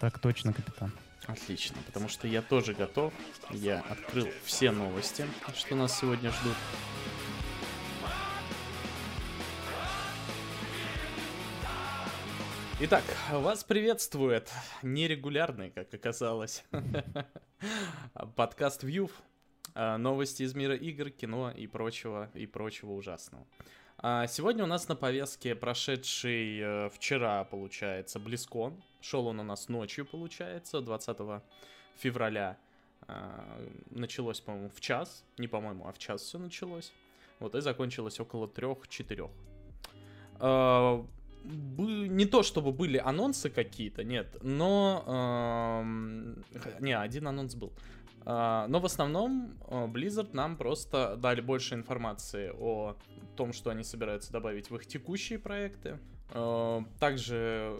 Так 0.00 0.20
точно, 0.20 0.52
капитан. 0.52 0.92
Отлично, 1.26 1.76
потому 1.86 2.08
что 2.08 2.28
я 2.28 2.40
тоже 2.40 2.72
готов. 2.72 3.12
Я 3.50 3.80
открыл 3.80 4.28
все 4.44 4.70
новости, 4.70 5.26
что 5.54 5.74
нас 5.74 5.98
сегодня 5.98 6.30
ждут. 6.30 6.54
Итак, 12.80 13.02
вас 13.32 13.64
приветствует 13.64 14.48
нерегулярный, 14.84 15.70
как 15.70 15.92
оказалось, 15.92 16.62
подкаст 18.36 18.84
Вьюв, 18.84 19.10
новости 19.74 20.44
из 20.44 20.54
мира 20.54 20.76
игр, 20.76 21.10
кино 21.10 21.50
и 21.50 21.66
прочего, 21.66 22.30
и 22.34 22.46
прочего 22.46 22.92
ужасного. 22.92 23.44
А 24.00 24.28
сегодня 24.28 24.62
у 24.62 24.68
нас 24.68 24.86
на 24.86 24.94
повестке 24.94 25.56
прошедший 25.56 26.60
э, 26.60 26.88
вчера, 26.90 27.42
получается, 27.42 28.20
Близкон. 28.20 28.80
Шел 29.00 29.26
он 29.26 29.40
у 29.40 29.42
нас 29.42 29.68
ночью, 29.68 30.06
получается, 30.06 30.80
20 30.80 31.42
февраля. 31.96 32.56
Э, 33.08 33.68
началось, 33.90 34.40
по-моему, 34.40 34.70
в 34.72 34.80
час. 34.80 35.24
Не 35.36 35.48
по-моему, 35.48 35.88
а 35.88 35.92
в 35.92 35.98
час 35.98 36.22
все 36.22 36.38
началось. 36.38 36.92
Вот 37.40 37.56
и 37.56 37.60
закончилось 37.60 38.20
около 38.20 38.46
трех-четырех. 38.46 39.30
Э, 40.38 41.02
не 41.44 42.26
то 42.26 42.44
чтобы 42.44 42.70
были 42.70 42.98
анонсы 42.98 43.50
какие-то, 43.50 44.04
нет, 44.04 44.36
но... 44.42 45.82
Не, 46.78 46.96
один 46.96 47.26
анонс 47.26 47.56
был. 47.56 47.72
А, 48.30 48.66
но 48.68 48.78
в 48.78 48.84
основном 48.84 49.56
а, 49.68 49.86
Blizzard 49.86 50.34
нам 50.34 50.58
просто 50.58 51.16
дали 51.16 51.40
больше 51.40 51.74
информации 51.74 52.52
о 52.54 52.98
том, 53.36 53.54
что 53.54 53.70
они 53.70 53.82
собираются 53.82 54.30
добавить 54.30 54.68
в 54.68 54.76
их 54.76 54.86
текущие 54.86 55.38
проекты. 55.38 55.98
А, 56.34 56.84
также 57.00 57.74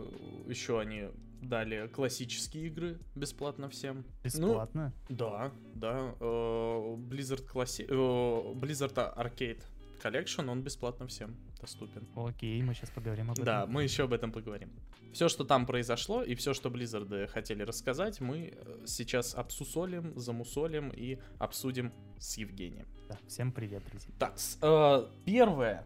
еще 0.47 0.80
они 0.80 1.11
дали 1.42 1.87
классические 1.89 2.69
игры 2.69 2.98
бесплатно 3.15 3.69
всем. 3.69 4.06
Бесплатно? 4.25 4.95
Ну, 5.11 5.16
да, 5.16 5.53
да. 5.75 6.14
Blizzard, 6.19 7.47
класси... 7.47 7.83
Blizzard 7.83 8.95
Arcade 8.95 9.62
Collection, 10.03 10.49
он 10.49 10.63
бесплатно 10.63 11.07
всем 11.07 11.37
доступен. 11.61 12.07
Окей, 12.17 12.63
мы 12.63 12.75
сейчас 12.75 12.91
поговорим 12.91 13.31
об 13.31 13.33
этом. 13.33 13.45
Да, 13.45 13.67
мы 13.67 13.83
еще 13.83 14.05
об 14.05 14.13
этом 14.13 14.33
поговорим. 14.33 14.71
Все, 15.13 15.29
что 15.29 15.45
там 15.45 15.67
произошло, 15.67 16.23
и 16.23 16.35
все, 16.35 16.55
что 16.55 16.69
Blizzard 16.69 17.27
хотели 17.29 17.63
рассказать, 17.63 18.21
мы 18.21 18.53
э, 18.55 18.85
сейчас 18.87 19.35
обсусолим, 19.35 20.19
замусолим 20.19 20.91
и 20.91 21.19
обсудим 21.39 21.93
с 22.19 22.37
Евгением. 22.37 22.87
Да, 23.09 23.19
всем 23.27 23.53
привет, 23.53 23.83
друзья. 23.91 24.11
Так, 24.19 24.35
э, 24.63 25.09
первое 25.25 25.85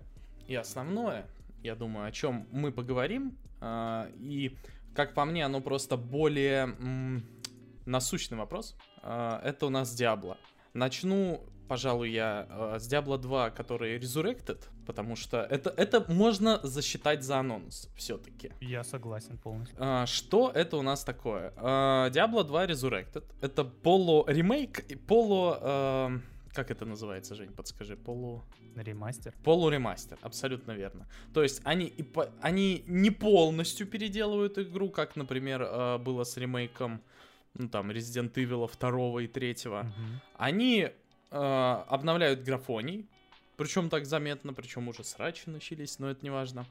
и 0.48 0.54
основное, 0.54 1.26
я 1.62 1.74
думаю, 1.76 2.06
о 2.06 2.12
чем 2.12 2.46
мы 2.50 2.72
поговорим, 2.72 3.38
э, 3.60 4.10
и, 4.18 4.56
как 4.94 5.14
по 5.14 5.24
мне, 5.24 5.44
оно 5.46 5.60
просто 5.60 5.96
более 5.96 6.64
м, 6.64 7.24
насущный 7.86 8.36
вопрос, 8.36 8.76
э, 9.02 9.40
это 9.44 9.66
у 9.66 9.70
нас 9.70 9.94
Диабло. 9.94 10.36
Начну 10.74 11.44
пожалуй, 11.72 12.10
я 12.10 12.46
э, 12.50 12.78
с 12.78 12.92
Diablo 12.92 13.16
2, 13.16 13.50
который 13.50 13.98
Resurrected, 13.98 14.58
потому 14.86 15.16
что 15.16 15.36
это, 15.38 15.70
это 15.78 16.04
можно 16.12 16.60
засчитать 16.62 17.22
за 17.22 17.38
анонс 17.38 17.88
все-таки. 17.96 18.50
Я 18.60 18.84
согласен 18.84 19.38
полностью. 19.38 19.78
Э, 19.80 20.04
что 20.06 20.52
это 20.54 20.76
у 20.76 20.82
нас 20.82 21.02
такое? 21.04 21.52
Э, 21.56 22.10
Diablo 22.12 22.44
2 22.44 22.66
Resurrected. 22.66 23.24
Это 23.40 23.64
полу-ремейк 23.64 24.80
и 24.90 24.96
полу... 24.96 25.56
Э, 25.62 26.18
как 26.52 26.70
это 26.70 26.84
называется, 26.84 27.34
Жень, 27.34 27.52
подскажи, 27.52 27.96
полу... 27.96 28.44
Ремастер? 28.76 29.32
Полуремастер, 29.42 30.18
абсолютно 30.20 30.72
верно. 30.72 31.06
То 31.32 31.42
есть 31.42 31.62
они, 31.64 31.86
и 31.86 32.02
по... 32.02 32.28
они 32.42 32.84
не 32.86 33.10
полностью 33.10 33.86
переделывают 33.86 34.58
игру, 34.58 34.90
как, 34.90 35.16
например, 35.16 35.62
э, 35.62 35.98
было 35.98 36.24
с 36.24 36.36
ремейком 36.36 37.00
ну 37.54 37.68
там, 37.68 37.90
Resident 37.90 38.32
Evil 38.34 38.70
2 38.78 39.22
и 39.22 39.26
3. 39.26 39.56
Угу. 39.66 39.86
Они 40.36 40.90
э, 41.32 41.84
обновляют 41.88 42.42
графоний, 42.42 43.08
причем 43.56 43.90
так 43.90 44.06
заметно, 44.06 44.54
причем 44.54 44.88
уже 44.88 45.04
срачи 45.04 45.48
начались, 45.48 45.98
но 45.98 46.10
это 46.10 46.24
не 46.24 46.30
важно. 46.30 46.64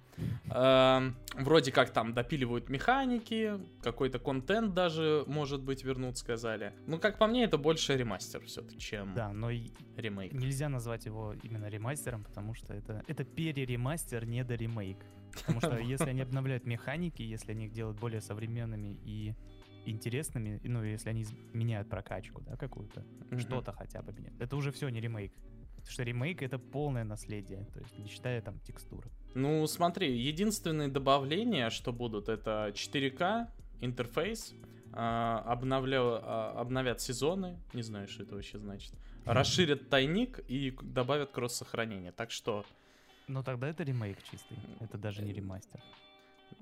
Э, 0.53 1.11
вроде 1.35 1.71
как 1.71 1.91
там 1.91 2.13
допиливают 2.13 2.69
механики, 2.69 3.59
какой-то 3.81 4.19
контент 4.19 4.73
даже, 4.73 5.23
может 5.27 5.61
быть, 5.61 5.83
вернут, 5.83 6.17
сказали. 6.17 6.73
Ну, 6.87 6.99
как 6.99 7.17
по 7.17 7.27
мне, 7.27 7.43
это 7.43 7.57
больше 7.57 7.95
ремастер 7.95 8.43
все-таки, 8.45 8.79
чем 8.79 9.13
да, 9.13 9.31
но 9.31 9.51
ремейк. 9.95 10.33
Нельзя 10.33 10.69
назвать 10.69 11.05
его 11.05 11.33
именно 11.43 11.67
ремастером, 11.67 12.23
потому 12.23 12.53
что 12.53 12.73
это, 12.73 13.03
это 13.07 13.23
переремастер, 13.23 14.25
не 14.25 14.43
до 14.43 14.55
ремейк. 14.55 14.97
Потому 15.33 15.59
что 15.61 15.77
если 15.93 16.09
они 16.09 16.21
обновляют 16.21 16.65
механики, 16.65 17.21
если 17.21 17.51
они 17.51 17.67
их 17.67 17.73
делают 17.73 17.99
более 17.99 18.21
современными 18.21 18.99
и 19.05 19.33
интересными, 19.85 20.59
ну, 20.63 20.83
если 20.83 21.09
они 21.09 21.25
меняют 21.53 21.89
прокачку, 21.89 22.41
да, 22.41 22.55
какую-то, 22.55 23.01
mm-hmm. 23.01 23.39
что-то 23.39 23.71
хотя 23.71 24.01
бы 24.01 24.13
меняют. 24.13 24.39
Это 24.41 24.55
уже 24.55 24.71
все 24.71 24.89
не 24.89 25.01
ремейк. 25.01 25.33
Потому 25.75 25.91
что 25.93 26.03
ремейк 26.03 26.43
это 26.43 26.59
полное 26.59 27.03
наследие, 27.03 27.65
то 27.73 27.79
есть 27.79 27.97
не 27.97 28.07
считая 28.07 28.41
там 28.41 28.59
текстуры. 28.59 29.09
Ну, 29.33 29.65
смотри, 29.67 30.15
единственные 30.15 30.89
добавления, 30.89 31.69
что 31.69 31.91
будут, 31.91 32.29
это 32.29 32.71
4К, 32.73 33.47
интерфейс, 33.81 34.53
а, 34.93 35.39
обновля... 35.47 35.99
А, 36.01 36.53
обновят 36.57 37.01
сезоны, 37.01 37.57
не 37.73 37.81
знаю, 37.81 38.07
что 38.07 38.23
это 38.23 38.35
вообще 38.35 38.59
значит, 38.59 38.93
расширят 39.25 39.89
тайник 39.89 40.39
и 40.47 40.77
добавят 40.81 41.31
кросс-сохранение. 41.31 42.11
Так 42.11 42.31
что... 42.31 42.65
Ну 43.27 43.43
тогда 43.43 43.69
это 43.69 43.83
ремейк 43.83 44.21
чистый, 44.23 44.57
это 44.79 44.97
даже 44.97 45.23
не 45.23 45.33
ремастер. 45.33 45.81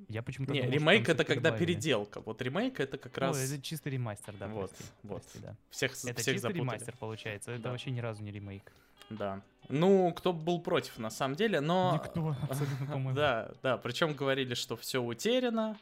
Я 0.07 0.22
почему-то 0.22 0.53
Не, 0.53 0.61
думал, 0.61 0.73
ремейк 0.73 1.09
это 1.09 1.23
когда 1.23 1.51
добавили. 1.51 1.73
переделка. 1.73 2.22
Вот 2.22 2.41
ремейк 2.41 2.79
это 2.79 2.97
как 2.97 3.17
раз... 3.17 3.38
О, 3.38 3.39
это 3.39 3.61
чистый 3.61 3.89
ремастер, 3.89 4.33
да. 4.39 4.47
Вот, 4.47 4.69
прости, 4.69 4.85
вот. 5.03 5.22
Прости, 5.22 5.39
да. 5.39 5.55
Всех, 5.69 5.91
это 5.91 6.00
всех 6.00 6.16
чистый 6.17 6.38
запутали. 6.38 6.59
ремастер 6.59 6.95
получается. 6.97 7.51
Это 7.51 7.63
да. 7.63 7.72
вообще 7.72 7.91
ни 7.91 8.00
разу 8.00 8.23
не 8.23 8.31
ремейк. 8.31 8.72
Да. 9.09 9.41
Ну, 9.69 10.13
кто 10.13 10.33
был 10.33 10.61
против, 10.61 10.97
на 10.97 11.09
самом 11.09 11.35
деле, 11.35 11.61
но... 11.61 12.01
Никто, 12.03 12.35
абсолютно, 12.50 12.85
по-моему. 12.85 13.13
Да, 13.13 13.51
да. 13.63 13.77
Причем 13.77 14.13
говорили, 14.13 14.53
что 14.53 14.75
все 14.75 15.01
утеряно 15.01 15.77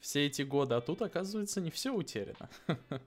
все 0.00 0.26
эти 0.26 0.42
годы, 0.42 0.74
а 0.74 0.80
тут, 0.80 1.02
оказывается, 1.02 1.60
не 1.60 1.70
все 1.70 1.92
утеряно. 1.92 2.48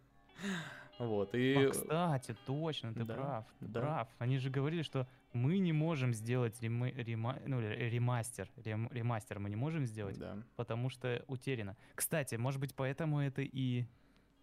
Вот, 1.04 1.36
и... 1.36 1.56
А, 1.56 1.70
кстати, 1.70 2.36
точно, 2.46 2.94
ты 2.94 3.04
да, 3.04 3.14
прав, 3.14 3.46
ты 3.60 3.66
да. 3.66 3.82
прав. 3.82 4.08
Они 4.20 4.38
же 4.38 4.50
говорили, 4.50 4.82
что 4.82 5.08
мы 5.34 5.60
не 5.60 5.74
можем 5.74 6.14
сделать 6.14 6.62
рема... 6.62 6.90
Рема... 6.90 7.38
Ну, 7.46 7.60
ремастер, 7.60 8.50
рем... 8.64 8.90
ремастер 8.92 9.40
мы 9.40 9.50
не 9.50 9.56
можем 9.56 9.86
сделать, 9.86 10.18
да. 10.18 10.38
потому 10.56 10.90
что 10.90 11.24
утеряно. 11.28 11.76
Кстати, 11.96 12.36
может 12.36 12.60
быть, 12.60 12.74
поэтому 12.76 13.20
это 13.20 13.42
и 13.42 13.86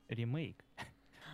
ремейк. 0.08 0.64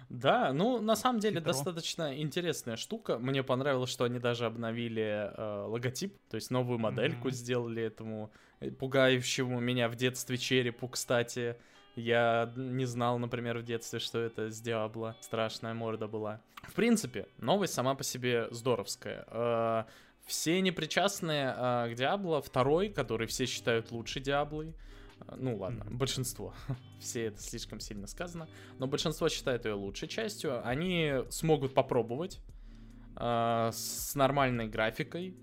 Да, 0.08 0.52
ну 0.52 0.80
на 0.80 0.94
самом 0.94 1.18
деле 1.18 1.38
Хитро. 1.38 1.52
достаточно 1.52 2.16
интересная 2.16 2.76
штука. 2.76 3.18
Мне 3.18 3.42
понравилось, 3.42 3.90
что 3.90 4.04
они 4.04 4.18
даже 4.18 4.46
обновили 4.46 5.32
э, 5.36 5.64
логотип, 5.66 6.16
то 6.28 6.36
есть 6.36 6.50
новую 6.50 6.78
модельку 6.78 7.28
mm-hmm. 7.28 7.32
сделали 7.32 7.82
этому 7.82 8.30
э, 8.60 8.70
пугающему 8.70 9.58
меня 9.58 9.88
в 9.88 9.96
детстве 9.96 10.36
черепу, 10.36 10.86
кстати. 10.88 11.56
Я 11.96 12.52
не 12.56 12.84
знал, 12.84 13.18
например, 13.18 13.58
в 13.58 13.62
детстве, 13.62 13.98
что 13.98 14.18
это 14.18 14.50
с 14.50 14.60
Диабло. 14.60 15.16
Страшная 15.20 15.72
морда 15.74 16.06
была. 16.06 16.42
В 16.62 16.74
принципе, 16.74 17.26
новость 17.38 17.72
сама 17.72 17.94
по 17.94 18.04
себе 18.04 18.48
здоровская. 18.50 19.24
Э, 19.28 19.84
все 20.26 20.60
непричастные 20.60 21.54
э, 21.56 21.92
к 21.92 21.94
Диабло, 21.94 22.42
второй, 22.42 22.90
который 22.90 23.26
все 23.26 23.46
считают 23.46 23.92
лучше 23.92 24.20
Диаблой, 24.20 24.74
э, 25.20 25.34
ну 25.36 25.56
ладно, 25.56 25.84
mm-hmm. 25.84 25.94
большинство, 25.94 26.52
все 27.00 27.26
это 27.26 27.40
слишком 27.40 27.80
сильно 27.80 28.06
сказано, 28.08 28.48
но 28.78 28.86
большинство 28.88 29.28
считает 29.28 29.64
ее 29.64 29.74
лучшей 29.74 30.08
частью, 30.08 30.66
они 30.66 31.22
смогут 31.30 31.74
попробовать 31.74 32.40
э, 33.16 33.70
с 33.72 34.14
нормальной 34.16 34.66
графикой, 34.66 35.36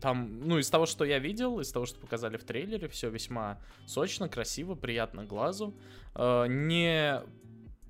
там, 0.00 0.40
ну, 0.40 0.58
из 0.58 0.70
того, 0.70 0.86
что 0.86 1.04
я 1.04 1.18
видел, 1.18 1.60
из 1.60 1.70
того, 1.72 1.86
что 1.86 1.98
показали 2.00 2.36
в 2.36 2.44
трейлере, 2.44 2.88
все 2.88 3.10
весьма 3.10 3.60
сочно, 3.86 4.28
красиво, 4.28 4.74
приятно 4.74 5.24
глазу. 5.24 5.74
Э, 6.14 6.46
не 6.48 7.22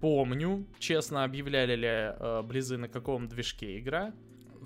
помню, 0.00 0.66
честно, 0.78 1.24
объявляли 1.24 1.74
ли 1.74 1.88
э, 1.88 2.42
Близы 2.42 2.76
на 2.76 2.88
каком 2.88 3.28
движке 3.28 3.78
игра. 3.78 4.12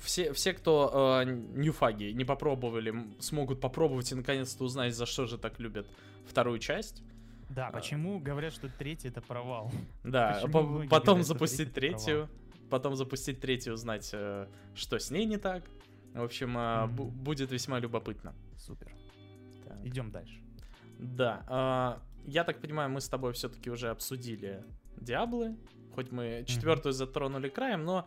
Все, 0.01 0.33
все, 0.33 0.53
кто 0.53 1.23
э, 1.23 1.25
ньюфаги 1.25 2.13
не 2.13 2.25
попробовали, 2.25 2.95
смогут 3.21 3.61
попробовать 3.61 4.11
и 4.13 4.15
наконец-то 4.15 4.65
узнать, 4.65 4.95
за 4.95 5.07
что 5.07 5.27
же 5.27 5.39
так 5.39 5.59
любят 5.61 5.87
вторую 6.27 6.59
часть. 6.59 7.03
Да, 7.51 7.69
а. 7.69 7.73
почему 7.73 8.19
говорят, 8.19 8.53
что 8.53 8.69
третий 8.69 9.09
это 9.09 9.21
провал? 9.21 9.71
Да, 10.05 10.41
по- 10.45 10.87
потом 10.89 11.19
говорят, 11.19 11.27
запустить 11.27 11.75
третью, 11.75 12.29
потом 12.71 12.97
запустить 12.97 13.41
третью, 13.41 13.75
узнать, 13.75 14.11
э, 14.13 14.47
что 14.75 14.99
с 14.99 15.11
ней 15.11 15.27
не 15.27 15.37
так. 15.37 15.63
В 16.15 16.23
общем, 16.23 16.57
mm-hmm. 16.57 17.11
будет 17.11 17.51
весьма 17.51 17.79
любопытно. 17.79 18.35
Супер. 18.59 18.93
Так. 19.67 19.85
Идем 19.85 20.11
дальше. 20.11 20.41
Да. 20.99 21.43
А, 21.49 22.03
я 22.27 22.45
так 22.45 22.61
понимаю, 22.61 22.91
мы 22.91 23.01
с 23.01 23.09
тобой 23.09 23.33
все-таки 23.33 23.71
уже 23.71 23.89
обсудили 23.91 24.65
Диаблы. 24.97 25.57
хоть 25.95 26.13
мы 26.13 26.45
четвертую 26.47 26.93
затронули 26.93 27.49
краем, 27.49 27.85
но 27.85 28.07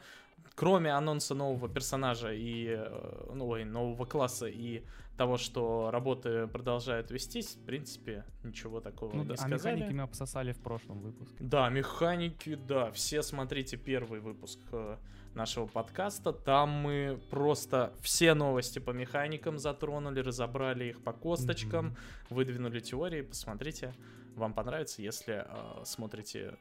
кроме 0.56 0.92
анонса 0.92 1.36
нового 1.36 1.68
персонажа 1.68 2.32
и 2.34 2.68
э, 2.70 3.32
ну, 3.34 3.48
ой, 3.48 3.66
нового 3.66 4.06
класса 4.06 4.48
и 4.48 4.84
того, 5.18 5.38
что 5.38 5.90
работы 5.92 6.48
продолжают 6.48 7.12
вестись, 7.12 7.56
в 7.56 7.66
принципе, 7.66 8.26
ничего 8.44 8.82
такого 8.82 9.16
ну, 9.16 9.24
не 9.24 9.34
а 9.34 9.38
сказали. 9.38 9.76
механики 9.76 9.94
мы 9.94 10.04
обсосали 10.04 10.52
в 10.52 10.60
прошлом 10.60 11.00
выпуске. 11.02 11.38
Да, 11.40 11.70
механики, 11.70 12.56
да. 12.56 12.92
Все 12.92 13.22
смотрите 13.24 13.78
первый 13.78 14.20
выпуск 14.20 14.60
э, 14.72 14.98
нашего 15.36 15.68
подкаста. 15.68 16.34
Там 16.34 16.70
мы 16.70 17.20
просто 17.30 17.94
все 18.02 18.34
новости 18.34 18.80
по 18.80 18.92
механикам 18.92 19.60
затронули, 19.60 20.20
разобрали 20.20 20.86
их 20.86 21.04
по 21.04 21.14
косточкам, 21.14 21.88
mm-hmm. 21.88 22.26
выдвинули 22.30 22.80
теории. 22.80 23.22
Посмотрите, 23.22 23.94
вам 24.36 24.54
понравится, 24.54 25.02
если 25.02 25.46
э, 25.48 25.84
смотрите 25.86 26.58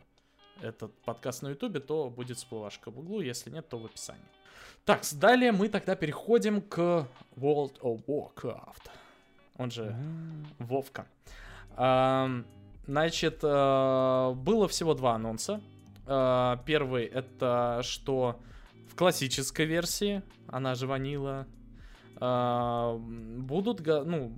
этот 0.60 0.92
подкаст 1.02 1.42
на 1.42 1.48
ютубе, 1.48 1.80
то 1.80 2.10
будет 2.10 2.36
всплывашка 2.36 2.90
в 2.90 2.98
углу, 2.98 3.20
если 3.20 3.50
нет, 3.50 3.68
то 3.68 3.78
в 3.78 3.84
описании. 3.84 4.22
Так, 4.84 5.02
далее 5.14 5.52
мы 5.52 5.68
тогда 5.68 5.96
переходим 5.96 6.60
к 6.60 7.06
World 7.36 7.80
of 7.80 8.04
Warcraft. 8.06 8.90
Он 9.56 9.70
же 9.70 9.84
mm. 9.84 10.46
Вовка. 10.58 11.06
А, 11.76 12.28
значит, 12.86 13.40
а, 13.42 14.32
было 14.32 14.68
всего 14.68 14.94
два 14.94 15.14
анонса. 15.14 15.60
А, 16.06 16.60
первый 16.66 17.06
это 17.06 17.80
что 17.82 18.40
в 18.88 18.96
классической 18.96 19.66
версии, 19.66 20.22
она 20.48 20.74
же 20.74 20.86
ванила, 20.86 21.46
а, 22.16 22.96
будут, 22.96 23.86
ну, 23.86 24.36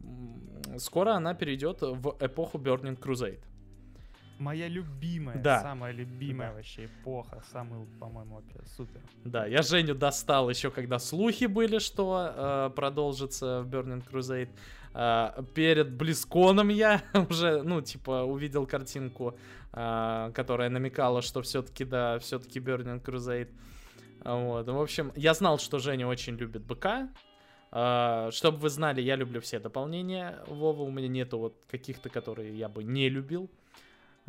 скоро 0.79 1.13
она 1.13 1.35
перейдет 1.35 1.83
в 1.83 2.17
эпоху 2.21 2.59
Burning 2.59 2.99
Crusade. 2.99 3.43
Моя 4.39 4.69
любимая, 4.69 5.39
да. 5.39 5.61
самая 5.63 5.93
любимая 5.93 6.51
да. 6.51 6.57
вообще 6.57 6.85
эпоха, 6.85 7.43
самый, 7.53 7.87
по-моему, 7.99 8.35
вообще 8.35 8.61
супер. 8.77 9.01
Да, 9.25 9.47
я 9.47 9.63
Женю 9.63 9.95
достал 9.95 10.51
еще, 10.51 10.71
когда 10.71 10.99
слухи 10.99 11.47
были, 11.47 11.79
что 11.79 12.33
э, 12.37 12.71
продолжится 12.77 13.63
в 13.63 13.69
Burning 13.69 14.05
Crusade. 14.07 14.51
Э, 14.93 15.43
перед 15.55 15.91
Близконом 15.91 16.69
я 16.69 17.03
уже, 17.31 17.63
ну, 17.63 17.81
типа, 17.81 18.25
увидел 18.25 18.67
картинку, 18.67 19.39
э, 19.73 20.31
которая 20.35 20.69
намекала, 20.69 21.23
что 21.23 21.41
все-таки, 21.41 21.87
да, 21.87 22.19
все-таки 22.19 22.61
Burning 22.61 23.03
Crusade. 23.03 23.49
Вот, 24.27 24.67
в 24.67 24.81
общем, 24.81 25.13
я 25.15 25.35
знал, 25.35 25.59
что 25.59 25.79
Женя 25.79 26.07
очень 26.07 26.37
любит 26.37 26.63
БК, 26.63 27.09
Uh, 27.73 28.31
чтобы 28.31 28.59
вы 28.59 28.71
знали, 28.71 29.03
я 29.03 29.17
люблю 29.17 29.41
все 29.41 29.59
дополнения 29.59 30.39
Вова, 30.47 30.83
у 30.83 30.91
меня 30.91 31.09
нету 31.09 31.39
вот 31.39 31.65
каких-то, 31.69 32.09
которые 32.09 32.57
я 32.57 32.69
бы 32.69 32.85
не 32.85 33.09
любил. 33.09 33.51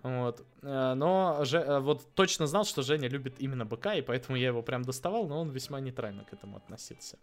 Вот. 0.03 0.43
Э, 0.63 0.95
но 0.95 1.45
же, 1.45 1.59
э, 1.59 1.79
вот 1.79 2.13
точно 2.13 2.47
знал, 2.47 2.65
что 2.65 2.81
Женя 2.81 3.07
любит 3.07 3.35
именно 3.39 3.65
БК, 3.65 3.95
и 3.95 4.01
поэтому 4.01 4.37
я 4.37 4.47
его 4.47 4.63
прям 4.63 4.83
доставал, 4.83 5.27
но 5.27 5.39
он 5.39 5.49
весьма 5.49 5.79
нейтрально 5.79 6.23
к 6.23 6.33
этому 6.33 6.57
относился. 6.57 7.17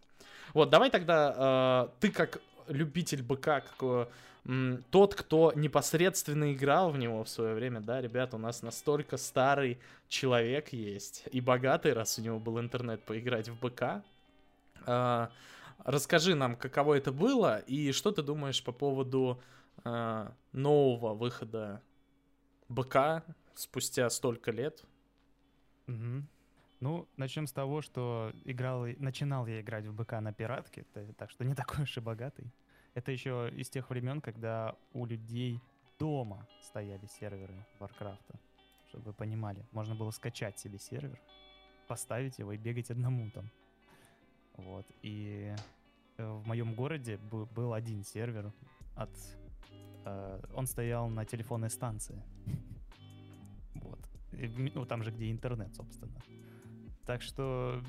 Вот, 0.54 0.70
давай 0.70 0.90
тогда 0.90 1.90
ты 2.00 2.10
как 2.10 2.40
любитель 2.68 3.22
БК, 3.22 3.60
как 3.60 4.08
тот, 4.90 5.14
кто 5.14 5.52
непосредственно 5.54 6.52
играл 6.52 6.90
в 6.90 6.98
него 6.98 7.24
в 7.24 7.28
свое 7.28 7.54
время, 7.54 7.80
да, 7.80 8.02
ребят, 8.02 8.34
у 8.34 8.38
нас 8.38 8.62
настолько 8.62 9.16
старый 9.16 9.78
человек 10.08 10.72
есть 10.72 11.24
и 11.32 11.40
богатый, 11.40 11.94
раз 11.94 12.18
у 12.18 12.22
него 12.22 12.38
был 12.38 12.60
интернет, 12.60 13.02
поиграть 13.02 13.48
в 13.48 13.58
БК. 13.58 14.02
Э, 14.86 15.28
расскажи 15.78 16.34
нам, 16.34 16.56
каково 16.56 16.94
это 16.94 17.10
было, 17.10 17.58
и 17.60 17.92
что 17.92 18.12
ты 18.12 18.22
думаешь 18.22 18.62
по 18.62 18.72
поводу 18.72 19.40
э, 19.82 20.28
нового 20.52 21.14
выхода 21.14 21.80
БК 22.68 23.22
спустя 23.54 24.10
столько 24.10 24.50
лет. 24.50 24.84
Угу. 25.86 26.22
Ну, 26.80 27.08
начнем 27.16 27.46
с 27.46 27.52
того, 27.52 27.80
что 27.80 28.30
играл, 28.44 28.86
начинал 28.98 29.46
я 29.46 29.62
играть 29.62 29.86
в 29.86 29.94
БК 29.94 30.20
на 30.20 30.34
пиратке, 30.34 30.84
так 31.16 31.30
что 31.30 31.44
не 31.44 31.54
такой 31.54 31.84
уж 31.84 31.96
и 31.96 32.00
богатый. 32.00 32.52
Это 32.94 33.12
еще 33.12 33.50
из 33.56 33.68
тех 33.68 33.90
времен, 33.90 34.20
когда 34.20 34.74
у 34.92 35.06
людей 35.06 35.60
дома 35.98 36.46
стояли 36.62 37.06
серверы 37.06 37.54
Warcraft'а. 37.78 38.38
Чтобы 38.88 39.06
вы 39.06 39.12
понимали, 39.12 39.66
можно 39.72 39.94
было 39.94 40.10
скачать 40.10 40.58
себе 40.58 40.78
сервер, 40.78 41.18
поставить 41.88 42.38
его 42.38 42.52
и 42.52 42.56
бегать 42.56 42.90
одному 42.90 43.30
там. 43.30 43.50
Вот. 44.56 44.86
И 45.02 45.54
э, 46.16 46.26
в 46.26 46.46
моем 46.46 46.74
городе 46.74 47.18
был 47.18 47.72
один 47.72 48.04
сервер 48.04 48.52
от 48.94 49.10
Э, 50.04 50.40
он 50.54 50.66
стоял 50.66 51.08
на 51.08 51.24
телефонной 51.24 51.70
станции. 51.70 52.22
Вот. 53.74 53.98
ну, 54.74 54.86
там 54.86 55.02
же, 55.02 55.10
где 55.10 55.30
интернет, 55.30 55.74
собственно. 55.74 56.18
Так 57.04 57.22
что, 57.22 57.82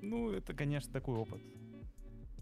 ну, 0.00 0.30
это, 0.30 0.54
конечно, 0.54 0.92
такой 0.92 1.16
опыт. 1.16 1.40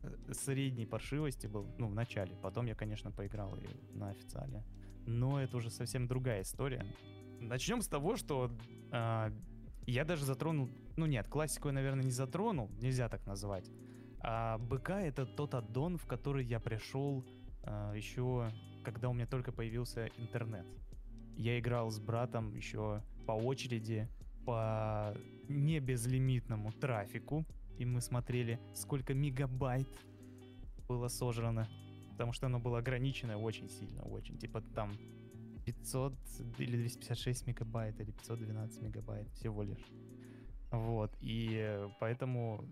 Э, 0.02 0.32
средней 0.32 0.86
паршивости 0.86 1.46
был, 1.46 1.66
ну, 1.78 1.88
в 1.88 1.94
начале. 1.94 2.36
Потом 2.42 2.66
я, 2.66 2.74
конечно, 2.74 3.10
поиграл 3.10 3.54
и 3.56 3.96
на 3.96 4.10
официале. 4.10 4.64
Но 5.06 5.40
это 5.40 5.56
уже 5.56 5.70
совсем 5.70 6.06
другая 6.06 6.42
история. 6.42 6.84
Начнем 7.40 7.82
с 7.82 7.88
того, 7.88 8.16
что 8.16 8.50
э, 8.92 9.30
я 9.86 10.04
даже 10.04 10.24
затронул... 10.24 10.68
Ну 10.96 11.06
нет, 11.06 11.28
классику 11.28 11.68
я, 11.68 11.74
наверное, 11.74 12.04
не 12.04 12.10
затронул, 12.10 12.70
нельзя 12.80 13.08
так 13.08 13.26
назвать. 13.26 13.70
А 14.20 14.58
БК 14.58 15.00
это 15.00 15.26
тот 15.26 15.54
аддон, 15.54 15.96
в 15.96 16.06
который 16.06 16.44
я 16.44 16.60
пришел 16.60 17.24
э, 17.62 17.92
еще 17.96 18.50
когда 18.82 19.10
у 19.10 19.12
меня 19.12 19.26
только 19.26 19.52
появился 19.52 20.08
интернет. 20.16 20.66
Я 21.36 21.58
играл 21.58 21.90
с 21.90 22.00
братом 22.00 22.54
еще 22.54 23.02
по 23.26 23.32
очереди 23.32 24.08
по 24.44 25.14
не 25.48 25.78
безлимитному 25.78 26.72
трафику, 26.72 27.44
и 27.78 27.84
мы 27.84 28.00
смотрели, 28.00 28.60
сколько 28.75 29.14
мегабайт 29.14 29.88
было 30.88 31.08
сожрано, 31.08 31.69
потому 32.12 32.32
что 32.32 32.46
оно 32.46 32.58
было 32.58 32.78
ограничено 32.78 33.38
очень 33.38 33.69
сильно, 33.69 34.02
очень, 34.02 34.36
типа 34.38 34.60
там 34.75 34.96
500 35.64 36.14
или 36.58 36.76
256 36.76 37.46
мегабайт 37.46 38.00
или 38.00 38.10
512 38.10 38.82
мегабайт 38.82 39.28
всего 39.30 39.62
лишь. 39.62 39.86
Вот, 40.70 41.16
и 41.20 41.86
поэтому 42.00 42.64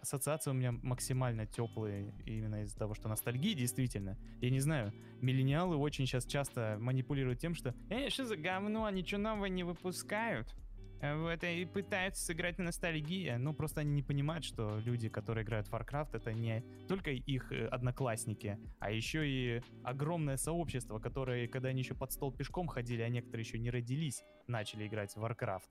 ассоциации 0.00 0.50
у 0.50 0.54
меня 0.54 0.72
максимально 0.72 1.46
теплые 1.46 2.14
именно 2.24 2.62
из-за 2.62 2.78
того, 2.78 2.94
что 2.94 3.08
ностальгия 3.08 3.54
действительно. 3.54 4.16
Я 4.40 4.50
не 4.50 4.60
знаю, 4.60 4.92
миллениалы 5.20 5.76
очень 5.76 6.06
сейчас 6.06 6.24
часто 6.26 6.76
манипулируют 6.80 7.40
тем, 7.40 7.54
что 7.54 7.74
«Эй, 7.90 8.10
что 8.10 8.24
за 8.24 8.36
говно, 8.36 8.84
они 8.84 9.04
что 9.04 9.18
нового 9.18 9.46
не 9.46 9.64
выпускают?» 9.64 10.54
Э, 11.00 11.16
Вот, 11.16 11.44
и 11.44 11.64
пытаются 11.64 12.24
сыграть 12.24 12.58
на 12.58 12.64
ностальгии. 12.64 13.36
Ну, 13.36 13.54
просто 13.54 13.80
они 13.80 13.92
не 13.92 14.02
понимают, 14.02 14.44
что 14.44 14.78
люди, 14.78 15.08
которые 15.08 15.44
играют 15.44 15.68
в 15.68 15.72
Warcraft, 15.72 16.10
это 16.14 16.32
не 16.32 16.62
только 16.88 17.10
их 17.10 17.52
э, 17.52 17.66
одноклассники, 17.66 18.58
а 18.78 18.90
еще 18.90 19.28
и 19.28 19.62
огромное 19.84 20.36
сообщество, 20.36 20.98
которое, 20.98 21.48
когда 21.48 21.70
они 21.70 21.80
еще 21.80 21.94
под 21.94 22.12
стол 22.12 22.32
пешком 22.32 22.66
ходили, 22.66 23.02
а 23.02 23.08
некоторые 23.08 23.44
еще 23.44 23.58
не 23.58 23.70
родились, 23.70 24.22
начали 24.46 24.86
играть 24.86 25.14
в 25.14 25.24
Warcraft. 25.24 25.62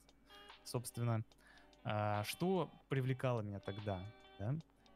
Собственно, 0.64 1.24
а, 1.84 2.24
что 2.24 2.72
привлекало 2.90 3.42
меня 3.42 3.60
тогда? 3.60 4.00
Да? 4.40 4.56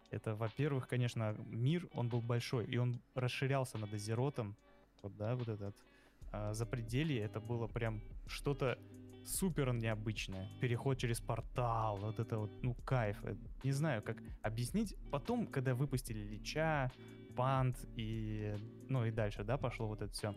Это, 0.09 0.36
во-первых, 0.36 0.88
конечно, 0.88 1.36
мир, 1.45 1.88
он 1.93 2.09
был 2.09 2.21
большой, 2.21 2.65
и 2.65 2.77
он 2.77 3.00
расширялся 3.13 3.77
над 3.77 3.93
Азеротом. 3.93 4.55
Вот, 5.03 5.15
да, 5.15 5.36
вот 5.36 5.48
этот 5.48 5.75
а, 6.31 6.53
запределье, 6.53 7.21
это 7.21 7.39
было 7.39 7.67
прям 7.67 8.01
что-то 8.27 8.79
супер 9.29 9.74
необычное. 9.74 10.50
Переход 10.59 10.98
через 10.98 11.19
портал, 11.19 11.98
вот 11.98 12.19
это 12.19 12.38
вот, 12.38 12.63
ну, 12.63 12.75
кайф. 12.86 13.17
Не 13.63 13.71
знаю, 13.71 14.01
как 14.01 14.17
объяснить. 14.41 14.95
Потом, 15.12 15.48
когда 15.48 15.74
выпустили 15.74 16.19
Лича, 16.19 16.91
Пант 17.36 17.77
и, 17.95 18.55
ну, 18.89 19.05
и 19.05 19.12
дальше, 19.12 19.43
да, 19.43 19.57
пошло 19.57 19.88
вот 19.88 20.01
это 20.01 20.12
все. 20.12 20.36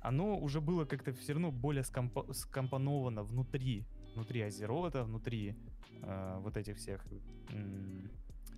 Оно 0.00 0.38
уже 0.38 0.60
было 0.60 0.84
как-то 0.84 1.12
все 1.12 1.32
равно 1.32 1.50
более 1.50 1.82
скомпо- 1.82 2.32
скомпоновано 2.32 3.24
внутри, 3.24 3.84
внутри 4.14 4.42
Азерота, 4.42 5.02
внутри 5.02 5.56
э, 6.02 6.38
вот 6.40 6.56
этих 6.56 6.76
всех 6.76 7.04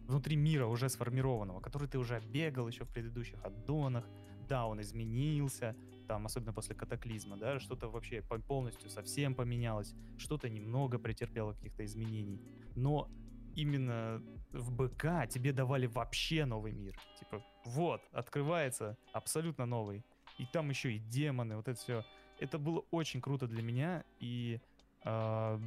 внутри 0.09 0.37
мира 0.37 0.67
уже 0.67 0.89
сформированного, 0.89 1.61
который 1.61 1.87
ты 1.87 1.99
уже 1.99 2.21
бегал 2.33 2.67
еще 2.67 2.85
в 2.85 2.89
предыдущих 2.89 3.45
аддонах. 3.45 4.05
Да, 4.49 4.67
он 4.67 4.81
изменился, 4.81 5.77
там, 6.09 6.25
особенно 6.27 6.53
после 6.53 6.75
катаклизма, 6.75 7.37
да, 7.37 7.61
что-то 7.61 7.89
вообще 7.89 8.23
полностью 8.23 8.91
совсем 8.91 9.35
поменялось, 9.35 9.95
что-то 10.17 10.49
немного 10.49 10.99
претерпело 10.99 11.53
каких-то 11.53 11.85
изменений. 11.85 12.41
Но 12.75 13.09
именно 13.55 14.23
в 14.51 14.73
БК 14.73 15.27
тебе 15.27 15.53
давали 15.53 15.87
вообще 15.87 16.47
новый 16.47 16.73
мир. 16.73 16.99
Типа, 17.19 17.45
вот, 17.67 18.01
открывается 18.13 18.97
абсолютно 19.13 19.67
новый. 19.67 20.03
И 20.39 20.47
там 20.47 20.71
еще 20.71 20.95
и 20.95 20.99
демоны, 20.99 21.57
вот 21.57 21.69
это 21.69 21.79
все. 21.79 22.05
Это 22.41 22.59
было 22.59 22.85
очень 22.91 23.21
круто 23.21 23.47
для 23.47 23.63
меня, 23.63 24.05
и 24.19 24.61
э, 25.05 25.61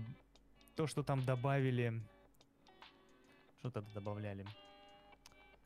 то, 0.76 0.88
что 0.88 1.04
там 1.04 1.24
добавили... 1.24 2.02
Что-то 3.60 3.84
добавляли. 3.94 4.44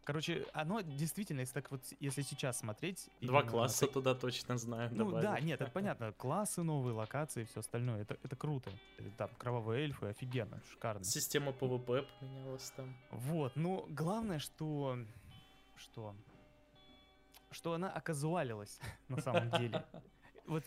Короче, 0.05 0.45
оно 0.53 0.81
действительно, 0.81 1.39
если 1.39 1.55
так 1.55 1.71
вот, 1.71 1.81
если 1.99 2.21
сейчас 2.21 2.59
смотреть... 2.59 3.09
Два 3.21 3.41
класса 3.41 3.85
так... 3.85 3.93
туда 3.93 4.13
точно 4.13 4.55
знаю. 4.55 4.91
Ну 4.93 5.05
добавить. 5.05 5.23
да, 5.23 5.39
нет, 5.39 5.59
это 5.59 5.71
понятно. 5.73 6.11
Классы 6.13 6.61
новые, 6.61 6.93
локации 6.93 7.41
и 7.41 7.45
все 7.45 7.61
остальное. 7.61 8.03
Это, 8.03 8.15
это 8.23 8.35
круто. 8.35 8.71
Там 9.17 9.31
кровавые 9.39 9.83
эльфы, 9.83 10.05
офигенно, 10.05 10.61
шикарно. 10.69 11.03
Система 11.03 11.53
ПВП 11.53 12.05
поменялась 12.19 12.71
там. 12.75 12.95
Вот, 13.09 13.55
ну 13.55 13.87
главное, 13.89 14.37
что... 14.37 14.99
Что? 15.75 16.15
Что 17.49 17.73
она 17.73 17.89
оказуалилась 17.89 18.79
на 19.09 19.19
самом 19.21 19.49
деле. 19.51 19.83
Вот 20.47 20.63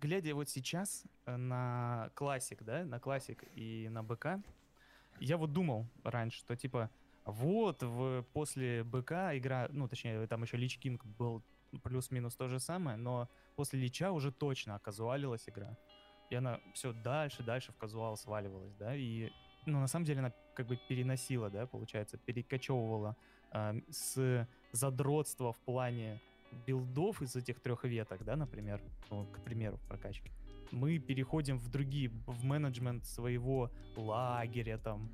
глядя 0.00 0.34
вот 0.34 0.48
сейчас 0.48 1.04
э, 1.26 1.36
на 1.36 2.10
классик, 2.16 2.64
да, 2.64 2.84
на 2.84 2.98
классик 2.98 3.44
и 3.54 3.88
на 3.88 4.02
БК, 4.02 4.42
я 5.20 5.36
вот 5.36 5.52
думал 5.52 5.86
раньше, 6.02 6.40
что 6.40 6.56
типа 6.56 6.90
вот, 7.24 7.82
в, 7.82 8.24
после 8.32 8.82
БК 8.84 9.36
игра, 9.38 9.68
ну, 9.70 9.88
точнее, 9.88 10.26
там 10.26 10.42
еще 10.42 10.56
Лич 10.56 10.78
Кинг 10.78 11.04
был 11.04 11.42
плюс-минус 11.82 12.34
то 12.34 12.48
же 12.48 12.58
самое, 12.58 12.96
но 12.96 13.28
после 13.56 13.80
Лича 13.80 14.12
уже 14.12 14.32
точно 14.32 14.74
оказуалилась 14.74 15.48
игра. 15.48 15.76
И 16.30 16.34
она 16.34 16.60
все 16.74 16.92
дальше, 16.92 17.42
дальше 17.42 17.72
в 17.72 17.76
казуал 17.76 18.16
сваливалась, 18.16 18.74
да, 18.74 18.96
и, 18.96 19.30
ну, 19.66 19.80
на 19.80 19.86
самом 19.86 20.06
деле 20.06 20.20
она 20.20 20.32
как 20.54 20.66
бы 20.66 20.78
переносила, 20.88 21.50
да, 21.50 21.66
получается, 21.66 22.16
перекочевывала 22.16 23.16
э, 23.52 23.80
с 23.90 24.48
задротства 24.72 25.52
в 25.52 25.58
плане 25.58 26.20
билдов 26.66 27.22
из 27.22 27.36
этих 27.36 27.60
трех 27.60 27.84
веток, 27.84 28.24
да, 28.24 28.36
например, 28.36 28.80
ну, 29.10 29.26
к 29.26 29.44
примеру, 29.44 29.76
в 29.76 29.86
прокачке, 29.88 30.30
мы 30.70 30.98
переходим 30.98 31.58
в 31.58 31.68
другие, 31.70 32.10
в 32.26 32.44
менеджмент 32.44 33.04
своего 33.04 33.70
лагеря, 33.96 34.78
там, 34.78 35.10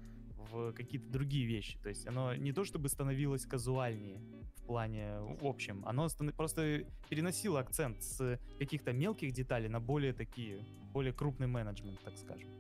в 0.53 0.73
какие-то 0.73 1.11
другие 1.11 1.47
вещи. 1.47 1.79
То 1.83 1.89
есть 1.89 2.07
оно 2.07 2.35
не 2.35 2.53
то 2.53 2.65
чтобы 2.65 2.89
становилось 2.89 3.47
казуальнее 3.47 4.21
в 4.57 4.63
плане 4.67 5.19
в 5.41 5.47
общем, 5.47 5.83
оно 5.87 6.09
просто 6.37 6.85
переносило 7.09 7.61
акцент 7.61 8.03
с 8.03 8.39
каких-то 8.59 8.93
мелких 8.93 9.33
деталей 9.33 9.69
на 9.69 9.81
более 9.81 10.13
такие, 10.13 10.65
более 10.93 11.13
крупный 11.13 11.47
менеджмент, 11.47 12.01
так 12.05 12.17
скажем. 12.17 12.51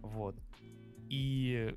Вот. 0.00 0.36
И 1.08 1.74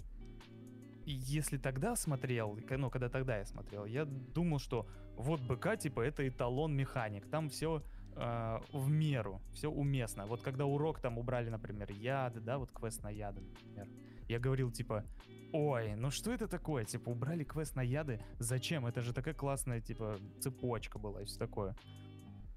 если 1.06 1.58
тогда 1.58 1.96
смотрел, 1.96 2.58
ну, 2.70 2.90
когда 2.90 3.10
тогда 3.10 3.38
я 3.38 3.46
смотрел, 3.46 3.86
я 3.86 4.06
думал, 4.06 4.60
что 4.60 4.88
вот 5.16 5.42
БК, 5.42 5.76
типа, 5.76 6.02
это 6.02 6.28
эталон 6.28 6.76
механик. 6.76 7.26
Там 7.30 7.50
все 7.50 7.84
э, 8.16 8.60
в 8.72 8.90
меру, 8.90 9.42
все 9.54 9.70
уместно. 9.70 10.26
Вот 10.26 10.42
когда 10.42 10.66
урок 10.66 11.00
там 11.00 11.18
убрали, 11.18 11.50
например, 11.50 11.92
яды, 11.92 12.40
да, 12.40 12.58
вот 12.58 12.72
квест 12.72 13.04
на 13.04 13.10
яды, 13.10 13.42
например, 13.42 13.88
я 14.30 14.40
говорил, 14.40 14.72
типа, 14.72 15.06
ой, 15.54 15.96
ну 15.96 16.10
что 16.10 16.34
это 16.34 16.48
такое? 16.48 16.84
Типа, 16.84 17.10
убрали 17.10 17.44
квест 17.44 17.76
на 17.76 17.82
яды? 17.82 18.20
Зачем? 18.40 18.86
Это 18.86 19.02
же 19.02 19.14
такая 19.14 19.34
классная, 19.34 19.80
типа, 19.80 20.18
цепочка 20.42 21.00
была 21.00 21.22
и 21.22 21.26
все 21.26 21.40
такое. 21.40 21.76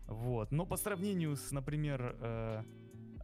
Вот. 0.06 0.50
Но 0.50 0.66
по 0.66 0.76
сравнению 0.76 1.36
с, 1.36 1.52
например, 1.52 2.16
э, 2.20 2.62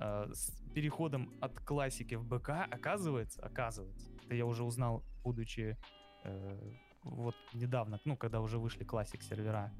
э, 0.01 0.33
с 0.33 0.53
переходом 0.75 1.33
от 1.41 1.59
классики 1.61 2.15
в 2.15 2.25
БК, 2.25 2.65
оказывается, 2.71 3.43
оказывается, 3.43 4.11
это 4.25 4.35
я 4.35 4.47
уже 4.47 4.65
узнал, 4.65 5.05
будучи 5.25 5.77
э, 6.25 6.73
вот 7.03 7.35
недавно, 7.55 8.01
ну, 8.05 8.17
когда 8.17 8.41
уже 8.41 8.59
вышли 8.59 8.85
классик 8.85 9.23
сервера, 9.23 9.73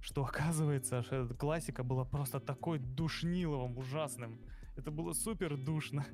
что 0.00 0.24
оказывается, 0.24 1.02
что 1.02 1.26
классика 1.34 1.82
была 1.82 2.04
просто 2.04 2.40
такой 2.40 2.78
душниловым, 2.78 3.76
ужасным. 3.78 4.40
Это 4.76 4.90
было 4.90 5.12
супер 5.12 5.56
душно. 5.56 6.06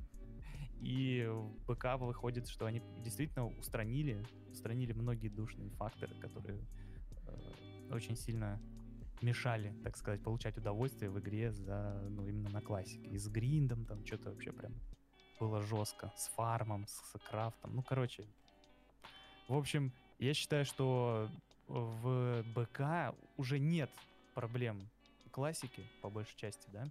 И 0.81 1.28
БК 1.66 1.97
выходит, 1.97 2.49
что 2.49 2.66
они 2.66 2.83
действительно 3.02 3.47
устранили, 3.47 4.25
устранили 4.50 4.93
многие 4.93 5.28
душные 5.28 5.71
факторы, 5.71 6.14
которые 6.16 6.61
э, 7.26 7.90
очень 7.90 8.16
сильно 8.16 8.61
мешали, 9.23 9.75
так 9.83 9.97
сказать, 9.97 10.23
получать 10.23 10.57
удовольствие 10.59 11.11
в 11.11 11.19
игре 11.19 11.52
за, 11.52 12.07
ну, 12.11 12.26
именно 12.26 12.50
на 12.50 12.61
классике. 12.61 13.09
И 13.09 13.19
с 13.19 13.28
гриндом 13.28 13.87
там 13.87 14.04
что-то 14.04 14.31
вообще 14.31 14.52
прям 14.52 14.75
было 15.40 15.62
жестко. 15.62 16.12
С 16.16 16.28
фармом, 16.28 16.87
с, 16.87 16.93
с 16.93 17.19
крафтом. 17.31 17.75
Ну, 17.75 17.83
короче. 17.83 18.26
В 19.49 19.57
общем, 19.57 19.93
я 20.19 20.35
считаю, 20.35 20.64
что 20.64 21.28
в 21.69 22.45
БК 22.54 23.14
уже 23.37 23.59
нет 23.59 23.90
проблем 24.35 24.88
классики, 25.31 25.83
по 26.00 26.11
большей 26.11 26.37
части, 26.37 26.69
да, 26.73 26.87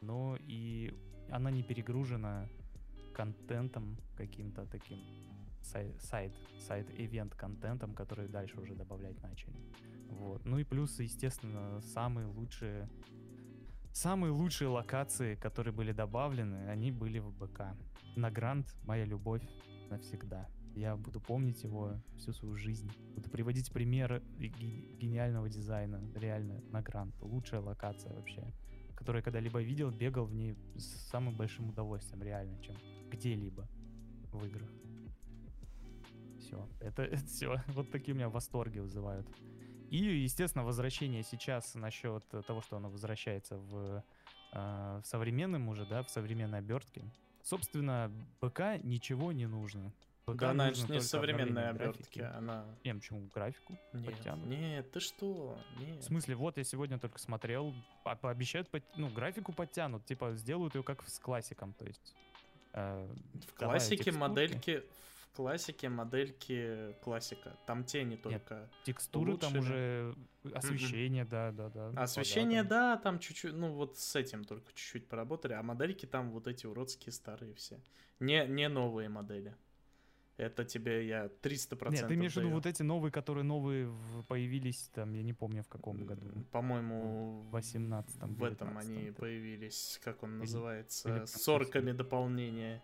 но 0.00 0.36
и 0.40 0.94
она 1.30 1.50
не 1.50 1.62
перегружена 1.62 2.46
контентом 3.16 3.96
каким-то 4.14 4.66
таким 4.66 4.98
сайт, 5.62 6.34
сайт-ивент 6.58 7.34
контентом, 7.34 7.94
который 7.94 8.28
дальше 8.28 8.60
уже 8.60 8.74
добавлять 8.74 9.22
начали. 9.22 9.56
Вот. 10.10 10.44
Ну 10.44 10.58
и 10.58 10.64
плюс, 10.64 11.00
естественно, 11.00 11.80
самые 11.80 12.26
лучшие 12.26 12.90
самые 13.92 14.32
лучшие 14.32 14.68
локации, 14.68 15.34
которые 15.36 15.72
были 15.72 15.92
добавлены, 15.92 16.68
они 16.68 16.92
были 16.92 17.18
в 17.18 17.32
БК. 17.32 17.74
На 18.16 18.30
Грант 18.30 18.76
моя 18.84 19.06
любовь 19.06 19.42
навсегда. 19.88 20.46
Я 20.74 20.94
буду 20.94 21.18
помнить 21.18 21.64
его 21.64 21.94
всю 22.18 22.34
свою 22.34 22.54
жизнь. 22.54 22.90
Буду 23.14 23.30
приводить 23.30 23.72
примеры 23.72 24.22
гениального 25.00 25.48
дизайна. 25.48 26.02
Реально, 26.14 26.60
на 26.70 26.82
Грант. 26.82 27.14
Лучшая 27.22 27.62
локация 27.62 28.12
вообще. 28.12 28.44
Которую 28.94 29.20
я 29.20 29.24
когда-либо 29.24 29.62
видел, 29.62 29.90
бегал 29.90 30.26
в 30.26 30.34
ней 30.34 30.54
с 30.76 31.08
самым 31.10 31.34
большим 31.34 31.70
удовольствием, 31.70 32.22
реально, 32.22 32.62
чем 32.62 32.76
где-либо 33.10 33.68
в 34.32 34.44
играх. 34.44 34.70
Все. 36.38 36.68
Это, 36.80 37.02
это 37.04 37.24
все. 37.26 37.62
Вот 37.68 37.90
такие 37.90 38.14
у 38.14 38.16
меня 38.16 38.28
восторги 38.28 38.78
вызывают. 38.78 39.26
И, 39.90 39.98
естественно, 39.98 40.64
возвращение 40.64 41.22
сейчас 41.22 41.74
насчет 41.74 42.24
того, 42.46 42.60
что 42.60 42.76
оно 42.76 42.90
возвращается 42.90 43.56
в, 43.56 44.04
э, 44.52 45.00
в 45.02 45.06
современном 45.06 45.68
уже, 45.68 45.86
да, 45.86 46.02
в 46.02 46.10
современной 46.10 46.58
обертке. 46.58 47.04
Собственно, 47.42 48.10
БК 48.40 48.78
ничего 48.78 49.30
не 49.30 49.46
нужно. 49.46 49.92
БК 50.26 50.38
да, 50.38 50.50
она 50.50 50.70
не 50.70 51.00
современная 51.00 51.70
обертки, 51.70 52.18
она... 52.18 52.66
Не, 52.82 52.94
почему 52.94 53.30
графику 53.32 53.78
нет, 53.92 54.06
подтянут? 54.06 54.46
Нет, 54.48 54.90
ты 54.90 54.98
что? 54.98 55.56
Нет. 55.78 56.00
В 56.00 56.02
смысле, 56.02 56.34
вот 56.34 56.56
я 56.58 56.64
сегодня 56.64 56.98
только 56.98 57.20
смотрел, 57.20 57.72
по 58.02 58.16
пообещают, 58.16 58.68
ну, 58.96 59.08
графику 59.08 59.52
подтянут, 59.52 60.04
типа, 60.04 60.34
сделают 60.34 60.74
ее 60.74 60.82
как 60.82 61.08
с 61.08 61.20
классиком, 61.20 61.74
то 61.74 61.86
есть 61.86 62.16
в 62.76 63.54
классике 63.54 64.12
модельки, 64.12 64.84
в 65.32 65.36
классике 65.36 65.88
модельки 65.88 66.94
классика. 67.02 67.56
Там 67.66 67.84
тени 67.84 68.16
только. 68.16 68.54
Нет, 68.54 68.70
текстуры 68.84 69.32
улучшены. 69.32 69.52
там 69.52 69.60
уже 69.60 70.14
освещение, 70.54 71.24
mm-hmm. 71.24 71.28
да, 71.28 71.52
да, 71.52 71.68
да. 71.70 72.02
Освещение, 72.02 72.62
да, 72.62 72.96
там 72.96 73.18
чуть-чуть, 73.18 73.54
ну 73.54 73.72
вот 73.72 73.98
с 73.98 74.14
этим 74.14 74.44
только 74.44 74.72
чуть-чуть 74.72 75.08
поработали, 75.08 75.54
а 75.54 75.62
модельки 75.62 76.06
там 76.06 76.30
вот 76.30 76.46
эти 76.46 76.66
уродские 76.66 77.12
старые 77.12 77.54
все. 77.54 77.80
Не, 78.20 78.46
не 78.46 78.68
новые 78.68 79.08
модели. 79.08 79.56
Это 80.36 80.64
тебе 80.64 81.06
я 81.06 81.30
300% 81.42 81.92
Нет, 81.92 82.08
ты 82.08 82.14
имеешь 82.14 82.34
в 82.34 82.36
виду 82.36 82.50
вот 82.50 82.66
эти 82.66 82.82
новые, 82.82 83.10
которые 83.10 83.44
новые 83.44 83.90
появились, 84.28 84.90
там, 84.94 85.14
я 85.14 85.22
не 85.22 85.32
помню 85.32 85.62
в 85.62 85.68
каком 85.68 86.04
году. 86.04 86.26
По-моему... 86.52 87.46
В 87.48 87.52
18 87.52 88.22
В 88.22 88.44
этом 88.44 88.76
они 88.76 89.12
появились, 89.12 89.98
как 90.04 90.22
он 90.22 90.38
называется, 90.38 91.08
или 91.08 91.24
с 91.24 91.48
орками 91.48 91.92
дополнения. 91.92 92.82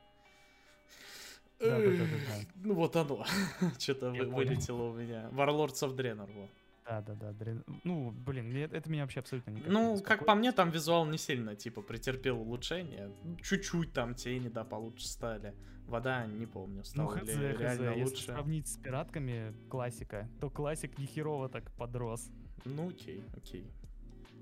Да, 1.61 1.79
да, 1.79 1.91
да, 1.91 2.05
да, 2.05 2.47
Ну 2.57 2.75
вот 2.75 2.97
оно. 2.97 3.25
Что-то 3.79 4.11
вылетело 4.11 4.91
у 4.91 4.95
меня. 4.95 5.29
Warlords 5.31 5.83
of 5.83 5.95
Draenor, 5.95 6.33
вот. 6.33 6.51
Да, 6.93 7.01
да, 7.01 7.15
да. 7.15 7.33
Дрен... 7.33 7.65
Ну, 7.85 8.11
блин, 8.11 8.55
это 8.55 8.91
меня 8.91 9.03
вообще 9.03 9.21
абсолютно 9.21 9.51
не 9.51 9.63
Ну, 9.63 9.99
как 10.03 10.27
по 10.27 10.35
мне, 10.35 10.53
там 10.53 10.71
визуал 10.71 11.07
не 11.07 11.17
сильно, 11.17 11.57
типа, 11.57 11.81
претерпел 11.81 12.41
улучшение. 12.41 13.11
Чуть-чуть 13.43 13.93
там 13.93 14.15
тени, 14.15 14.49
да, 14.49 14.65
получше 14.65 15.07
стали. 15.09 15.55
Вода, 15.87 16.27
не 16.27 16.47
помню, 16.47 16.85
стала 16.85 17.15
ну, 17.15 17.17
ли 17.17 17.33
хз, 17.33 17.37
реально 17.61 17.93
хз. 17.93 17.99
лучше. 17.99 18.15
Если 18.15 18.27
сравнить 18.27 18.69
с 18.69 18.77
пиратками 18.77 19.55
классика, 19.69 20.29
то 20.41 20.51
классик 20.51 20.99
нехерово 20.99 21.49
так 21.49 21.71
подрос. 21.73 22.31
Ну, 22.65 22.91
окей, 22.91 23.25
окей. 23.37 23.67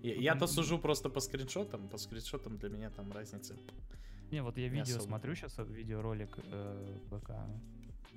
Я, 0.03 0.15
я-то 0.15 0.47
сужу 0.47 0.79
просто 0.79 1.09
по 1.09 1.21
скриншотам, 1.21 1.89
по 1.89 1.99
скриншотам 1.99 2.59
для 2.59 2.69
меня 2.69 2.91
там 2.91 3.13
разницы. 3.13 3.57
Не, 4.31 4.43
вот 4.43 4.59
я 4.59 4.69
видео 4.69 4.97
особо. 4.97 5.03
смотрю 5.03 5.35
сейчас, 5.35 5.59
видеоролик 5.59 6.37
э, 6.45 6.99
БК, 7.11 7.49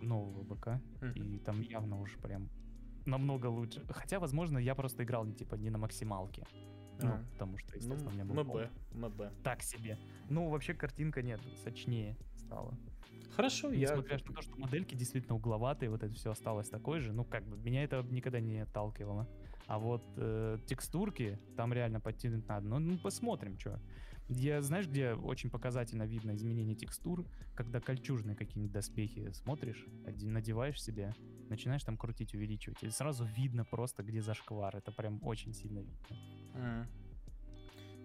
нового 0.02 0.44
БК, 0.44 0.82
mm-hmm. 1.02 1.20
и 1.20 1.40
там 1.40 1.62
явно 1.62 2.02
уже 2.02 2.18
прям 2.18 2.50
намного 3.06 3.48
лучше. 3.48 3.86
Хотя, 3.90 4.20
возможно, 4.20 4.58
я 4.58 4.76
просто 4.76 5.04
играл 5.04 5.26
типа 5.32 5.56
не 5.56 5.70
на 5.70 5.78
максималке. 5.78 6.46
Ну, 7.02 7.10
а. 7.10 7.24
потому 7.34 7.58
что, 7.58 7.76
естественно, 7.76 8.04
ну, 8.04 8.10
у 8.10 8.14
меня 8.14 8.44
был 8.44 8.44
МБ, 8.44 8.70
МБ. 8.94 9.44
Так 9.44 9.62
себе. 9.64 9.98
Ну, 10.30 10.50
вообще 10.50 10.74
картинка 10.74 11.22
нет, 11.22 11.42
сочнее 11.64 12.18
стала. 12.38 12.78
Хорошо, 13.36 13.72
я... 13.72 13.90
Несмотря 13.90 14.18
на 14.18 14.36
то, 14.36 14.42
что 14.42 14.56
модельки 14.58 14.96
действительно 14.96 15.36
угловатые, 15.36 15.90
вот 15.90 16.04
это 16.04 16.14
все 16.14 16.32
осталось 16.32 16.70
такой 16.70 17.00
же, 17.00 17.14
ну, 17.14 17.26
как 17.26 17.44
бы, 17.46 17.58
меня 17.58 17.84
это 17.84 18.06
никогда 18.10 18.40
не 18.40 18.60
отталкивало. 18.60 19.28
А 19.66 19.80
вот 19.80 20.04
э, 20.18 20.60
текстурки 20.68 21.40
там 21.56 21.74
реально 21.74 22.00
подтянуть 22.00 22.48
надо. 22.48 22.68
Ну, 22.68 22.80
ну 22.80 22.98
посмотрим, 22.98 23.58
что. 23.58 23.80
Я, 24.30 24.62
знаешь, 24.62 24.88
где 24.88 25.14
очень 25.14 25.50
показательно 25.50 26.04
видно 26.04 26.36
изменение 26.36 26.76
текстур, 26.76 27.26
когда 27.56 27.80
кольчужные 27.80 28.36
какие-нибудь 28.36 28.72
доспехи 28.72 29.32
смотришь, 29.34 29.86
надеваешь 30.22 30.82
себе, 30.82 31.14
начинаешь 31.50 31.84
там 31.84 31.98
крутить, 31.98 32.34
увеличивать, 32.34 32.82
и 32.84 32.90
сразу 32.90 33.26
видно 33.26 33.66
просто, 33.66 34.02
где 34.02 34.22
зашквар. 34.22 34.76
Это 34.76 34.92
прям 34.92 35.20
очень 35.24 35.54
сильно 35.54 35.80
видно. 35.80 36.18
Mm. 36.56 36.86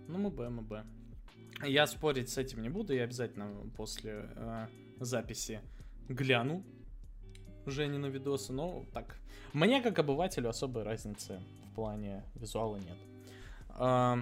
Ну, 0.09 0.19
МБ, 0.19 0.39
МБ. 0.51 0.73
Я 1.67 1.87
спорить 1.87 2.31
с 2.31 2.39
этим 2.39 2.63
не 2.63 2.69
буду, 2.69 2.95
я 2.95 3.05
обязательно 3.05 3.71
после 3.77 4.31
э, 4.35 4.67
записи 5.01 5.61
гляну 6.09 6.65
Жени 7.69 7.99
на 7.99 8.07
видосы, 8.07 8.53
но 8.53 8.87
так. 8.95 9.19
Мне, 9.53 9.83
как 9.83 9.99
обывателю, 9.99 10.49
особой 10.49 10.85
разницы 10.85 11.43
в 11.71 11.75
плане 11.75 12.25
визуала 12.35 12.77
нет. 12.77 12.97
Э, 13.79 14.17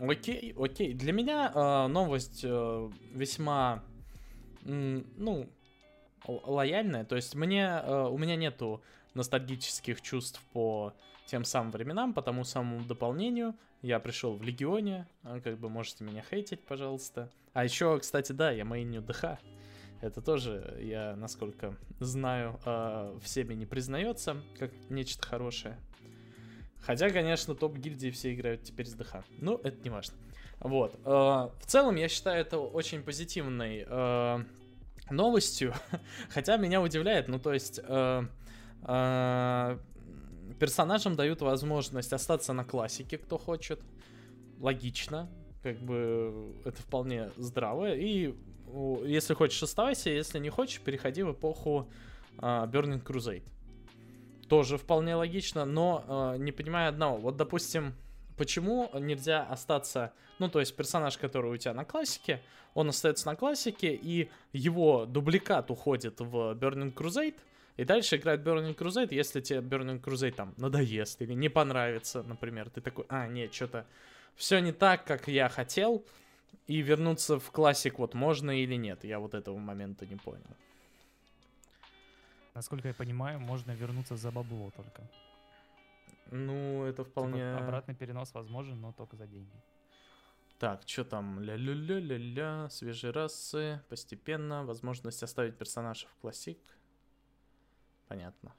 окей, 0.00 0.54
окей. 0.56 0.94
Для 0.94 1.12
меня 1.12 1.52
э, 1.54 1.86
новость 1.88 2.40
э, 2.44 2.90
весьма, 3.12 3.82
э, 4.64 5.02
ну, 5.16 5.48
лояльная. 6.26 7.04
То 7.04 7.16
есть 7.16 7.34
мне, 7.34 7.64
э, 7.64 8.08
у 8.08 8.18
меня 8.18 8.36
нету 8.36 8.82
ностальгических 9.14 10.00
чувств 10.00 10.42
по 10.52 10.92
тем 11.26 11.44
самым 11.44 11.70
временам, 11.70 12.14
по 12.14 12.22
тому 12.22 12.44
самому 12.44 12.84
дополнению. 12.84 13.54
Я 13.82 14.00
пришел 14.00 14.34
в 14.34 14.42
Легионе, 14.42 15.06
а, 15.22 15.40
как 15.40 15.58
бы 15.58 15.68
можете 15.68 16.04
меня 16.04 16.22
хейтить, 16.28 16.64
пожалуйста. 16.64 17.30
А 17.52 17.64
еще, 17.64 17.98
кстати, 17.98 18.32
да, 18.32 18.50
я 18.50 18.64
мейню 18.64 19.02
ДХ. 19.02 19.38
Это 20.00 20.20
тоже, 20.22 20.78
я, 20.80 21.16
насколько 21.16 21.76
знаю, 21.98 22.58
э, 22.64 23.18
всеми 23.22 23.54
не 23.54 23.66
признается, 23.66 24.36
как 24.58 24.70
нечто 24.90 25.26
хорошее. 25.26 25.76
Хотя, 26.80 27.10
конечно, 27.10 27.54
топ 27.54 27.76
гильдии 27.76 28.10
все 28.10 28.34
играют 28.34 28.62
теперь 28.62 28.86
с 28.86 28.94
ДХ. 28.94 29.16
Но 29.40 29.60
это 29.62 29.76
не 29.82 29.90
важно. 29.90 30.14
Вот. 30.60 30.94
Э, 31.04 31.08
в 31.60 31.66
целом, 31.66 31.96
я 31.96 32.08
считаю 32.08 32.40
это 32.40 32.58
очень 32.58 33.02
позитивной 33.02 33.84
э, 33.86 34.44
новостью. 35.10 35.74
Хотя 36.30 36.56
меня 36.56 36.80
удивляет, 36.80 37.28
ну 37.28 37.38
то 37.38 37.52
есть... 37.52 37.80
Э, 37.82 38.26
персонажам 40.58 41.14
дают 41.14 41.40
возможность 41.40 42.12
остаться 42.12 42.52
на 42.52 42.64
классике, 42.64 43.18
кто 43.18 43.38
хочет. 43.38 43.80
Логично. 44.60 45.28
Как 45.62 45.78
бы 45.78 46.54
это 46.64 46.80
вполне 46.80 47.30
здраво. 47.36 47.94
И 47.94 48.34
если 49.04 49.34
хочешь, 49.34 49.62
оставайся. 49.62 50.10
Если 50.10 50.38
не 50.38 50.48
хочешь, 50.48 50.80
переходи 50.80 51.22
в 51.22 51.32
эпоху 51.32 51.88
Burning 52.38 53.04
Crusade. 53.04 53.42
Тоже 54.48 54.78
вполне 54.78 55.14
логично, 55.14 55.64
но 55.64 56.04
uh, 56.06 56.38
не 56.38 56.52
понимаю 56.52 56.88
одного. 56.88 57.18
Вот, 57.18 57.36
допустим, 57.36 57.94
почему 58.36 58.90
нельзя 58.94 59.42
остаться... 59.44 60.12
Ну, 60.38 60.48
то 60.48 60.60
есть 60.60 60.74
персонаж, 60.76 61.18
который 61.18 61.52
у 61.52 61.56
тебя 61.56 61.74
на 61.74 61.84
классике, 61.84 62.40
он 62.74 62.88
остается 62.88 63.26
на 63.26 63.34
классике, 63.34 63.92
и 63.94 64.30
его 64.52 65.04
дубликат 65.04 65.70
уходит 65.70 66.20
в 66.20 66.54
Burning 66.54 66.94
Crusade, 66.94 67.34
и 67.76 67.84
дальше 67.84 68.16
играть 68.16 68.40
Burning 68.40 68.76
Crusade, 68.76 69.14
если 69.14 69.40
тебе 69.40 69.60
Burning 69.60 70.00
Crusade 70.00 70.32
там 70.32 70.54
надоест 70.56 71.20
или 71.22 71.32
не 71.32 71.48
понравится, 71.48 72.22
например. 72.22 72.70
Ты 72.70 72.80
такой, 72.80 73.04
а, 73.08 73.26
нет, 73.26 73.52
что-то 73.52 73.86
все 74.34 74.60
не 74.60 74.72
так, 74.72 75.04
как 75.04 75.28
я 75.28 75.48
хотел. 75.48 76.04
И 76.66 76.80
вернуться 76.82 77.38
в 77.38 77.50
классик 77.50 77.98
вот 77.98 78.14
можно 78.14 78.50
или 78.50 78.74
нет. 78.74 79.04
Я 79.04 79.20
вот 79.20 79.34
этого 79.34 79.56
момента 79.56 80.06
не 80.06 80.16
понял. 80.16 80.56
Насколько 82.58 82.88
я 82.88 82.94
понимаю, 82.94 83.38
можно 83.38 83.70
вернуться 83.70 84.16
за 84.16 84.32
бабло 84.32 84.72
только. 84.76 85.02
Ну, 86.32 86.82
это 86.82 87.04
типа 87.04 87.10
вполне... 87.10 87.52
Типа 87.52 87.64
обратный 87.64 87.94
перенос 87.94 88.34
возможен, 88.34 88.80
но 88.80 88.92
только 88.92 89.16
за 89.16 89.28
деньги. 89.28 89.62
Так, 90.58 90.82
что 90.84 91.04
там? 91.04 91.40
Ля-ля-ля-ля-ля, 91.40 92.68
свежие 92.68 93.12
расы, 93.12 93.80
постепенно, 93.88 94.64
возможность 94.64 95.22
оставить 95.22 95.56
персонажа 95.56 96.08
в 96.08 96.16
классик. 96.20 96.58
Понятно. 98.08 98.52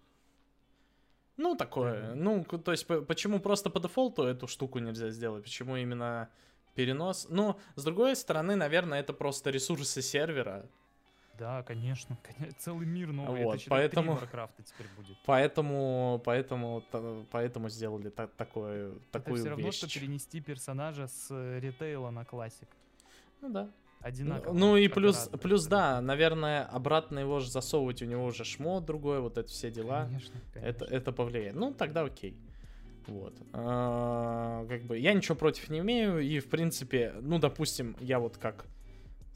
Ну, 1.35 1.55
такое. 1.55 2.15
Ну, 2.15 2.45
то 2.45 2.71
есть, 2.71 2.87
почему 2.87 3.41
просто 3.41 3.69
по 3.69 3.81
дефолту 3.81 4.23
эту 4.23 4.47
штуку 4.47 4.79
нельзя 4.79 5.09
сделать? 5.09 5.43
Почему 5.43 5.75
именно 5.75 6.29
перенос? 6.73 7.27
Ну, 7.29 7.59
с 7.75 7.83
другой 7.83 8.15
стороны, 8.15 8.55
наверное, 8.55 9.01
это 9.01 9.11
просто 9.11 9.49
ресурсы 9.49 10.01
сервера. 10.01 10.69
Да, 11.39 11.63
конечно, 11.63 12.17
целый 12.59 12.85
мир 12.85 13.11
новый. 13.11 13.43
Вот, 13.45 13.55
это 13.55 13.69
поэтому 13.69 14.13
Warcraft 14.13 14.63
теперь 14.63 14.87
будет. 14.97 15.17
Поэтому, 15.25 16.21
поэтому, 16.25 16.83
поэтому 17.31 17.69
сделали 17.69 18.09
та, 18.09 18.27
такое, 18.27 18.91
такую 19.11 19.35
это 19.35 19.41
все 19.41 19.49
равно, 19.49 19.65
вещь. 19.65 19.77
что 19.77 19.87
перенести 19.87 20.41
персонажа 20.41 21.07
с 21.07 21.59
ритейла 21.59 22.09
на 22.09 22.25
классик. 22.25 22.67
Ну 23.41 23.49
да 23.49 23.69
одинаково. 24.01 24.53
Ну 24.53 24.77
и 24.77 24.87
плюс, 24.87 25.29
плюс 25.41 25.65
да, 25.65 26.01
наверное, 26.01 26.63
обратно 26.65 27.19
его 27.19 27.39
же 27.39 27.49
засовывать, 27.49 28.01
у 28.01 28.05
него 28.05 28.25
уже 28.25 28.43
шмо 28.43 28.79
другое, 28.79 29.19
вот 29.19 29.37
это 29.37 29.49
все 29.49 29.71
дела. 29.71 30.05
Конечно, 30.05 30.35
конечно. 30.53 30.69
Это, 30.69 30.85
это 30.85 31.11
повлияет. 31.11 31.55
Ну, 31.55 31.73
тогда 31.73 32.03
окей. 32.03 32.35
Вот. 33.07 33.33
А, 33.53 34.65
как 34.67 34.83
бы 34.83 34.97
я 34.97 35.13
ничего 35.13 35.35
против 35.35 35.69
не 35.69 35.79
имею, 35.79 36.19
и 36.19 36.39
в 36.39 36.49
принципе, 36.49 37.13
ну, 37.21 37.39
допустим, 37.39 37.95
я 37.99 38.19
вот 38.19 38.37
как 38.37 38.65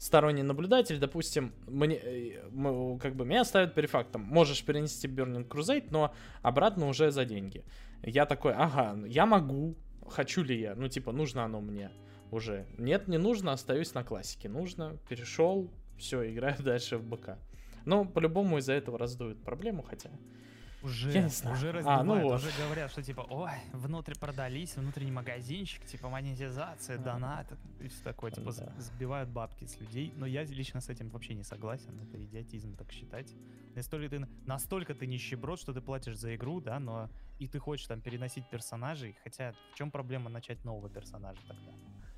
сторонний 0.04 0.42
наблюдатель, 0.42 0.98
допустим, 0.98 1.54
мне, 1.66 1.96
э, 1.96 2.98
как 3.00 3.16
бы 3.16 3.24
меня 3.24 3.42
ставят 3.42 3.74
перед 3.74 3.88
фактом, 3.88 4.20
можешь 4.20 4.62
перенести 4.62 5.08
Burning 5.08 5.48
Crusade, 5.48 5.86
но 5.90 6.12
обратно 6.42 6.88
уже 6.88 7.10
за 7.10 7.24
деньги. 7.24 7.64
Я 8.02 8.26
такой, 8.26 8.52
ага, 8.52 8.98
я 9.06 9.24
могу, 9.24 9.76
хочу 10.06 10.42
ли 10.42 10.60
я, 10.60 10.74
ну, 10.74 10.88
типа, 10.88 11.12
нужно 11.12 11.44
оно 11.44 11.62
мне 11.62 11.90
уже. 12.30 12.66
Нет, 12.76 13.08
не 13.08 13.16
нужно, 13.16 13.52
остаюсь 13.52 13.94
на 13.94 14.04
классике. 14.04 14.50
Нужно, 14.50 14.98
перешел, 15.08 15.70
все, 15.96 16.30
играю 16.30 16.56
дальше 16.62 16.98
в 16.98 17.08
БК. 17.08 17.38
Но 17.86 18.04
по-любому 18.04 18.58
из-за 18.58 18.74
этого 18.74 18.98
раздуют 18.98 19.42
проблему, 19.42 19.82
хотя... 19.82 20.10
Уже, 20.84 21.12
я 21.12 21.22
не 21.22 21.28
знаю. 21.30 21.56
уже 21.56 21.72
раздувают, 21.72 22.00
а, 22.00 22.04
ну 22.04 22.20
вот. 22.20 22.40
уже 22.40 22.50
говорят, 22.62 22.90
что 22.90 23.02
типа, 23.02 23.26
ой, 23.30 23.50
внутрь 23.72 24.12
продались, 24.18 24.76
внутренний 24.76 25.12
магазинчик, 25.12 25.82
типа 25.86 26.10
монетизация, 26.10 26.98
донат, 26.98 27.46
и 27.80 27.88
все 27.88 28.02
такое, 28.04 28.30
типа 28.30 28.52
да. 28.52 28.72
сбивают 28.78 29.30
бабки 29.30 29.64
с 29.64 29.80
людей. 29.80 30.12
Но 30.16 30.26
я 30.26 30.44
лично 30.44 30.82
с 30.82 30.90
этим 30.90 31.08
вообще 31.08 31.34
не 31.34 31.42
согласен, 31.42 31.98
это 32.00 32.22
идиотизм 32.22 32.76
так 32.76 32.92
считать. 32.92 33.34
Настолько 33.74 34.08
ты, 34.10 34.28
настолько 34.44 34.94
ты 34.94 35.06
нищеброд, 35.06 35.58
что 35.58 35.72
ты 35.72 35.80
платишь 35.80 36.18
за 36.18 36.36
игру, 36.36 36.60
да, 36.60 36.78
но 36.78 37.08
и 37.38 37.48
ты 37.48 37.58
хочешь 37.58 37.86
там 37.86 38.02
переносить 38.02 38.48
персонажей, 38.50 39.16
хотя 39.24 39.54
в 39.72 39.78
чем 39.78 39.90
проблема 39.90 40.28
начать 40.28 40.64
нового 40.64 40.90
персонажа 40.90 41.40
тогда? 41.48 41.72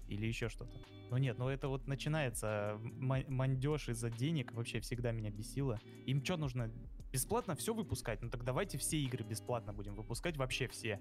или 0.08 0.26
еще 0.26 0.48
что-то. 0.48 0.72
Но 1.10 1.18
нет, 1.18 1.38
ну 1.38 1.48
это 1.48 1.68
вот 1.68 1.86
начинается 1.86 2.78
мандеж 2.80 3.88
из-за 3.88 4.10
денег, 4.10 4.52
вообще 4.52 4.80
всегда 4.80 5.12
меня 5.12 5.30
бесило. 5.30 5.80
Им 6.06 6.24
что 6.24 6.36
нужно? 6.36 6.70
Бесплатно 7.12 7.54
все 7.54 7.74
выпускать? 7.74 8.22
Ну 8.22 8.30
так 8.30 8.44
давайте 8.44 8.78
все 8.78 8.98
игры 8.98 9.24
бесплатно 9.24 9.72
будем 9.72 9.94
выпускать, 9.94 10.36
вообще 10.36 10.68
все. 10.68 11.00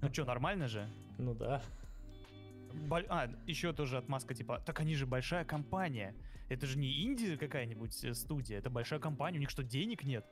Ну 0.00 0.12
что, 0.12 0.24
нормально 0.24 0.68
же? 0.68 0.88
Ну 1.18 1.34
да. 1.34 1.62
Боль... 2.88 3.06
А, 3.08 3.30
еще 3.46 3.72
тоже 3.72 3.98
отмазка 3.98 4.34
типа, 4.34 4.62
так 4.64 4.80
они 4.80 4.94
же 4.94 5.06
большая 5.06 5.44
компания. 5.44 6.14
Это 6.48 6.66
же 6.66 6.78
не 6.78 7.04
инди 7.04 7.36
какая-нибудь 7.36 8.04
э, 8.04 8.14
студия, 8.14 8.58
это 8.58 8.68
большая 8.68 9.00
компания, 9.00 9.38
у 9.38 9.40
них 9.40 9.50
что, 9.50 9.62
денег 9.62 10.04
нет? 10.04 10.26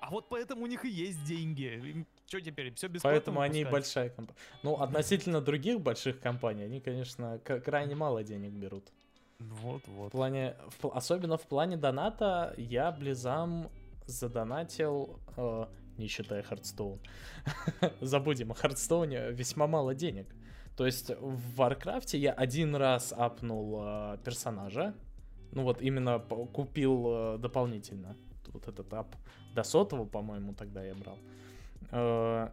А 0.00 0.10
вот 0.10 0.28
поэтому 0.28 0.62
у 0.62 0.66
них 0.66 0.84
и 0.84 0.88
есть 0.88 1.24
деньги. 1.24 2.06
Что 2.26 2.40
теперь? 2.40 2.72
Все 2.74 2.88
бесплатно 2.88 3.18
Поэтому 3.18 3.40
выпускать. 3.40 3.62
они 3.62 3.70
большая 3.70 4.10
компания. 4.10 4.38
Ну, 4.62 4.74
относительно 4.74 5.40
других 5.40 5.80
больших 5.80 6.20
компаний, 6.20 6.64
они, 6.64 6.80
конечно, 6.80 7.38
крайне 7.38 7.94
мало 7.94 8.22
денег 8.22 8.52
берут. 8.52 8.92
Вот, 9.38 9.82
вот. 9.86 10.08
В 10.08 10.12
плане, 10.12 10.56
в, 10.80 10.88
особенно 10.88 11.36
в 11.36 11.46
плане 11.46 11.76
доната, 11.76 12.54
я 12.56 12.90
Близзам 12.92 13.70
задонатил, 14.06 15.20
э, 15.36 15.66
не 15.98 16.08
считая 16.08 16.42
Hearthstone, 16.42 17.00
забудем 18.00 18.52
о 18.52 18.54
Hearthstone'е, 18.54 19.30
весьма 19.32 19.66
мало 19.66 19.94
денег. 19.94 20.34
То 20.76 20.84
есть 20.86 21.10
в 21.10 21.56
Warcraft'е 21.56 22.18
я 22.18 22.32
один 22.32 22.76
раз 22.76 23.12
апнул 23.16 23.80
э, 23.82 24.18
персонажа, 24.24 24.94
ну 25.52 25.62
вот 25.62 25.80
именно 25.80 26.18
купил 26.18 27.06
э, 27.06 27.38
дополнительно 27.38 28.16
вот 28.48 28.68
этот 28.68 28.92
ап 28.92 29.16
до 29.54 29.62
сотого, 29.62 30.04
по-моему, 30.04 30.54
тогда 30.54 30.84
я 30.84 30.94
брал. 30.94 31.18
Э, 31.92 32.50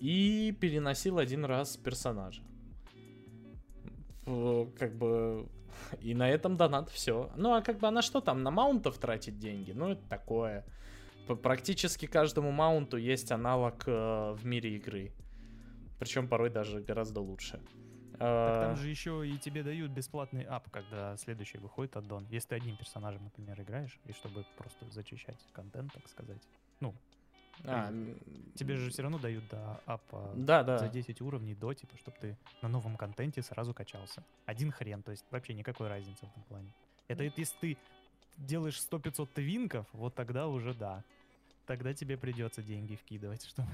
и 0.00 0.56
переносил 0.60 1.18
один 1.18 1.44
раз 1.44 1.76
персонажа. 1.76 2.42
Как 4.24 4.96
бы... 4.96 5.48
И 6.00 6.14
на 6.14 6.28
этом 6.28 6.56
донат 6.56 6.88
все. 6.88 7.30
Ну, 7.36 7.54
а 7.54 7.60
как 7.60 7.78
бы, 7.78 7.86
а 7.86 7.90
на 7.90 8.02
что 8.02 8.20
там? 8.20 8.42
На 8.42 8.50
маунтов 8.50 8.98
тратить 8.98 9.38
деньги? 9.38 9.72
Ну, 9.72 9.90
это 9.90 10.02
такое. 10.08 10.64
Практически 11.34 12.06
каждому 12.06 12.52
маунту 12.52 12.96
есть 12.96 13.32
аналог 13.32 13.82
э, 13.86 14.32
в 14.32 14.44
мире 14.44 14.76
игры. 14.76 15.12
Причем 15.98 16.28
порой 16.28 16.50
даже 16.50 16.80
гораздо 16.80 17.20
лучше. 17.20 17.60
Так 18.18 18.60
там 18.60 18.72
э, 18.72 18.76
же 18.76 18.88
еще 18.88 19.28
и 19.28 19.36
тебе 19.36 19.62
дают 19.62 19.90
бесплатный 19.90 20.44
ап, 20.44 20.70
когда 20.70 21.16
следующий 21.16 21.58
выходит 21.58 21.96
аддон. 21.96 22.26
Если 22.30 22.50
ты 22.50 22.54
одним 22.54 22.76
персонажем, 22.76 23.24
например, 23.24 23.60
играешь, 23.60 23.98
и 24.04 24.12
чтобы 24.12 24.44
просто 24.56 24.88
зачищать 24.90 25.38
контент, 25.52 25.92
так 25.92 26.08
сказать. 26.08 26.40
Ну, 26.80 26.94
А, 27.64 27.92
Тебе 28.54 28.76
же 28.76 28.90
все 28.90 29.02
равно 29.02 29.18
дают 29.18 29.48
до 29.48 29.80
апа 29.86 30.32
да, 30.36 30.62
да. 30.62 30.78
за 30.78 30.88
10 30.88 31.20
уровней 31.22 31.54
до, 31.54 31.72
типа, 31.74 31.96
чтобы 31.96 32.16
ты 32.20 32.36
на 32.62 32.68
новом 32.68 32.96
контенте 32.96 33.42
сразу 33.42 33.74
качался. 33.74 34.22
Один 34.44 34.70
хрен, 34.70 35.02
то 35.02 35.10
есть 35.10 35.24
вообще 35.30 35.54
никакой 35.54 35.88
разницы 35.88 36.26
в 36.26 36.30
этом 36.30 36.42
плане. 36.44 36.72
Это 37.08 37.24
если 37.24 37.56
ты 37.60 37.76
делаешь 38.36 38.78
100-500 38.78 39.28
твинков, 39.34 39.86
вот 39.92 40.14
тогда 40.14 40.48
уже 40.48 40.74
да. 40.74 41.02
Тогда 41.66 41.92
тебе 41.92 42.16
придется 42.16 42.62
деньги 42.62 42.94
вкидывать, 42.94 43.44
чтобы 43.48 43.70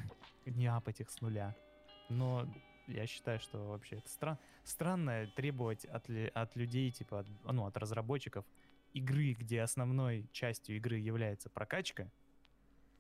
не 0.47 0.67
апать 0.67 1.01
их 1.01 1.11
с 1.11 1.21
нуля. 1.21 1.55
Но 2.09 2.47
я 2.87 3.07
считаю, 3.07 3.39
что 3.39 3.69
вообще 3.69 3.97
это 3.97 4.09
стран... 4.09 4.39
странно 4.65 5.27
требовать 5.37 5.85
от, 5.85 6.09
от 6.35 6.57
людей, 6.57 6.91
типа, 6.91 7.21
от, 7.21 7.27
ну, 7.45 7.67
от 7.67 7.77
разработчиков 7.77 8.45
игры, 8.93 9.33
где 9.33 9.63
основной 9.63 10.27
частью 10.33 10.77
игры 10.77 10.99
является 10.99 11.49
прокачка, 11.49 12.11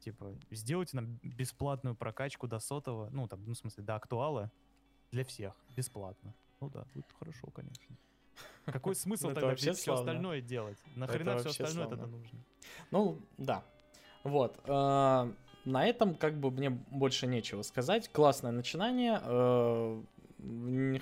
типа, 0.00 0.34
сделайте 0.50 0.96
нам 0.96 1.18
бесплатную 1.22 1.94
прокачку 1.94 2.46
до 2.46 2.58
сотого, 2.58 3.08
ну, 3.10 3.28
там, 3.28 3.44
ну, 3.44 3.54
в 3.54 3.56
смысле, 3.56 3.82
до 3.84 3.96
актуала 3.96 4.50
для 5.10 5.24
всех, 5.24 5.54
бесплатно. 5.76 6.34
Ну 6.60 6.70
да, 6.70 6.84
будет 6.94 7.12
хорошо, 7.18 7.48
конечно. 7.48 7.96
Какой 8.64 8.94
смысл 8.94 9.32
тогда 9.32 9.54
все 9.56 9.72
остальное 9.72 10.40
делать? 10.40 10.78
Нахрена 10.96 11.38
все 11.38 11.50
остальное 11.50 11.88
тогда 11.88 12.06
нужно? 12.06 12.38
Ну, 12.90 13.20
да. 13.36 13.64
Вот. 14.24 14.58
Э, 14.66 15.30
на 15.64 15.86
этом 15.86 16.14
как 16.14 16.38
бы 16.38 16.50
мне 16.50 16.70
больше 16.70 17.26
нечего 17.26 17.62
сказать. 17.62 18.08
Классное 18.12 18.52
начинание. 18.52 19.20
Э, 19.22 20.02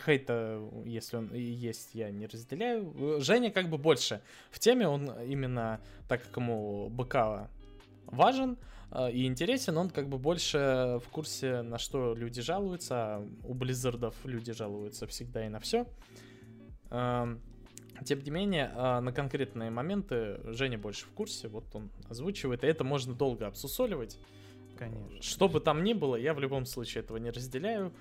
хейта, 0.04 0.60
если 0.84 1.16
он 1.16 1.32
есть, 1.32 1.94
я 1.94 2.10
не 2.10 2.26
разделяю. 2.26 3.20
Женя 3.20 3.50
как 3.50 3.68
бы 3.70 3.78
больше 3.78 4.20
в 4.50 4.58
теме, 4.58 4.86
он 4.86 5.10
именно, 5.22 5.80
так 6.08 6.22
как 6.22 6.36
ему 6.36 6.90
БК 6.90 7.48
важен 8.06 8.58
э, 8.90 9.12
и 9.12 9.26
интересен, 9.26 9.78
он 9.78 9.90
как 9.90 10.08
бы 10.08 10.18
больше 10.18 11.00
в 11.04 11.08
курсе, 11.10 11.62
на 11.62 11.78
что 11.78 12.14
люди 12.14 12.42
жалуются. 12.42 12.94
А 12.94 13.26
у 13.44 13.54
Blizzard'ов 13.54 14.14
люди 14.24 14.52
жалуются 14.52 15.06
всегда 15.06 15.46
и 15.46 15.48
на 15.48 15.60
все. 15.60 15.86
Эм, 16.90 17.40
тем 18.04 18.22
не 18.22 18.30
менее, 18.30 18.72
э, 18.74 19.00
на 19.00 19.12
конкретные 19.12 19.70
моменты 19.70 20.40
Женя 20.44 20.78
больше 20.78 21.06
в 21.06 21.10
курсе, 21.10 21.48
вот 21.48 21.64
он 21.74 21.90
озвучивает, 22.08 22.64
и 22.64 22.66
это 22.66 22.84
можно 22.84 23.14
долго 23.14 23.46
обсусоливать. 23.46 24.18
Конечно. 24.78 25.22
Что 25.22 25.48
бы 25.48 25.60
там 25.60 25.84
ни 25.84 25.92
было, 25.92 26.16
я 26.16 26.32
в 26.32 26.40
любом 26.40 26.64
случае 26.64 27.02
этого 27.02 27.18
не 27.18 27.30
разделяю. 27.30 27.92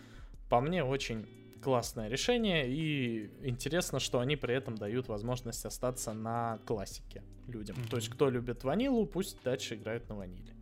По 0.49 0.61
мне, 0.61 0.83
очень 0.83 1.27
классное 1.61 2.07
решение, 2.07 2.69
и 2.69 3.29
интересно, 3.43 3.99
что 3.99 4.19
они 4.19 4.35
при 4.35 4.55
этом 4.55 4.75
дают 4.75 5.09
возможность 5.09 5.65
остаться 5.65 6.13
на 6.13 6.59
классике 6.65 7.23
людям. 7.47 7.75
Mm-hmm. 7.75 7.89
То 7.89 7.97
есть, 7.97 8.09
кто 8.09 8.29
любит 8.29 8.63
ванилу, 8.63 9.05
пусть 9.05 9.41
дальше 9.43 9.75
играют 9.75 10.07
на 10.09 10.15
ваниле. 10.15 10.53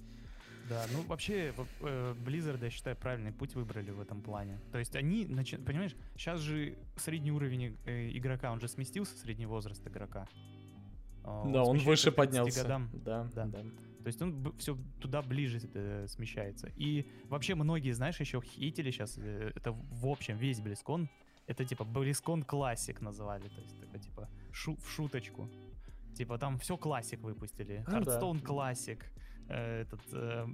Да, 0.70 0.86
ну 0.92 1.02
вообще 1.04 1.54
э, 1.82 2.16
Blizzard, 2.26 2.64
я 2.64 2.70
считаю, 2.70 2.96
правильный 2.96 3.32
путь 3.32 3.56
выбрали 3.56 3.92
в 3.92 4.02
этом 4.02 4.22
плане. 4.22 4.60
То 4.72 4.80
есть 4.80 4.96
они, 4.96 5.26
понимаешь, 5.26 5.96
сейчас 6.16 6.42
же 6.42 6.78
средний 6.98 7.32
уровень 7.32 7.78
э, 7.86 8.10
игрока, 8.10 8.52
он 8.52 8.60
же 8.60 8.68
сместился, 8.68 9.18
средний 9.18 9.46
возраст 9.46 9.86
игрока. 9.88 10.28
Да, 11.24 11.64
он, 11.64 11.78
выше 11.80 12.12
поднялся. 12.12 12.62
Годам. 12.62 12.90
Да, 12.94 13.30
да, 13.34 13.46
да. 13.46 13.60
То 13.60 14.08
есть 14.08 14.22
он 14.22 14.54
все 14.58 14.78
туда 15.02 15.22
ближе 15.22 15.60
э, 15.74 16.06
смещается. 16.08 16.70
И 16.78 17.10
вообще 17.26 17.56
многие, 17.56 17.92
знаешь, 17.92 18.20
еще 18.20 18.42
хейтили 18.42 18.92
сейчас, 18.92 19.18
это 19.18 19.72
в 19.74 20.08
общем 20.08 20.38
весь 20.38 20.62
BlizzCon, 20.62 21.10
это 21.48 21.66
типа 21.66 21.86
BlizzCon 21.86 22.44
Classic 22.44 23.02
называли, 23.02 23.48
то 23.48 23.62
есть 23.62 23.80
такой 23.80 24.00
типа 24.00 24.30
шу 24.52 24.76
в 24.76 24.90
шуточку. 24.90 25.50
Типа 26.16 26.38
там 26.38 26.58
все 26.60 26.78
classic 26.78 27.22
выпустили. 27.22 27.84
Hearthstone 27.86 28.38
ну, 28.38 28.44
classic. 28.44 29.06
Э, 29.50 29.82
этот 29.82 30.02
э, 30.12 30.48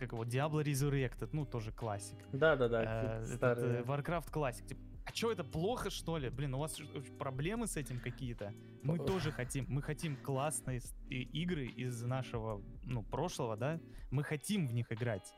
как 0.00 0.12
его, 0.12 0.24
Diablo 0.24 0.64
Resurrected, 0.64 1.28
ну, 1.32 1.44
тоже 1.44 1.72
classic. 1.72 2.16
Да-да-да, 2.32 2.82
э, 2.82 3.24
э, 3.40 3.82
Warcraft 3.82 4.30
classic. 4.30 4.66
Типа, 4.66 4.80
а 5.04 5.14
что 5.14 5.30
это 5.30 5.44
плохо, 5.44 5.90
что 5.90 6.16
ли? 6.16 6.30
Блин, 6.30 6.54
у 6.54 6.58
вас 6.58 6.78
проблемы 7.18 7.66
с 7.66 7.76
этим 7.76 8.00
какие-то? 8.00 8.54
Мы 8.82 8.98
тоже 8.98 9.30
хотим, 9.30 9.66
мы 9.68 9.82
хотим 9.82 10.16
классные 10.16 10.80
игры 11.08 11.66
из 11.66 12.02
нашего, 12.02 12.62
ну, 12.84 13.02
прошлого, 13.02 13.56
да? 13.56 13.78
Мы 14.10 14.24
хотим 14.24 14.66
в 14.66 14.72
них 14.72 14.90
играть. 14.90 15.34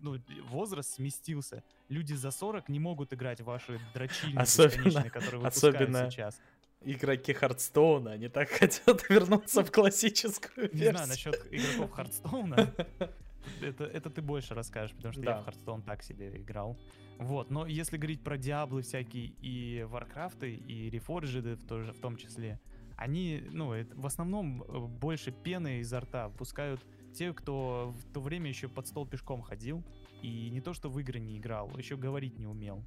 Ну, 0.00 0.16
возраст 0.48 0.94
сместился. 0.94 1.62
Люди 1.88 2.14
за 2.14 2.32
40 2.32 2.68
не 2.68 2.80
могут 2.80 3.12
играть 3.12 3.40
в 3.40 3.44
ваши 3.44 3.78
дрочильни 3.94 4.36
особенно, 4.36 5.08
которые 5.10 5.40
выпускают 5.40 5.76
особенно 5.76 6.10
сейчас. 6.10 6.40
Игроки 6.82 7.32
Hearthstone'а, 7.32 8.12
они 8.12 8.28
так 8.28 8.48
хотят 8.60 9.08
вернуться 9.08 9.64
в 9.64 9.70
классическую 9.70 10.68
версию. 10.68 10.84
Не 10.84 10.90
знаю, 10.90 11.08
насчет 11.08 11.46
игроков 11.50 11.90
Hearthstone'а. 11.92 12.74
Это, 13.60 13.84
это 13.84 14.10
ты 14.10 14.22
больше 14.22 14.54
расскажешь, 14.54 14.94
потому 14.96 15.12
что 15.12 15.22
да. 15.22 15.36
я 15.36 15.40
в 15.40 15.44
Hearthstone 15.44 15.80
так 15.82 16.02
себе 16.02 16.36
играл. 16.36 16.76
Вот, 17.18 17.48
но 17.48 17.64
если 17.64 17.96
говорить 17.96 18.22
про 18.22 18.36
Диаблы 18.36 18.82
всякие 18.82 19.26
и 19.40 19.84
Варкрафты, 19.88 20.54
и 20.54 20.90
Reforged 20.90 21.54
в, 21.54 21.64
тоже, 21.64 21.92
в 21.92 22.00
том 22.00 22.16
числе, 22.16 22.60
они, 22.96 23.42
ну, 23.52 23.72
это, 23.72 23.94
в 23.94 24.06
основном 24.06 24.62
э, 24.62 24.78
больше 24.78 25.30
пены 25.30 25.80
изо 25.80 26.00
рта 26.00 26.28
выпускают 26.28 26.84
те, 27.14 27.32
кто 27.32 27.94
в 27.96 28.12
то 28.12 28.20
время 28.20 28.48
еще 28.48 28.68
под 28.68 28.86
стол 28.86 29.06
пешком 29.06 29.42
ходил, 29.42 29.84
и 30.22 30.50
не 30.50 30.60
то, 30.60 30.74
что 30.74 30.90
в 30.90 30.98
игры 30.98 31.18
не 31.18 31.38
играл, 31.38 31.70
еще 31.76 31.96
говорить 31.96 32.38
не 32.38 32.46
умел. 32.46 32.84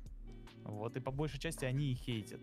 Вот, 0.63 0.95
и 0.97 0.99
по 0.99 1.12
большей 1.12 1.39
части 1.39 1.65
они 1.65 1.91
и 1.91 1.95
хейтят. 1.95 2.41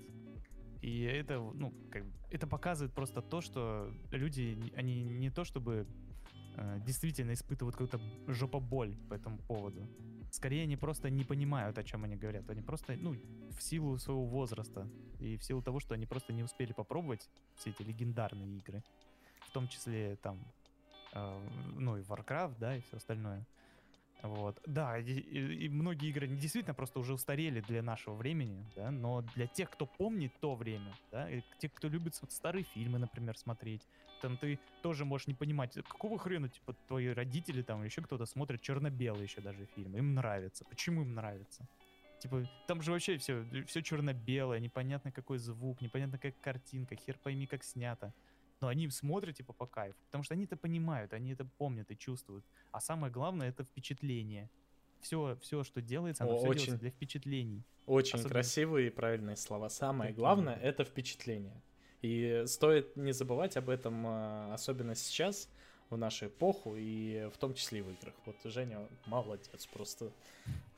И 0.87 1.03
это, 1.03 1.41
ну, 1.41 1.75
как, 1.91 2.05
это 2.31 2.47
показывает 2.47 2.95
просто 2.95 3.21
то, 3.21 3.41
что 3.41 3.93
люди, 4.13 4.57
они 4.77 5.03
не 5.03 5.31
то 5.31 5.43
чтобы 5.43 5.85
э, 6.57 6.81
действительно 6.87 7.33
испытывают 7.33 7.75
какую-то 7.75 8.01
жопоболь 8.29 8.97
по 9.09 9.15
этому 9.15 9.39
поводу. 9.39 9.85
Скорее, 10.31 10.63
они 10.63 10.77
просто 10.77 11.11
не 11.11 11.25
понимают, 11.25 11.77
о 11.77 11.83
чем 11.83 12.05
они 12.05 12.15
говорят. 12.15 12.49
Они 12.51 12.63
просто, 12.63 12.95
ну, 12.97 13.17
в 13.51 13.61
силу 13.61 13.99
своего 13.99 14.25
возраста 14.27 14.89
и 15.19 15.37
в 15.37 15.43
силу 15.43 15.61
того, 15.61 15.81
что 15.81 15.95
они 15.95 16.07
просто 16.07 16.33
не 16.33 16.45
успели 16.45 16.73
попробовать 16.73 17.29
все 17.57 17.71
эти 17.71 17.83
легендарные 17.83 18.59
игры, 18.59 18.85
в 19.41 19.51
том 19.51 19.67
числе 19.67 20.15
там, 20.23 20.39
э, 21.15 21.49
ну, 21.79 21.97
и 21.97 22.03
Warcraft, 22.03 22.59
да, 22.61 22.77
и 22.77 22.81
все 22.83 22.99
остальное. 22.99 23.45
Вот. 24.29 24.61
Да, 24.67 24.99
и, 24.99 25.13
и, 25.13 25.69
многие 25.69 26.11
игры 26.11 26.27
действительно 26.27 26.75
просто 26.75 26.99
уже 26.99 27.15
устарели 27.15 27.61
для 27.61 27.83
нашего 27.83 28.15
времени, 28.15 28.65
да, 28.75 28.91
но 28.91 29.23
для 29.35 29.47
тех, 29.47 29.71
кто 29.71 29.87
помнит 29.87 30.33
то 30.41 30.55
время, 30.55 30.93
да, 31.13 31.31
и 31.31 31.43
тех, 31.59 31.73
кто 31.75 31.89
любит 31.89 32.19
вот 32.21 32.33
старые 32.33 32.65
фильмы, 32.65 32.99
например, 32.99 33.37
смотреть, 33.37 33.83
там 34.23 34.37
ты 34.37 34.59
тоже 34.83 35.05
можешь 35.05 35.27
не 35.27 35.35
понимать, 35.35 35.75
какого 35.75 36.19
хрена, 36.19 36.49
типа, 36.49 36.75
твои 36.89 37.09
родители 37.09 37.63
там, 37.63 37.85
еще 37.85 38.03
кто-то 38.03 38.27
смотрит 38.27 38.61
черно-белые 38.61 39.25
еще 39.25 39.41
даже 39.41 39.67
фильмы, 39.75 39.99
им 39.99 40.15
нравится. 40.15 40.65
Почему 40.65 41.03
им 41.03 41.15
нравится? 41.15 41.67
Типа, 42.19 42.45
там 42.67 42.81
же 42.83 42.93
вообще 42.93 43.19
все, 43.19 43.45
все 43.67 43.83
черно-белое, 43.83 44.59
непонятно 44.59 45.13
какой 45.13 45.39
звук, 45.39 45.81
непонятно 45.81 46.19
какая 46.19 46.33
картинка, 46.41 46.97
хер 46.97 47.19
пойми 47.23 47.47
как 47.47 47.63
снято 47.63 48.15
но 48.61 48.69
они 48.69 48.89
смотрят 48.91 49.37
типа 49.37 49.53
по 49.53 49.67
кайфу, 49.67 49.99
потому 50.07 50.25
что 50.25 50.35
они 50.35 50.45
это 50.45 50.57
понимают, 50.57 51.13
они 51.13 51.33
это 51.33 51.45
помнят 51.45 51.91
и 51.91 51.97
чувствуют. 51.97 52.45
А 52.73 52.81
самое 52.81 53.13
главное 53.13 53.49
это 53.49 53.65
впечатление. 53.65 54.51
Все, 55.01 55.37
все, 55.41 55.63
что 55.63 55.83
делается, 55.83 56.25
оно 56.25 56.35
О, 56.35 56.39
все 56.39 56.49
очень, 56.49 56.65
делается 56.65 56.81
для 56.81 56.91
впечатлений. 56.91 57.63
Очень 57.87 58.15
Особенно... 58.15 58.33
красивые 58.33 58.87
и 58.89 58.91
правильные 58.91 59.37
слова. 59.37 59.69
Самое 59.69 60.11
Такие. 60.11 60.17
главное 60.19 60.57
это 60.57 60.85
впечатление. 60.85 61.63
И 62.03 62.45
стоит 62.47 62.97
не 62.97 63.13
забывать 63.13 63.57
об 63.57 63.69
этом, 63.69 64.05
а, 64.07 64.55
особенно 64.55 64.95
сейчас, 64.95 65.49
в 65.91 65.97
нашу 65.97 66.27
эпоху, 66.27 66.75
и 66.77 67.29
в 67.33 67.39
том 67.39 67.55
числе 67.55 67.79
и 67.79 67.83
в 67.83 67.91
играх. 67.91 68.15
Вот 68.25 68.37
Женя 68.45 68.81
молодец 69.07 69.67
просто. 69.67 70.11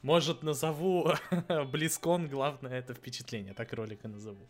Может, 0.03 0.43
назову 0.43 1.13
BlizzCon, 1.73 2.29
главное 2.29 2.79
это 2.79 2.95
впечатление, 2.95 3.55
так 3.55 3.73
ролика 3.73 4.09
назову. 4.09 4.47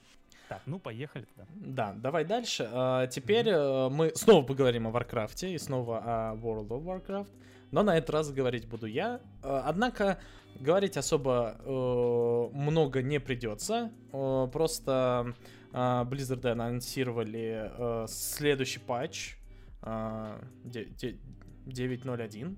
Так, 0.48 0.62
ну 0.66 0.78
поехали 0.78 1.26
тогда. 1.36 1.52
Да, 1.54 1.92
давай 1.92 2.24
дальше. 2.24 2.68
А, 2.72 3.06
теперь 3.06 3.48
mm-hmm. 3.48 3.90
мы 3.90 4.12
снова 4.14 4.44
поговорим 4.44 4.86
о 4.86 4.90
Варкрафте 4.90 5.52
и 5.52 5.58
снова 5.58 5.98
о 5.98 6.34
World 6.36 6.68
of 6.68 6.84
Warcraft. 6.84 7.28
Но 7.70 7.82
на 7.82 7.98
этот 7.98 8.10
раз 8.10 8.32
говорить 8.32 8.66
буду 8.66 8.86
я. 8.86 9.20
А, 9.42 9.64
однако 9.66 10.18
говорить 10.58 10.96
особо 10.96 11.56
э, 11.60 12.48
много 12.56 13.02
не 13.02 13.20
придется. 13.20 13.92
Э, 14.12 14.48
просто 14.52 15.34
э, 15.72 15.76
Blizzard 15.76 16.46
анонсировали 16.48 17.70
э, 17.70 18.06
следующий 18.08 18.80
патч 18.80 19.36
э, 19.82 20.40
9.01. 20.64 22.56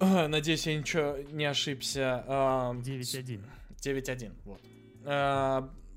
Э, 0.00 0.26
надеюсь, 0.26 0.66
я 0.66 0.76
ничего 0.76 1.16
не 1.30 1.44
ошибся. 1.44 2.24
Э, 2.26 2.72
9.1. 2.74 3.40
9.1, 3.80 4.32
вот. 4.44 4.60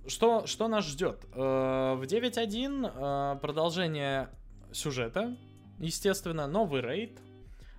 Что, 0.08 0.48
что 0.48 0.68
нас 0.68 0.88
ждет? 0.88 1.26
Э, 1.34 1.96
в 1.96 2.04
9.1 2.04 3.36
э, 3.36 3.40
продолжение 3.40 4.30
сюжета, 4.72 5.38
естественно, 5.78 6.48
новый 6.48 6.82
рейд, 6.82 7.20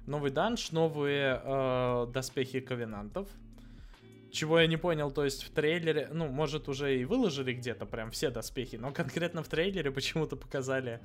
новый 0.06 0.30
данж, 0.30 0.70
новые 0.70 1.40
э, 1.42 2.06
доспехи 2.12 2.61
ковенантов. 2.61 3.28
чего 4.33 4.61
я 4.61 4.66
не 4.66 4.76
понял, 4.76 5.11
то 5.11 5.24
есть 5.24 5.42
в 5.42 5.50
трейлере, 5.50 6.09
ну, 6.12 6.28
может, 6.28 6.68
уже 6.68 7.00
и 7.00 7.04
выложили 7.04 7.52
где-то 7.52 7.87
прям 7.87 8.11
все 8.11 8.30
доспехи, 8.30 8.76
но 8.76 8.92
конкретно 8.92 9.42
в 9.42 9.48
трейлере 9.48 9.90
почему-то 9.90 10.37
показали 10.37 11.00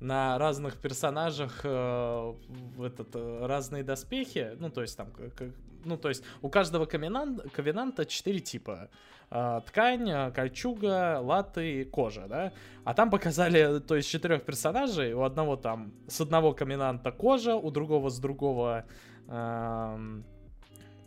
на 0.00 0.38
разных 0.38 0.76
персонажах 0.76 1.60
э, 1.64 2.34
этот, 2.78 3.14
э, 3.14 3.46
разные 3.46 3.84
доспехи, 3.84 4.56
ну, 4.58 4.70
то 4.70 4.82
есть 4.82 4.96
там, 4.96 5.10
как, 5.10 5.50
ну, 5.84 5.96
то 5.96 6.08
есть 6.08 6.24
у 6.42 6.48
каждого 6.48 6.86
ковенанта, 6.86 7.48
ковенанта 7.50 8.06
4 8.06 8.40
типа. 8.40 8.88
Э, 9.30 9.60
ткань, 9.66 10.10
э, 10.10 10.32
кольчуга, 10.32 11.20
латы, 11.20 11.84
кожа, 11.84 12.26
да? 12.28 12.52
А 12.84 12.94
там 12.94 13.10
показали, 13.10 13.78
то 13.78 13.94
есть 13.94 14.08
четырех 14.08 14.44
персонажей, 14.44 15.12
у 15.12 15.22
одного 15.22 15.56
там 15.56 15.92
с 16.08 16.20
одного 16.20 16.52
ковенанта 16.52 17.12
кожа, 17.12 17.54
у 17.54 17.70
другого 17.70 18.08
с 18.10 18.18
другого... 18.18 18.84
Э, 19.28 20.22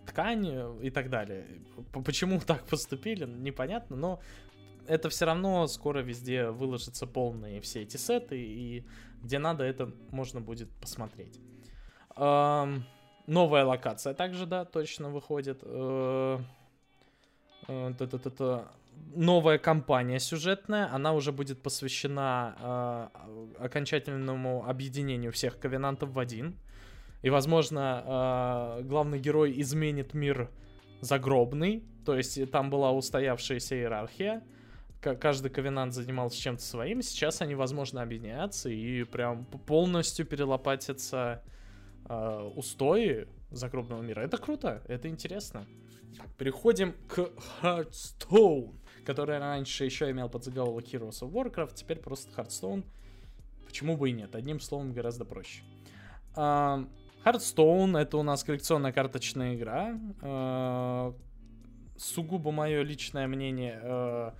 ткань 0.05 0.45
и 0.81 0.89
так 0.89 1.09
далее. 1.09 1.45
Почему 2.05 2.39
так 2.39 2.63
поступили, 2.65 3.25
непонятно, 3.25 3.95
но 3.95 4.19
это 4.87 5.09
все 5.09 5.25
равно 5.25 5.67
скоро 5.67 5.99
везде 5.99 6.49
выложатся 6.49 7.07
полные 7.07 7.61
все 7.61 7.81
эти 7.81 7.97
сеты, 7.97 8.37
и 8.39 8.85
где 9.21 9.39
надо, 9.39 9.63
это 9.63 9.91
можно 10.11 10.41
будет 10.41 10.69
посмотреть. 10.81 11.39
Эм, 12.15 12.85
новая 13.27 13.65
локация 13.65 14.13
также, 14.13 14.45
да, 14.45 14.65
точно 14.65 15.09
выходит. 15.09 15.59
Э, 15.63 16.39
э, 17.67 17.93
новая 19.15 19.57
кампания 19.57 20.19
сюжетная, 20.19 20.93
она 20.93 21.13
уже 21.13 21.31
будет 21.31 21.61
посвящена 21.61 22.55
э, 22.59 23.65
окончательному 23.65 24.67
объединению 24.67 25.31
всех 25.31 25.59
ковенантов 25.59 26.09
в 26.09 26.19
один. 26.19 26.57
И, 27.21 27.29
возможно, 27.29 28.79
э, 28.79 28.83
главный 28.83 29.19
герой 29.19 29.53
изменит 29.61 30.13
мир 30.13 30.49
загробный, 30.99 31.83
то 32.05 32.15
есть 32.15 32.51
там 32.51 32.69
была 32.69 32.91
устоявшаяся 32.91 33.75
иерархия, 33.75 34.43
каждый 35.03 35.51
ковенант 35.51 35.93
занимался 35.93 36.37
чем-то 36.39 36.63
своим, 36.63 37.01
сейчас 37.01 37.41
они, 37.41 37.55
возможно, 37.55 38.01
объединятся 38.01 38.69
и 38.69 39.03
прям 39.03 39.45
полностью 39.45 40.25
перелопатятся 40.25 41.43
э, 42.05 42.51
устои 42.55 43.27
загробного 43.51 44.01
мира. 44.01 44.21
Это 44.21 44.37
круто, 44.37 44.81
это 44.87 45.07
интересно. 45.09 45.65
переходим 46.37 46.93
к 47.07 47.29
Hearthstone, 47.61 48.73
который 49.05 49.37
раньше 49.37 49.85
еще 49.85 50.09
имел 50.11 50.29
подзаголовок 50.29 50.85
Heroes 50.85 51.21
of 51.21 51.31
Warcraft, 51.31 51.75
теперь 51.75 51.99
просто 51.99 52.31
Hearthstone. 52.39 52.83
Почему 53.65 53.97
бы 53.97 54.09
и 54.09 54.13
нет? 54.13 54.35
Одним 54.35 54.59
словом, 54.59 54.93
гораздо 54.93 55.25
проще. 55.25 55.63
Uh, 56.35 56.87
Hearthstone 57.25 57.97
это 57.97 58.17
у 58.17 58.23
нас 58.23 58.43
коллекционная 58.43 58.91
карточная 58.91 59.55
игра. 59.55 59.97
Э, 60.21 61.13
сугубо 61.95 62.51
мое 62.51 62.81
личное 62.83 63.27
мнение. 63.27 64.33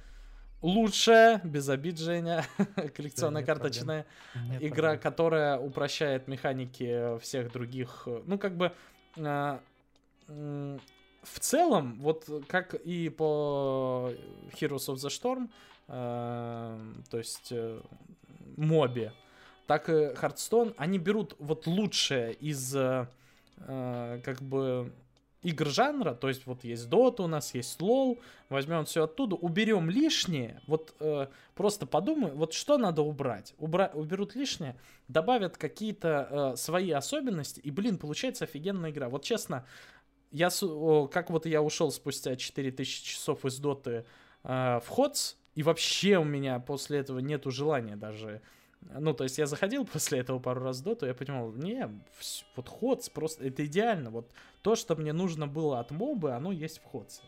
Э, 0.64 0.68
лучшая, 0.68 1.42
без 1.44 1.70
обид, 1.70 2.00
Женя, 2.00 2.46
коллекционная 2.96 3.42
да, 3.42 3.46
карточная 3.46 4.06
нет 4.36 4.64
игра, 4.64 4.90
проблем. 4.90 5.02
которая 5.02 5.60
упрощает 5.60 6.28
механики 6.28 7.20
всех 7.20 7.52
других. 7.52 8.08
Ну, 8.26 8.38
как 8.38 8.56
бы 8.56 8.72
э, 9.18 9.60
в 10.28 11.40
целом, 11.40 12.00
вот 12.00 12.30
как 12.48 12.74
и 12.74 13.10
по 13.10 14.12
Heroes 14.60 14.90
of 14.90 14.96
the 14.96 15.10
Storm, 15.10 15.50
то 15.88 17.18
есть 17.18 17.54
мобе, 18.58 19.14
так 19.68 19.90
и 19.90 19.92
Hearthstone, 19.92 20.74
они 20.78 21.00
берут 21.00 21.36
вот 21.40 21.68
лучшее 21.68 22.34
из 22.34 22.76
э, 22.76 23.08
э, 23.58 24.22
как 24.24 24.42
бы 24.42 24.92
игр 25.44 25.68
жанра, 25.68 26.14
то 26.14 26.30
есть 26.30 26.46
вот 26.46 26.64
есть 26.64 26.88
Dota, 26.88 27.24
у 27.24 27.28
нас 27.28 27.54
есть 27.54 27.80
LoL, 27.80 28.20
возьмем 28.50 28.86
все 28.86 29.04
оттуда, 29.04 29.36
уберем 29.36 29.90
лишнее, 29.90 30.62
вот 30.68 30.96
э, 31.00 31.28
просто 31.56 31.86
подумай, 31.86 32.32
вот 32.32 32.54
что 32.54 32.78
надо 32.78 33.02
убрать, 33.02 33.54
Убра 33.58 33.92
уберут 33.94 34.36
лишнее, 34.36 34.76
добавят 35.08 35.58
какие-то 35.58 36.54
э, 36.54 36.58
свои 36.58 36.92
особенности, 36.92 37.60
и, 37.60 37.72
блин, 37.72 37.98
получается 37.98 38.46
офигенная 38.46 38.92
игра. 38.92 39.10
Вот 39.10 39.24
честно, 39.24 39.66
я, 40.32 40.50
как 41.12 41.30
вот 41.30 41.46
я 41.46 41.62
ушел 41.62 41.92
спустя 41.92 42.36
4000 42.36 43.04
часов 43.04 43.46
из 43.46 43.60
Доты 43.60 44.06
э, 44.44 44.80
в 44.84 44.88
HotS, 44.88 45.36
и 45.56 45.62
вообще 45.62 46.18
у 46.18 46.24
меня 46.24 46.60
после 46.60 47.00
этого 47.00 47.20
нету 47.20 47.52
желания 47.52 47.96
даже 47.96 48.42
ну, 49.00 49.14
то 49.14 49.24
есть 49.24 49.38
я 49.38 49.46
заходил 49.46 49.86
после 49.94 50.20
этого 50.20 50.40
пару 50.40 50.62
раз 50.62 50.80
в 50.80 50.84
доту, 50.84 51.06
я 51.06 51.14
понимал, 51.14 51.52
не, 51.52 51.90
вот 52.56 52.68
HotS 52.68 53.10
просто, 53.10 53.46
это 53.46 53.66
идеально. 53.66 54.10
Вот 54.10 54.32
то, 54.62 54.76
что 54.76 54.96
мне 54.96 55.14
нужно 55.14 55.48
было 55.48 55.80
от 55.80 55.92
мобы, 55.92 56.32
оно 56.32 56.52
есть 56.52 56.80
в 56.80 56.84
HotS 56.84 57.05
-е. 57.05 57.22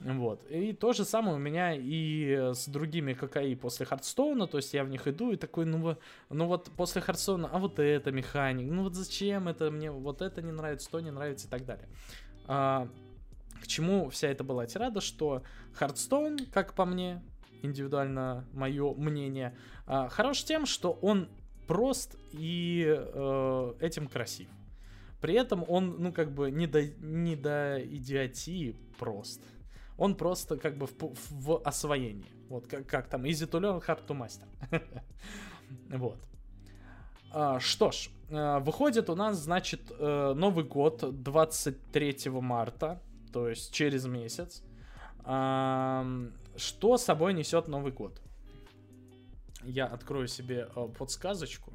Вот. 0.00 0.44
И 0.48 0.72
то 0.72 0.92
же 0.92 1.04
самое 1.04 1.34
у 1.34 1.40
меня 1.40 1.74
и 1.74 2.52
с 2.54 2.68
другими 2.68 3.14
ККИ 3.14 3.56
после 3.56 3.84
Hearthstone 3.84 4.33
-а, 4.33 4.46
то 4.46 4.58
есть 4.58 4.72
я 4.72 4.84
в 4.84 4.88
них 4.88 5.08
иду 5.08 5.32
и 5.32 5.36
такой, 5.36 5.64
ну, 5.66 5.96
ну 6.30 6.46
вот 6.46 6.70
после 6.76 7.00
Hearthstone 7.00 7.38
-а, 7.38 7.48
а 7.52 7.58
вот 7.58 7.80
это 7.80 8.12
механик, 8.12 8.70
ну 8.70 8.84
вот 8.84 8.94
зачем 8.94 9.48
это 9.48 9.72
мне, 9.72 9.90
вот 9.90 10.22
это 10.22 10.40
не 10.40 10.52
нравится, 10.52 10.88
то 10.88 11.00
не 11.00 11.10
нравится 11.10 11.48
и 11.48 11.50
так 11.50 11.64
далее. 11.64 11.88
А, 12.46 12.88
к 13.60 13.66
чему 13.66 14.08
вся 14.10 14.28
эта 14.28 14.44
была 14.44 14.66
тирада, 14.66 15.00
что 15.00 15.42
Хардстоун, 15.74 16.38
как 16.52 16.74
по 16.74 16.84
мне, 16.84 17.20
индивидуально 17.62 18.44
мое 18.52 18.94
мнение, 18.94 19.56
а, 19.86 20.08
хорош 20.08 20.44
тем, 20.44 20.66
что 20.66 20.92
он 20.92 21.28
прост 21.66 22.16
и 22.32 22.84
э, 22.88 23.74
этим 23.80 24.08
красив. 24.08 24.48
При 25.20 25.34
этом 25.34 25.64
он, 25.68 25.96
ну, 25.98 26.12
как 26.12 26.32
бы 26.32 26.50
не 26.50 26.66
до, 26.66 26.86
не 26.86 27.36
до 27.36 27.78
идиотии 27.84 28.76
прост. 28.98 29.42
Он 29.96 30.14
просто 30.14 30.56
как 30.56 30.78
бы 30.78 30.86
в, 30.86 30.94
в 31.30 31.62
освоении. 31.64 32.32
Вот 32.48 32.66
как, 32.66 32.86
как 32.86 33.08
там, 33.08 33.24
easy 33.24 33.48
to 33.50 33.60
learn, 33.60 33.84
hard 33.84 34.06
to 34.06 34.16
master. 34.16 34.46
вот. 35.90 36.18
А, 37.32 37.60
что 37.60 37.90
ж, 37.90 38.08
э, 38.30 38.58
выходит 38.60 39.10
у 39.10 39.14
нас, 39.14 39.36
значит, 39.36 39.82
э, 39.90 40.32
Новый 40.34 40.64
год 40.64 41.22
23 41.22 42.30
марта, 42.30 43.02
то 43.32 43.48
есть 43.48 43.72
через 43.72 44.06
месяц. 44.06 44.62
Что 46.58 46.98
собой 46.98 47.34
несет 47.34 47.68
Новый 47.68 47.92
год? 47.92 48.20
Я 49.62 49.86
открою 49.86 50.28
себе 50.28 50.68
э, 50.74 50.88
подсказочку. 50.98 51.72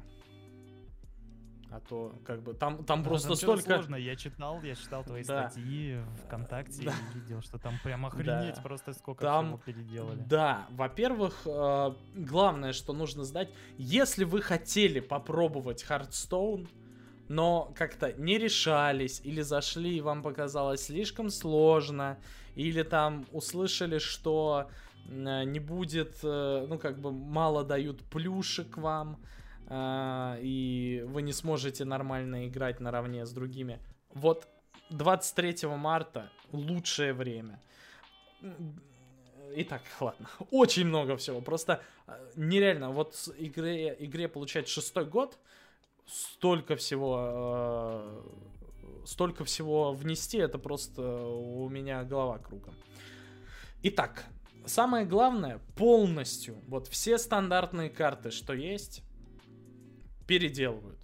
А 1.70 1.80
то, 1.80 2.14
как 2.24 2.40
бы, 2.42 2.54
там, 2.54 2.84
там 2.84 3.02
просто 3.02 3.28
там 3.28 3.36
столько... 3.36 3.62
сложно, 3.62 3.96
я 3.96 4.14
читал, 4.14 4.62
я 4.62 4.76
читал 4.76 5.02
твои 5.02 5.24
да. 5.24 5.50
статьи 5.50 5.98
ВКонтакте 6.24 6.84
да. 6.84 6.92
и 6.92 7.18
видел, 7.18 7.42
что 7.42 7.58
там 7.58 7.74
прям 7.82 8.06
охренеть 8.06 8.54
да. 8.54 8.62
просто 8.62 8.92
сколько 8.92 9.22
там, 9.22 9.46
всего 9.46 9.58
переделали. 9.58 10.22
Да, 10.28 10.68
во-первых, 10.70 11.42
э, 11.46 11.94
главное, 12.14 12.72
что 12.72 12.92
нужно 12.92 13.24
знать, 13.24 13.50
если 13.76 14.22
вы 14.22 14.40
хотели 14.40 15.00
попробовать 15.00 15.84
Hearthstone, 15.88 16.68
но 17.28 17.72
как-то 17.74 18.12
не 18.12 18.38
решались, 18.38 19.20
или 19.24 19.40
зашли 19.40 19.96
и 19.96 20.00
вам 20.00 20.22
показалось 20.22 20.84
слишком 20.84 21.28
сложно, 21.30 22.18
или 22.54 22.82
там 22.82 23.26
услышали, 23.32 23.98
что 23.98 24.70
э, 25.08 25.44
не 25.44 25.60
будет, 25.60 26.18
э, 26.22 26.66
ну 26.68 26.78
как 26.78 26.98
бы 26.98 27.12
мало 27.12 27.64
дают 27.64 28.02
плюшек 28.04 28.76
вам, 28.76 29.20
э, 29.68 30.38
и 30.42 31.04
вы 31.06 31.22
не 31.22 31.32
сможете 31.32 31.84
нормально 31.84 32.46
играть 32.46 32.80
наравне 32.80 33.26
с 33.26 33.32
другими. 33.32 33.80
Вот 34.14 34.46
23 34.90 35.68
марта 35.68 36.30
лучшее 36.52 37.12
время. 37.12 37.60
Итак, 39.56 39.82
ладно. 40.00 40.28
Очень 40.50 40.86
много 40.86 41.16
всего. 41.16 41.40
Просто 41.40 41.80
нереально. 42.36 42.90
Вот 42.90 43.28
игре, 43.38 43.96
игре 43.98 44.28
получать 44.28 44.68
шестой 44.68 45.04
год, 45.04 45.38
столько 46.06 46.76
всего 46.76 48.22
столько 49.06 49.44
всего 49.44 49.92
внести, 49.92 50.38
это 50.38 50.58
просто 50.58 51.02
у 51.02 51.68
меня 51.68 52.04
голова 52.04 52.38
кругом. 52.38 52.74
Итак, 53.82 54.24
самое 54.66 55.04
главное, 55.06 55.60
полностью, 55.76 56.56
вот 56.66 56.88
все 56.88 57.18
стандартные 57.18 57.90
карты, 57.90 58.30
что 58.30 58.52
есть, 58.52 59.02
переделывают. 60.26 60.98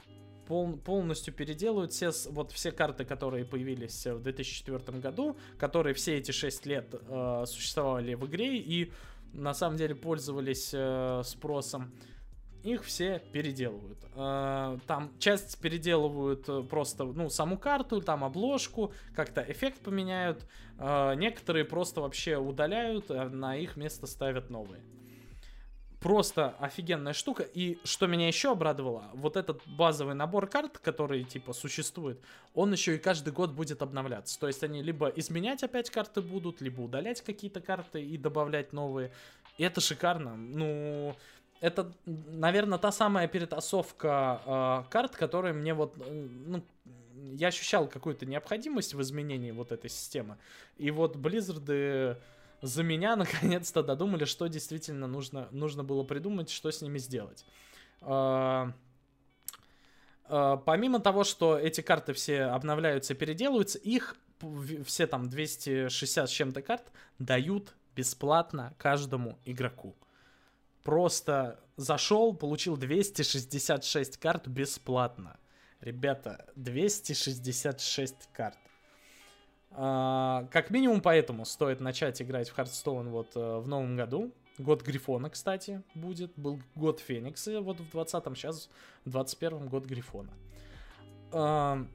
Пол, 0.47 0.77
полностью 0.79 1.33
переделывают 1.33 1.93
все, 1.93 2.11
вот 2.31 2.51
все 2.53 2.73
карты, 2.73 3.05
которые 3.05 3.45
появились 3.45 4.07
в 4.07 4.21
2004 4.21 4.99
году, 4.99 5.37
которые 5.59 5.95
все 5.95 6.17
эти 6.19 6.33
6 6.33 6.67
лет 6.67 6.93
э, 6.93 7.45
существовали 7.47 8.15
в 8.15 8.27
игре 8.27 8.57
и 8.57 8.93
на 9.33 9.55
самом 9.55 9.77
деле 9.77 9.95
пользовались 9.95 10.71
э, 10.73 11.23
спросом 11.25 11.93
их 12.63 12.85
все 12.85 13.23
переделывают. 13.33 13.99
Э, 14.15 14.79
там 14.87 15.11
часть 15.19 15.59
переделывают 15.61 16.49
э, 16.49 16.63
просто, 16.63 17.05
ну, 17.05 17.29
саму 17.31 17.59
карту, 17.59 18.01
там 18.01 18.25
обложку, 18.25 18.93
как-то 19.15 19.45
эффект 19.49 19.81
поменяют. 19.81 20.47
Э, 20.79 21.15
некоторые 21.17 21.65
просто 21.65 22.01
вообще 22.01 22.37
удаляют, 22.37 23.11
а 23.11 23.29
на 23.29 23.57
их 23.57 23.77
место 23.77 24.07
ставят 24.07 24.51
новые. 24.51 24.83
просто 26.01 26.57
офигенная 26.59 27.13
штука. 27.13 27.43
И 27.43 27.79
что 27.85 28.07
меня 28.07 28.27
еще 28.27 28.53
обрадовало, 28.53 29.11
вот 29.13 29.37
этот 29.37 29.63
базовый 29.67 30.15
набор 30.15 30.47
карт, 30.47 30.79
который 30.79 31.25
типа 31.25 31.53
существует, 31.53 32.21
он 32.55 32.73
еще 32.73 32.97
и 32.97 32.99
каждый 32.99 33.33
год 33.33 33.53
будет 33.53 33.83
обновляться. 33.83 34.39
То 34.41 34.47
есть 34.47 34.63
они 34.63 34.83
либо 34.83 35.09
изменять 35.09 35.63
опять 35.63 35.91
карты 35.91 36.23
будут, 36.23 36.61
либо 36.61 36.81
удалять 36.81 37.21
какие-то 37.21 37.61
карты 37.61 38.03
и 38.03 38.17
добавлять 38.17 38.73
новые. 38.73 39.13
И 39.59 39.63
это 39.63 39.81
шикарно. 39.81 40.37
Ну, 40.37 41.15
это, 41.61 41.93
наверное, 42.07 42.79
та 42.79 42.91
самая 42.91 43.29
перетасовка 43.29 44.41
э, 44.87 44.91
карт, 44.91 45.15
которая 45.15 45.53
мне 45.53 45.75
вот, 45.75 45.95
э, 45.99 46.29
ну, 46.47 46.65
я 47.15 47.49
ощущал 47.49 47.87
какую-то 47.87 48.27
необходимость 48.27 48.95
в 48.95 49.03
изменении 49.03 49.51
вот 49.51 49.73
этой 49.73 49.91
системы. 49.91 50.39
И 50.79 50.91
вот 50.91 51.17
Blizzard 51.17 52.17
за 52.63 52.83
меня 52.83 53.17
наконец-то 53.17 53.83
додумали, 53.83 54.25
что 54.25 54.47
действительно 54.47 55.07
нужно, 55.07 55.49
нужно 55.51 55.85
было 55.85 56.03
придумать, 56.03 56.51
что 56.51 56.71
с 56.71 56.83
ними 56.83 56.99
сделать. 56.99 57.45
А, 58.01 58.73
а, 60.25 60.57
помимо 60.59 61.01
того, 61.01 61.25
что 61.25 61.59
эти 61.59 61.81
карты 61.81 62.13
все 62.13 62.45
обновляются, 62.45 63.15
переделываются, 63.15 63.79
их 63.79 64.17
все 64.87 65.07
там 65.07 65.29
260 65.29 66.29
с 66.29 66.33
чем-то 66.33 66.63
карт 66.63 66.91
дают 67.19 67.75
бесплатно 67.95 68.75
каждому 68.79 69.39
игроку. 69.45 69.95
Просто 70.83 71.61
зашел, 71.77 72.35
получил 72.35 72.77
266 72.77 74.17
карт 74.17 74.49
бесплатно. 74.49 75.39
Ребята, 75.81 76.47
266 76.57 78.29
карт. 78.33 78.59
А, 79.73 80.47
как 80.51 80.71
минимум 80.71 81.01
поэтому 81.01 81.45
стоит 81.45 81.81
начать 81.81 82.21
играть 82.21 82.51
в 82.51 82.59
Hearthstone 82.59 83.09
вот 83.09 83.37
э, 83.37 83.59
в 83.59 83.69
новом 83.69 83.97
году. 83.97 84.33
Год 84.59 84.83
Грифона, 84.83 85.31
кстати, 85.31 85.83
будет. 85.95 86.33
Был 86.37 86.61
год 86.75 87.01
Феникса 87.01 87.61
вот 87.63 87.81
в 87.81 87.95
20-м, 87.95 88.35
сейчас 88.35 88.69
в 89.05 89.17
21-м 89.17 89.69
год 89.69 89.87
Грифона. 89.87 90.33
А, 91.33 91.87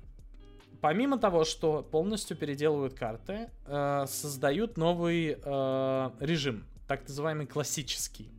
помимо 0.82 1.18
того, 1.18 1.44
что 1.44 1.84
полностью 1.84 2.38
переделывают 2.38 2.94
карты, 2.94 3.50
э, 3.68 4.06
создают 4.08 4.78
новый 4.78 5.38
э, 5.38 6.12
режим, 6.20 6.66
так 6.88 7.08
называемый 7.08 7.46
классический. 7.46 8.32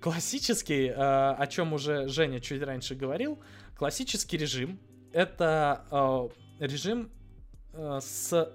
Классический, 0.00 0.88
о 0.88 1.46
чем 1.46 1.72
уже 1.72 2.08
Женя 2.08 2.40
чуть 2.40 2.62
раньше 2.62 2.94
говорил, 2.94 3.38
классический 3.76 4.36
режим 4.36 4.78
это 5.12 6.30
режим 6.58 7.10
э, 7.72 8.00
с 8.02 8.52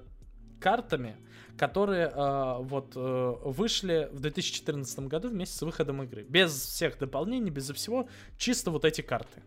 картами, 0.60 1.18
которые 1.58 2.08
э, 2.08 2.58
вот 2.60 2.94
э, 2.96 3.34
вышли 3.44 4.10
в 4.12 4.20
2014 4.20 5.00
году 5.00 5.30
вместе 5.30 5.58
с 5.58 5.62
выходом 5.62 6.04
игры. 6.04 6.24
Без 6.24 6.52
всех 6.52 6.98
дополнений, 7.00 7.50
без 7.50 7.70
всего, 7.72 8.08
чисто 8.38 8.72
вот 8.72 8.86
эти 8.86 9.02
карты. 9.02 9.42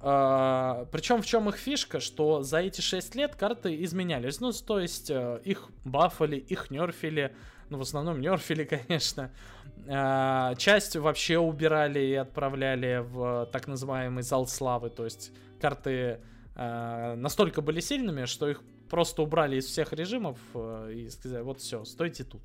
Uh, 0.00 0.86
причем 0.92 1.22
в 1.22 1.26
чем 1.26 1.48
их 1.48 1.56
фишка, 1.56 1.98
что 1.98 2.44
за 2.44 2.58
эти 2.58 2.80
6 2.80 3.16
лет 3.16 3.34
карты 3.34 3.82
изменялись. 3.82 4.38
Ну, 4.38 4.52
то 4.52 4.78
есть 4.78 5.10
uh, 5.10 5.42
их 5.42 5.70
бафали, 5.84 6.36
их 6.36 6.70
нерфили. 6.70 7.34
Ну, 7.68 7.78
в 7.78 7.80
основном 7.80 8.20
нерфили, 8.20 8.62
конечно. 8.86 9.22
Uh, 9.22 9.57
часть 9.88 10.96
вообще 10.96 11.38
убирали 11.38 12.00
и 12.00 12.14
отправляли 12.14 13.02
в 13.02 13.48
так 13.52 13.66
называемый 13.66 14.22
зал 14.22 14.46
славы. 14.46 14.90
То 14.90 15.04
есть 15.04 15.32
карты 15.60 16.20
Э, 16.58 17.14
настолько 17.14 17.62
были 17.62 17.78
сильными, 17.80 18.24
что 18.24 18.48
их 18.48 18.62
просто 18.90 19.22
убрали 19.22 19.56
из 19.56 19.66
всех 19.66 19.92
режимов 19.92 20.38
э, 20.54 20.92
и 20.92 21.08
сказали, 21.08 21.42
вот 21.42 21.60
все, 21.60 21.84
стойте 21.84 22.24
тут. 22.24 22.42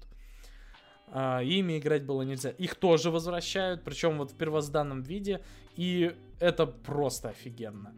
Э, 1.08 1.44
ими 1.44 1.80
играть 1.80 2.06
было 2.06 2.22
нельзя. 2.22 2.52
Их 2.52 2.76
тоже 2.76 3.10
возвращают, 3.10 3.84
причем 3.84 4.20
вот 4.20 4.32
в 4.32 4.36
первозданном 4.36 5.02
виде, 5.02 5.44
и 5.76 6.16
это 6.40 6.68
просто 6.68 7.30
офигенно. 7.30 7.94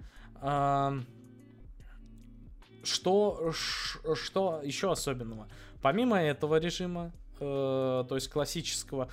Что, 2.84 3.52
что 3.52 4.62
еще 4.64 4.92
особенного? 4.92 5.48
Помимо 5.82 6.22
этого 6.22 6.60
режима, 6.60 7.12
то 7.40 8.08
есть 8.12 8.30
классического, 8.30 9.10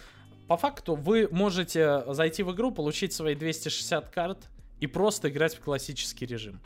по 0.53 0.59
факту 0.59 0.97
вы 0.97 1.29
можете 1.31 2.05
зайти 2.13 2.43
в 2.43 2.53
игру, 2.53 2.73
получить 2.73 3.15
свои 3.15 3.35
260 3.35 4.11
карт 4.11 4.51
и 4.81 4.87
просто 4.87 5.31
играть 5.31 5.55
в 5.55 5.61
классический 5.61 6.27
режим. 6.27 6.61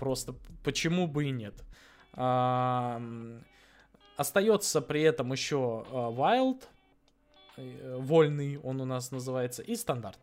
Просто 0.00 0.34
почему 0.64 1.06
бы 1.06 1.26
и 1.26 1.30
нет. 1.30 1.54
А, 2.14 3.00
остается 4.16 4.80
при 4.80 5.02
этом 5.02 5.30
еще 5.30 5.86
а, 5.92 6.10
Wild, 6.10 6.64
э, 7.56 7.96
вольный 8.00 8.58
он 8.58 8.80
у 8.80 8.84
нас 8.84 9.12
называется, 9.12 9.62
и 9.62 9.76
стандарт. 9.76 10.18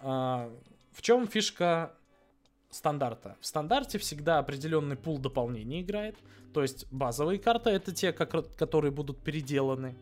А, 0.00 0.50
в 0.90 1.00
чем 1.00 1.28
фишка 1.28 1.94
стандарта? 2.70 3.36
В 3.40 3.46
стандарте 3.46 3.98
всегда 3.98 4.40
определенный 4.40 4.96
пул 4.96 5.18
дополнений 5.18 5.82
играет. 5.82 6.16
То 6.54 6.62
есть 6.62 6.90
базовые 6.90 7.38
карты 7.38 7.70
это 7.70 7.94
те, 7.94 8.12
как, 8.12 8.56
которые 8.56 8.90
будут 8.90 9.20
переделаны. 9.22 9.94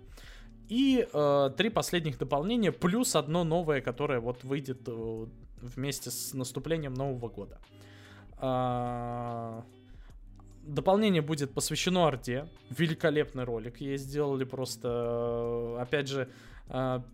И 0.73 1.07
э, 1.13 1.51
три 1.55 1.69
последних 1.69 2.17
дополнения, 2.17 2.73
плюс 2.73 3.15
одно 3.15 3.45
новое, 3.45 3.83
которое 3.83 4.21
вот 4.21 4.43
выйдет 4.43 4.81
э, 4.87 5.27
вместе 5.61 6.11
с 6.11 6.33
наступлением 6.33 6.95
Нового 6.95 7.29
года. 7.29 7.59
А, 8.39 9.67
дополнение 10.63 11.21
будет 11.21 11.53
посвящено 11.53 12.07
арте. 12.07 12.49
Великолепный 12.71 13.45
ролик 13.45 13.83
ей 13.83 13.99
сделали 13.99 14.45
просто, 14.45 15.77
опять 15.79 16.09
же, 16.09 16.31
а, 16.71 17.05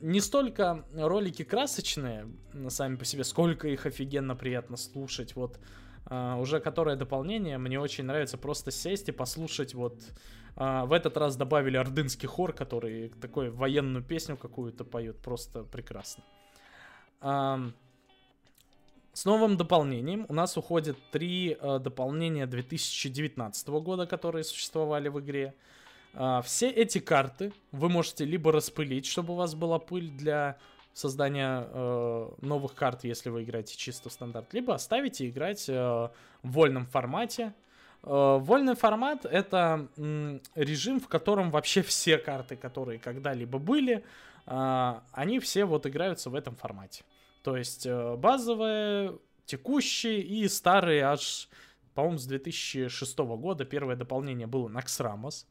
не 0.00 0.20
столько 0.20 0.84
ролики 0.94 1.42
красочные 1.42 2.28
сами 2.68 2.94
по 2.94 3.04
себе, 3.04 3.24
сколько 3.24 3.66
их 3.66 3.86
офигенно 3.86 4.36
приятно 4.36 4.76
слушать. 4.76 5.34
Вот 5.34 5.58
uh, 6.06 6.40
уже 6.40 6.60
которое 6.60 6.94
дополнение, 6.94 7.58
мне 7.58 7.80
очень 7.80 8.04
нравится 8.04 8.38
просто 8.38 8.70
сесть 8.70 9.08
и 9.08 9.12
послушать. 9.12 9.74
Вот 9.74 10.00
uh, 10.58 10.86
в 10.86 10.92
этот 10.92 11.16
раз 11.16 11.36
добавили 11.36 11.76
ордынский 11.76 12.28
хор, 12.28 12.52
который 12.52 13.08
такой 13.20 13.50
военную 13.50 14.04
песню 14.04 14.36
какую-то 14.36 14.84
поет, 14.84 15.16
просто 15.18 15.62
прекрасно. 15.64 16.22
Uh, 17.20 17.72
с 19.18 19.24
новым 19.24 19.56
дополнением 19.56 20.26
у 20.28 20.32
нас 20.32 20.56
уходит 20.56 20.96
три 21.10 21.56
э, 21.60 21.78
дополнения 21.80 22.46
2019 22.46 23.68
года, 23.68 24.06
которые 24.06 24.44
существовали 24.44 25.08
в 25.08 25.18
игре. 25.18 25.54
Э, 26.14 26.40
все 26.44 26.70
эти 26.70 27.00
карты 27.00 27.52
вы 27.72 27.88
можете 27.88 28.24
либо 28.24 28.52
распылить, 28.52 29.06
чтобы 29.06 29.32
у 29.32 29.36
вас 29.36 29.56
была 29.56 29.80
пыль 29.80 30.08
для 30.08 30.56
создания 30.92 31.66
э, 31.68 32.28
новых 32.42 32.76
карт, 32.76 33.02
если 33.02 33.30
вы 33.30 33.42
играете 33.42 33.76
чисто 33.76 34.08
в 34.08 34.12
стандарт, 34.12 34.54
либо 34.54 34.72
оставить 34.72 35.20
и 35.20 35.28
играть 35.28 35.68
э, 35.68 35.72
в 35.74 36.10
вольном 36.42 36.86
формате. 36.86 37.54
Э, 38.08 38.38
вольный 38.40 38.74
формат 38.74 39.26
это 39.26 39.88
режим, 40.54 40.98
в 40.98 41.08
котором 41.08 41.50
вообще 41.50 41.82
все 41.82 42.16
карты, 42.16 42.56
которые 42.56 42.98
когда-либо 42.98 43.58
были, 43.58 44.02
э, 44.46 45.00
они 45.12 45.40
все 45.40 45.66
вот 45.66 45.86
играются 45.86 46.30
в 46.30 46.34
этом 46.34 46.56
формате. 46.56 47.04
То 47.42 47.56
есть 47.56 47.84
э, 47.84 48.16
базовые, 48.16 49.18
текущие 49.44 50.22
и 50.22 50.48
старые 50.48 51.04
аж, 51.04 51.50
по-моему, 51.94 52.18
с 52.18 52.26
2006 52.26 53.18
года. 53.18 53.66
Первое 53.66 53.94
дополнение 53.94 54.46
было 54.46 54.68
Naxxramas, 54.68 55.44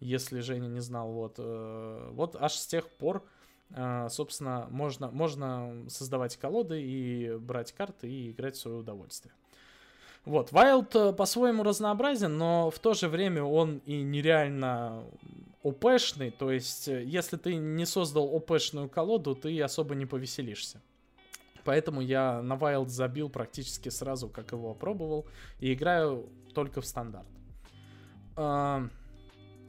если 0.00 0.40
Женя 0.40 0.68
не 0.68 0.80
знал. 0.80 1.12
Вот, 1.12 1.38
вот 1.38 2.36
аж 2.40 2.52
с 2.54 2.66
тех 2.66 2.88
пор, 2.88 3.24
собственно, 4.08 4.66
можно, 4.70 5.10
можно 5.10 5.86
создавать 5.88 6.36
колоды 6.36 6.82
и 6.82 7.36
брать 7.36 7.72
карты 7.72 8.08
и 8.08 8.30
играть 8.30 8.56
в 8.56 8.60
свое 8.60 8.78
удовольствие. 8.78 9.32
Вот, 10.24 10.52
Wild 10.52 11.14
по-своему 11.14 11.62
разнообразен, 11.62 12.36
но 12.38 12.70
в 12.70 12.78
то 12.78 12.94
же 12.94 13.08
время 13.08 13.42
он 13.42 13.78
и 13.84 14.02
нереально 14.02 15.04
ОПшный, 15.62 16.30
то 16.30 16.50
есть 16.50 16.86
если 16.86 17.36
ты 17.36 17.56
не 17.56 17.84
создал 17.84 18.34
ОПшную 18.34 18.88
колоду, 18.88 19.34
ты 19.34 19.60
особо 19.60 19.94
не 19.94 20.06
повеселишься. 20.06 20.80
Поэтому 21.64 22.00
я 22.00 22.42
на 22.42 22.54
Wild 22.54 22.88
забил 22.88 23.28
практически 23.30 23.88
сразу, 23.88 24.28
как 24.28 24.52
его 24.52 24.70
опробовал, 24.70 25.26
и 25.60 25.72
играю 25.72 26.28
только 26.54 26.80
в 26.80 26.86
стандарт. 26.86 27.26
А, 28.36 28.86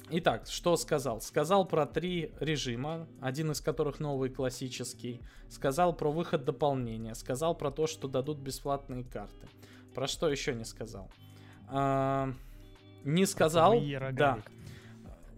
итак, 0.09 0.47
что 0.47 0.75
сказал? 0.75 1.21
Сказал 1.21 1.65
про 1.65 1.85
три 1.85 2.33
режима, 2.39 3.07
один 3.21 3.51
из 3.51 3.61
которых 3.61 3.99
новый 3.99 4.29
классический. 4.29 5.21
Сказал 5.49 5.95
про 5.95 6.11
выход 6.11 6.43
дополнения. 6.43 7.15
Сказал 7.15 7.55
про 7.55 7.71
то, 7.71 7.87
что 7.87 8.07
дадут 8.07 8.39
бесплатные 8.39 9.03
карты. 9.05 9.47
Про 9.95 10.07
что 10.07 10.29
еще 10.29 10.53
не 10.53 10.65
сказал? 10.65 11.09
А, 11.69 12.33
не 13.05 13.25
сказал... 13.25 13.73
Да. 14.11 14.39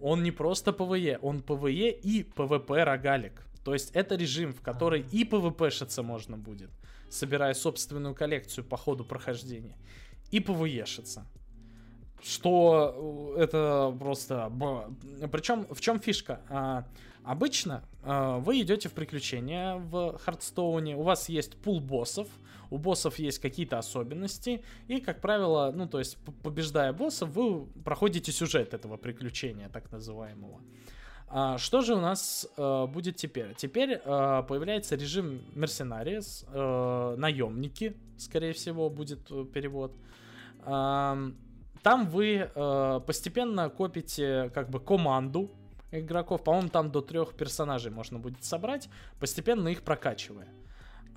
Он 0.00 0.22
не 0.22 0.32
просто 0.32 0.72
PvE, 0.72 1.18
он 1.22 1.42
PvE 1.42 1.90
и 1.90 2.22
PvP 2.22 2.84
рогалик. 2.84 3.42
То 3.64 3.72
есть 3.72 3.90
это 3.92 4.16
режим, 4.16 4.52
в 4.52 4.60
который 4.60 5.00
и 5.12 5.24
PvP-шиться 5.24 6.02
можно 6.02 6.36
будет, 6.36 6.70
собирая 7.10 7.54
собственную 7.54 8.14
коллекцию 8.14 8.64
по 8.64 8.76
ходу 8.76 9.04
прохождения, 9.04 9.76
и 10.30 10.38
PvE-шиться. 10.38 11.22
Что 12.22 13.34
это 13.36 13.94
просто... 13.98 14.52
Причем 15.30 15.66
в 15.70 15.80
чем 15.80 16.00
фишка? 16.00 16.40
А, 16.48 16.84
обычно 17.22 17.84
а, 18.02 18.38
вы 18.38 18.60
идете 18.60 18.88
в 18.88 18.92
приключения 18.92 19.76
в 19.76 20.18
Hearthstone 20.18 20.79
-е, 20.79 20.96
у 20.96 21.02
вас 21.02 21.28
есть 21.28 21.56
пул 21.56 21.80
боссов, 21.80 22.28
у 22.70 22.78
боссов 22.78 23.18
есть 23.18 23.38
какие-то 23.38 23.78
особенности, 23.78 24.62
и, 24.88 25.00
как 25.00 25.20
правило, 25.20 25.72
ну, 25.74 25.88
то 25.88 25.98
есть, 25.98 26.18
побеждая 26.42 26.92
боссов, 26.92 27.30
вы 27.30 27.66
проходите 27.84 28.32
сюжет 28.32 28.74
этого 28.74 28.96
приключения, 28.96 29.68
так 29.68 29.90
называемого. 29.90 30.60
А, 31.30 31.58
что 31.58 31.82
же 31.82 31.94
у 31.94 32.00
нас 32.00 32.46
а, 32.56 32.86
будет 32.86 33.16
теперь? 33.16 33.54
Теперь 33.54 34.00
а, 34.04 34.42
появляется 34.42 34.96
режим 34.96 35.42
Mercenaries, 35.54 36.46
а, 36.48 37.16
наемники, 37.16 37.96
скорее 38.16 38.52
всего, 38.52 38.90
будет 38.90 39.30
э, 39.30 39.44
перевод. 39.52 39.94
А, 40.60 41.16
там 41.82 42.08
вы 42.08 42.50
а, 42.54 43.00
постепенно 43.00 43.68
копите 43.70 44.50
как 44.54 44.70
бы 44.70 44.80
команду 44.80 45.50
игроков. 45.90 46.44
По-моему, 46.44 46.68
там 46.68 46.90
до 46.90 47.00
трех 47.00 47.34
персонажей 47.34 47.90
можно 47.90 48.18
будет 48.18 48.44
собрать, 48.44 48.88
постепенно 49.20 49.68
их 49.68 49.82
прокачивая. 49.82 50.48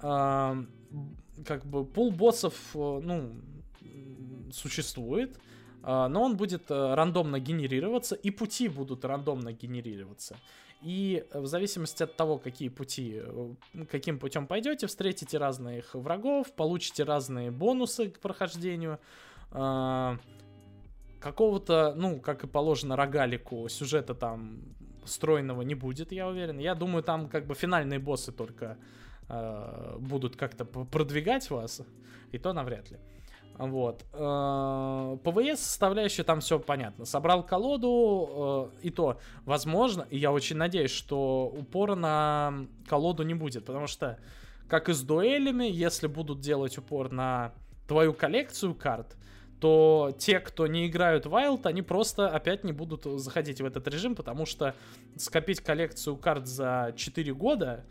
А, 0.01 0.57
как 1.45 1.65
бы 1.65 1.85
пул 1.85 2.11
боссов, 2.11 2.55
э, 2.73 2.99
ну, 3.03 3.31
существует, 4.51 5.39
а, 5.83 6.07
но 6.07 6.23
он 6.23 6.37
будет 6.37 6.69
э, 6.69 6.93
рандомно 6.93 7.39
генерироваться, 7.39 8.15
и 8.15 8.31
пути 8.31 8.67
будут 8.67 9.05
рандомно 9.05 9.51
генерироваться. 9.53 10.37
И 10.81 11.25
в 11.33 11.45
зависимости 11.45 12.03
от 12.03 12.15
того, 12.15 12.37
какие 12.37 12.69
пути, 12.69 13.21
э, 13.23 13.53
каким 13.89 14.19
путем 14.19 14.47
пойдете, 14.47 14.87
встретите 14.87 15.37
разных 15.37 15.93
врагов, 15.93 16.51
получите 16.53 17.03
разные 17.03 17.51
бонусы 17.51 18.09
к 18.09 18.19
прохождению. 18.19 18.99
Какого-то, 21.21 21.93
ну, 21.95 22.19
как 22.19 22.43
и 22.43 22.47
положено 22.47 22.95
рогалику, 22.95 23.69
сюжета 23.69 24.15
там 24.15 24.59
стройного 25.05 25.61
не 25.61 25.75
будет, 25.75 26.11
я 26.11 26.27
уверен. 26.27 26.59
Я 26.59 26.75
думаю, 26.75 27.03
там 27.03 27.29
как 27.29 27.45
бы 27.45 27.55
финальные 27.55 27.99
боссы 27.99 28.31
только 28.31 28.77
э, 29.29 29.97
будут 29.99 30.35
как-то 30.35 30.65
продвигать 30.65 31.49
вас, 31.49 31.81
и 32.31 32.37
то 32.37 32.53
навряд 32.53 32.89
ли. 32.91 32.97
Вот. 33.57 34.03
Э, 34.13 35.17
ПВС 35.23 35.59
составляющая 35.59 36.23
там 36.23 36.39
все 36.39 36.59
понятно. 36.59 37.05
Собрал 37.05 37.45
колоду, 37.45 38.71
э, 38.81 38.87
и 38.87 38.89
то, 38.89 39.19
возможно, 39.45 40.07
и 40.09 40.17
я 40.17 40.31
очень 40.31 40.57
надеюсь, 40.57 40.91
что 40.91 41.53
упора 41.55 41.95
на 41.95 42.65
колоду 42.87 43.23
не 43.23 43.35
будет, 43.35 43.65
потому 43.65 43.85
что, 43.87 44.17
как 44.67 44.89
и 44.89 44.93
с 44.93 45.01
дуэлями, 45.01 45.65
если 45.65 46.07
будут 46.07 46.39
делать 46.39 46.77
упор 46.77 47.11
на 47.11 47.53
твою 47.87 48.13
коллекцию 48.13 48.73
карт, 48.73 49.15
то 49.61 50.13
те, 50.17 50.39
кто 50.39 50.65
не 50.65 50.87
играют 50.87 51.27
Wild, 51.27 51.67
они 51.67 51.83
просто 51.83 52.27
опять 52.27 52.63
не 52.63 52.71
будут 52.71 53.03
заходить 53.21 53.61
в 53.61 53.65
этот 53.65 53.87
режим, 53.87 54.15
потому 54.15 54.47
что 54.47 54.75
скопить 55.15 55.61
коллекцию 55.61 56.17
карт 56.17 56.47
за 56.47 56.93
4 56.97 57.33
года 57.35 57.85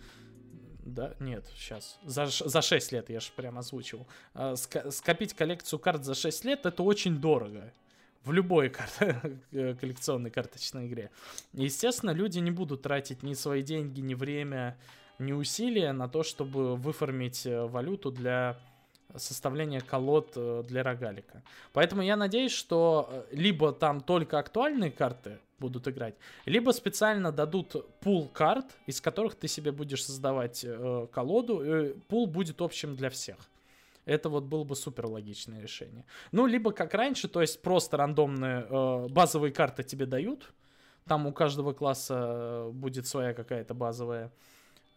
да, 0.85 1.14
нет, 1.21 1.45
сейчас. 1.55 2.01
За, 2.05 2.27
за 2.27 2.62
6 2.62 2.93
лет, 2.93 3.11
я 3.11 3.21
же 3.21 3.31
прям 3.37 3.59
озвучил. 3.59 4.09
А, 4.35 4.57
скопить 4.57 5.35
коллекцию 5.35 5.79
карт 5.79 6.05
за 6.05 6.14
6 6.16 6.45
лет 6.45 6.66
это 6.66 6.83
очень 6.83 7.21
дорого. 7.21 7.73
В 8.25 8.33
любой 8.33 8.71
кар- 8.71 9.39
коллекционной 9.81 10.31
карточной 10.31 10.89
игре. 10.89 11.11
Естественно, 11.53 12.11
люди 12.11 12.41
не 12.41 12.51
будут 12.51 12.83
тратить 12.83 13.23
ни 13.23 13.35
свои 13.35 13.62
деньги, 13.62 14.01
ни 14.01 14.14
время, 14.14 14.77
ни 15.21 15.33
усилия 15.33 15.93
на 15.93 16.09
то, 16.09 16.25
чтобы 16.25 16.75
выформить 16.75 17.47
э, 17.47 17.66
валюту 17.66 18.11
для 18.11 18.59
составления 19.17 19.81
колод 19.81 20.33
э, 20.37 20.63
для 20.67 20.83
рогалика. 20.83 21.43
Поэтому 21.73 22.03
я 22.03 22.17
надеюсь, 22.17 22.53
что 22.53 23.09
э, 23.11 23.25
либо 23.33 23.73
там 23.73 24.01
только 24.01 24.39
актуальные 24.39 24.91
карты 24.91 25.39
будут 25.59 25.87
играть, 25.89 26.15
либо 26.47 26.71
специально 26.73 27.33
дадут 27.33 27.77
пул 28.01 28.29
карт, 28.29 28.67
из 28.87 29.01
которых 29.01 29.35
ты 29.35 29.49
себе 29.49 29.73
будешь 29.73 30.05
создавать 30.05 30.65
э, 30.65 31.07
колоду, 31.13 31.63
и 31.63 31.93
пул 32.09 32.27
будет 32.27 32.61
общим 32.61 32.97
для 32.97 33.11
всех. 33.11 33.37
Это 34.07 34.29
вот 34.29 34.45
было 34.45 34.65
бы 34.65 34.75
супер 34.75 35.07
логичное 35.07 35.61
решение. 35.61 36.05
Ну, 36.33 36.47
либо 36.47 36.73
как 36.73 36.95
раньше, 36.95 37.29
то 37.29 37.41
есть 37.41 37.63
просто 37.63 37.97
рандомные 37.97 38.67
э, 38.69 39.09
базовые 39.09 39.53
карты 39.53 39.83
тебе 39.83 40.07
дают, 40.07 40.53
там 41.07 41.27
у 41.27 41.33
каждого 41.33 41.73
класса 41.73 42.15
э, 42.19 42.71
будет 42.73 43.07
своя 43.07 43.35
какая-то 43.35 43.75
базовая 43.75 44.31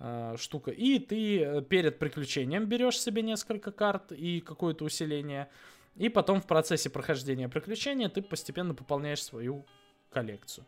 э, 0.04 0.36
штука, 0.38 0.72
и 0.72 1.00
ты 1.00 1.42
э, 1.42 1.62
перед 1.62 1.98
приключением 1.98 2.66
берешь 2.66 3.00
себе 3.00 3.22
несколько 3.22 3.72
карт 3.72 4.12
и 4.12 4.42
какое-то 4.42 4.84
усиление, 4.84 5.50
и 5.96 6.10
потом 6.10 6.42
в 6.42 6.46
процессе 6.48 6.90
прохождения 6.90 7.48
приключения 7.48 8.10
ты 8.10 8.22
постепенно 8.22 8.76
пополняешь 8.76 9.24
свою 9.24 9.66
коллекцию. 10.12 10.66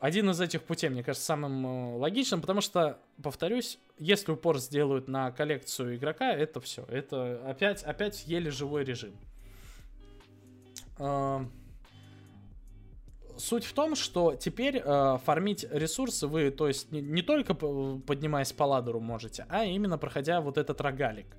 Один 0.00 0.30
из 0.30 0.40
этих 0.40 0.64
путей, 0.64 0.90
мне 0.90 1.04
кажется, 1.04 1.24
самым 1.24 1.64
э, 1.64 1.96
логичным, 1.98 2.40
потому 2.40 2.60
что, 2.60 2.98
повторюсь, 3.22 3.78
если 3.98 4.32
упор 4.32 4.58
сделают 4.58 5.06
на 5.06 5.30
коллекцию 5.30 5.94
игрока, 5.94 6.32
это 6.32 6.60
все. 6.60 6.84
Это 6.88 7.40
опять, 7.48 7.84
опять 7.84 8.26
еле 8.26 8.50
живой 8.50 8.84
режим. 8.84 9.14
Суть 13.36 13.64
в 13.64 13.72
том, 13.72 13.94
что 13.94 14.34
теперь 14.34 14.82
э, 14.84 15.18
фармить 15.24 15.64
ресурсы 15.70 16.26
вы, 16.26 16.50
то 16.50 16.68
есть 16.68 16.92
не, 16.92 17.00
не 17.00 17.22
только 17.22 17.54
поднимаясь 17.54 18.52
по 18.52 18.64
ладеру 18.64 19.00
можете, 19.00 19.46
а 19.48 19.64
именно 19.64 19.98
проходя 19.98 20.40
вот 20.40 20.58
этот 20.58 20.80
рогалик. 20.80 21.36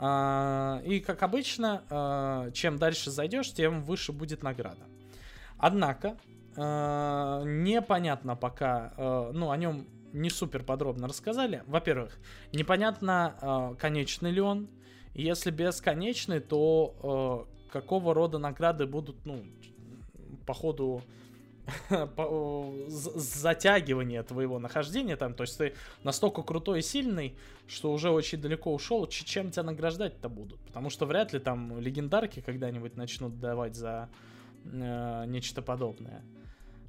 Э, 0.00 0.80
и 0.84 1.00
как 1.00 1.22
обычно, 1.22 1.84
э, 1.88 2.52
чем 2.52 2.78
дальше 2.78 3.10
зайдешь, 3.10 3.52
тем 3.52 3.82
выше 3.82 4.12
будет 4.12 4.42
награда. 4.42 4.82
Однако, 5.58 6.16
э, 6.56 7.42
непонятно 7.46 8.36
пока, 8.36 8.92
э, 8.96 9.30
ну, 9.32 9.50
о 9.50 9.56
нем 9.56 9.86
не 10.12 10.30
супер 10.30 10.62
подробно 10.62 11.08
рассказали. 11.08 11.62
Во-первых, 11.66 12.18
непонятно, 12.52 13.36
э, 13.40 13.74
конечный 13.78 14.30
ли 14.30 14.40
он. 14.40 14.68
Если 15.14 15.50
бесконечный, 15.50 16.40
то 16.40 17.46
э, 17.68 17.70
какого 17.72 18.14
рода 18.14 18.38
награды 18.38 18.86
будут, 18.86 19.24
ну, 19.24 19.44
по 20.46 20.54
ходу 20.54 21.02
затягивания 22.88 24.22
твоего 24.22 24.58
нахождения 24.58 25.16
там, 25.16 25.34
то 25.34 25.42
есть 25.42 25.58
ты 25.58 25.74
настолько 26.02 26.42
крутой 26.42 26.80
и 26.80 26.82
сильный, 26.82 27.36
что 27.66 27.92
уже 27.92 28.10
очень 28.10 28.40
далеко 28.40 28.74
ушел, 28.74 29.06
чем 29.06 29.50
тебя 29.50 29.62
награждать-то 29.62 30.28
будут? 30.28 30.60
Потому 30.60 30.90
что 30.90 31.06
вряд 31.06 31.32
ли 31.32 31.38
там 31.38 31.78
легендарки 31.78 32.40
когда-нибудь 32.40 32.96
начнут 32.96 33.38
давать 33.38 33.76
за 33.76 34.08
э, 34.64 35.24
нечто 35.26 35.62
подобное. 35.62 36.22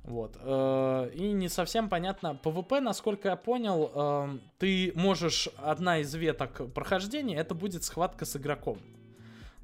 Вот. 0.04 0.38
Э, 0.42 1.10
и 1.14 1.32
не 1.32 1.50
совсем 1.50 1.88
понятно. 1.88 2.36
PvP, 2.36 2.82
насколько 2.82 3.30
я 3.30 3.36
понял, 3.36 3.92
э, 3.94 4.38
ты 4.58 4.92
можешь 4.96 5.50
одна 5.58 6.00
из 6.00 6.14
веток 6.14 6.74
прохождения, 6.74 7.38
это 7.38 7.56
будет 7.56 7.84
схватка 7.84 8.26
с 8.26 8.36
игроком. 8.36 8.80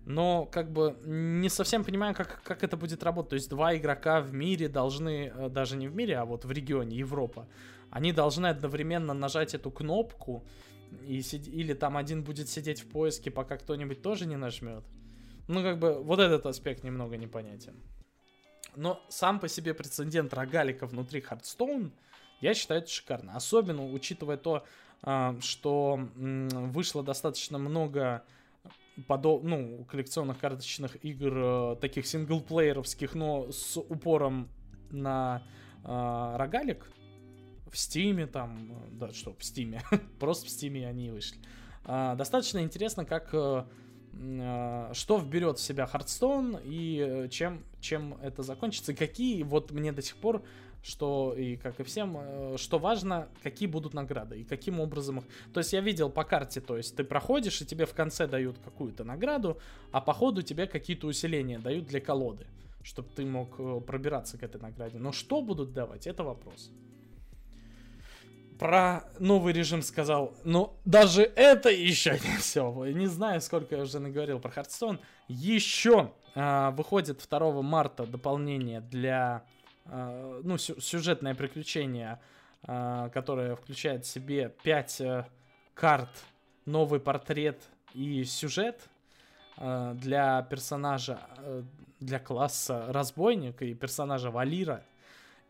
Но 0.10 0.48
как 0.48 0.72
бы 0.72 0.98
не 1.06 1.50
совсем 1.50 1.84
понимаю, 1.84 2.16
как, 2.16 2.42
как 2.42 2.64
это 2.64 2.76
будет 2.76 3.04
работать. 3.04 3.30
То 3.30 3.36
есть 3.36 3.48
два 3.48 3.76
игрока 3.76 4.22
в 4.22 4.34
мире 4.34 4.68
должны, 4.68 5.32
э, 5.36 5.50
даже 5.50 5.78
не 5.78 5.88
в 5.88 5.96
мире, 5.96 6.18
а 6.18 6.26
вот 6.26 6.46
в 6.46 6.52
регионе 6.52 6.98
Европа, 6.98 7.48
они 7.92 8.12
должны 8.12 8.48
одновременно 8.48 9.14
нажать 9.14 9.54
эту 9.54 9.70
кнопку, 9.70 10.44
и 11.06 11.22
сид... 11.22 11.48
или 11.48 11.76
там 11.76 11.96
один 11.96 12.24
будет 12.24 12.50
сидеть 12.50 12.82
в 12.82 12.90
поиске, 12.90 13.30
пока 13.30 13.58
кто-нибудь 13.58 14.02
тоже 14.02 14.26
не 14.26 14.36
нажмет. 14.36 14.84
Ну, 15.48 15.62
как 15.62 15.78
бы, 15.78 16.02
вот 16.02 16.20
этот 16.20 16.48
аспект 16.48 16.84
немного 16.84 17.16
непонятен. 17.16 17.76
Но 18.76 19.00
сам 19.10 19.40
по 19.40 19.48
себе 19.48 19.76
прецедент 19.76 20.34
рогалика 20.34 20.88
внутри 20.88 21.22
Hearthstone, 21.22 21.92
я 22.42 22.56
считаю, 22.56 22.82
это 22.82 22.90
шикарно. 22.90 23.36
Особенно 23.36 23.86
учитывая 23.86 24.38
то, 24.38 24.66
а, 25.04 25.36
что 25.40 26.00
вышло 26.16 27.04
достаточно 27.04 27.60
много 27.60 28.24
подо... 29.08 29.40
ну, 29.42 29.86
коллекционных 29.86 30.40
карточных 30.40 31.04
игр, 31.04 31.34
э, 31.36 31.76
таких 31.82 32.06
синглплееровских, 32.06 33.16
но 33.16 33.52
с 33.52 33.78
упором 33.78 34.50
на 34.92 35.44
э, 35.84 36.36
рогалик. 36.38 36.92
В 37.72 37.78
Стиме 37.78 38.26
там, 38.26 38.72
да, 38.92 39.14
что, 39.14 39.36
в 39.38 39.44
Стиме, 39.44 39.84
просто 40.20 40.48
в 40.48 40.50
Стиме 40.50 40.88
они 40.88 41.08
и 41.08 41.12
вышли. 41.12 41.38
Э, 41.86 42.16
достаточно 42.16 42.60
интересно, 42.60 43.06
как 43.06 43.30
э, 43.34 43.64
Э, 44.14 44.92
что 44.94 45.18
вберет 45.18 45.60
в 45.60 45.62
себя 45.62 45.86
Хардстоун 45.86 46.58
и 46.64 46.98
э, 47.00 47.30
чем, 47.30 47.64
чем 47.80 48.18
это 48.22 48.44
закончится, 48.44 48.94
какие, 48.94 49.44
вот 49.44 49.72
мне 49.72 49.92
до 49.92 50.02
сих 50.02 50.16
пор, 50.18 50.44
что 50.82 51.34
и 51.38 51.58
как 51.58 51.80
и 51.80 51.84
всем, 51.84 52.18
э, 52.20 52.56
что 52.58 52.80
важно, 52.80 53.28
какие 53.44 53.68
будут 53.68 53.94
награды 53.94 54.40
и 54.40 54.44
каким 54.44 54.80
образом 54.80 55.20
их... 55.20 55.26
То 55.54 55.60
есть 55.60 55.74
я 55.74 55.82
видел 55.82 56.10
по 56.10 56.24
карте, 56.24 56.62
то 56.62 56.78
есть 56.78 56.96
ты 56.96 57.04
проходишь, 57.04 57.62
и 57.62 57.66
тебе 57.66 57.86
в 57.86 57.94
конце 57.94 58.28
дают 58.28 58.58
какую-то 58.64 59.04
награду, 59.04 59.58
а 59.92 60.02
по 60.02 60.14
ходу 60.14 60.42
тебе 60.42 60.68
какие-то 60.68 61.08
усиления 61.08 61.60
дают 61.60 61.86
для 61.86 62.00
колоды, 62.00 62.48
чтобы 62.84 63.10
ты 63.16 63.26
мог 63.26 63.86
пробираться 63.86 64.38
к 64.38 64.44
этой 64.44 64.62
награде. 64.62 65.00
Но 65.00 65.12
что 65.12 65.42
будут 65.42 65.74
давать, 65.74 66.08
это 66.08 66.24
вопрос. 66.24 66.72
про 68.60 69.06
новый 69.20 69.54
режим 69.54 69.82
сказал, 69.82 70.34
но 70.44 70.76
даже 70.86 71.24
это 71.24 71.70
еще 71.70 72.12
не 72.12 72.38
все. 72.38 72.86
Не 72.94 73.08
знаю, 73.08 73.42
сколько 73.42 73.76
я 73.76 73.84
уже 73.84 74.00
наговорил 74.00 74.40
про 74.40 74.52
Hearthstone. 74.52 75.00
Еще 75.30 76.12
э, 76.36 76.72
выходит 76.72 77.26
2 77.30 77.62
марта 77.62 78.06
дополнение 78.06 78.82
для, 78.82 79.44
э, 79.46 79.59
ну, 80.44 80.58
сю- 80.58 80.80
сюжетное 80.80 81.36
приключение, 81.36 82.20
э, 82.68 83.10
которое 83.14 83.56
включает 83.56 84.06
в 84.06 84.08
себе 84.08 84.54
5 84.64 85.02
э, 85.02 85.26
карт, 85.74 86.10
новый 86.66 87.00
портрет 87.00 87.62
и 87.94 88.24
сюжет 88.24 88.90
э, 89.58 89.94
для 89.96 90.42
персонажа, 90.44 91.20
э, 91.38 91.64
для 92.00 92.20
класса 92.20 92.86
разбойника 92.90 93.66
и 93.66 93.74
персонажа 93.74 94.32
Валира. 94.32 94.84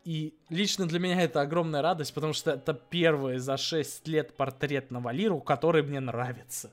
И 0.04 0.34
лично 0.48 0.88
для 0.88 0.98
меня 0.98 1.20
это 1.20 1.42
огромная 1.42 1.82
радость, 1.82 2.14
потому 2.14 2.32
что 2.32 2.52
это 2.52 2.72
первый 2.72 3.38
за 3.38 3.56
6 3.58 4.08
лет 4.08 4.34
портрет 4.36 4.90
на 4.90 5.00
Валиру, 5.00 5.40
который 5.40 5.82
мне 5.82 6.00
нравится. 6.00 6.70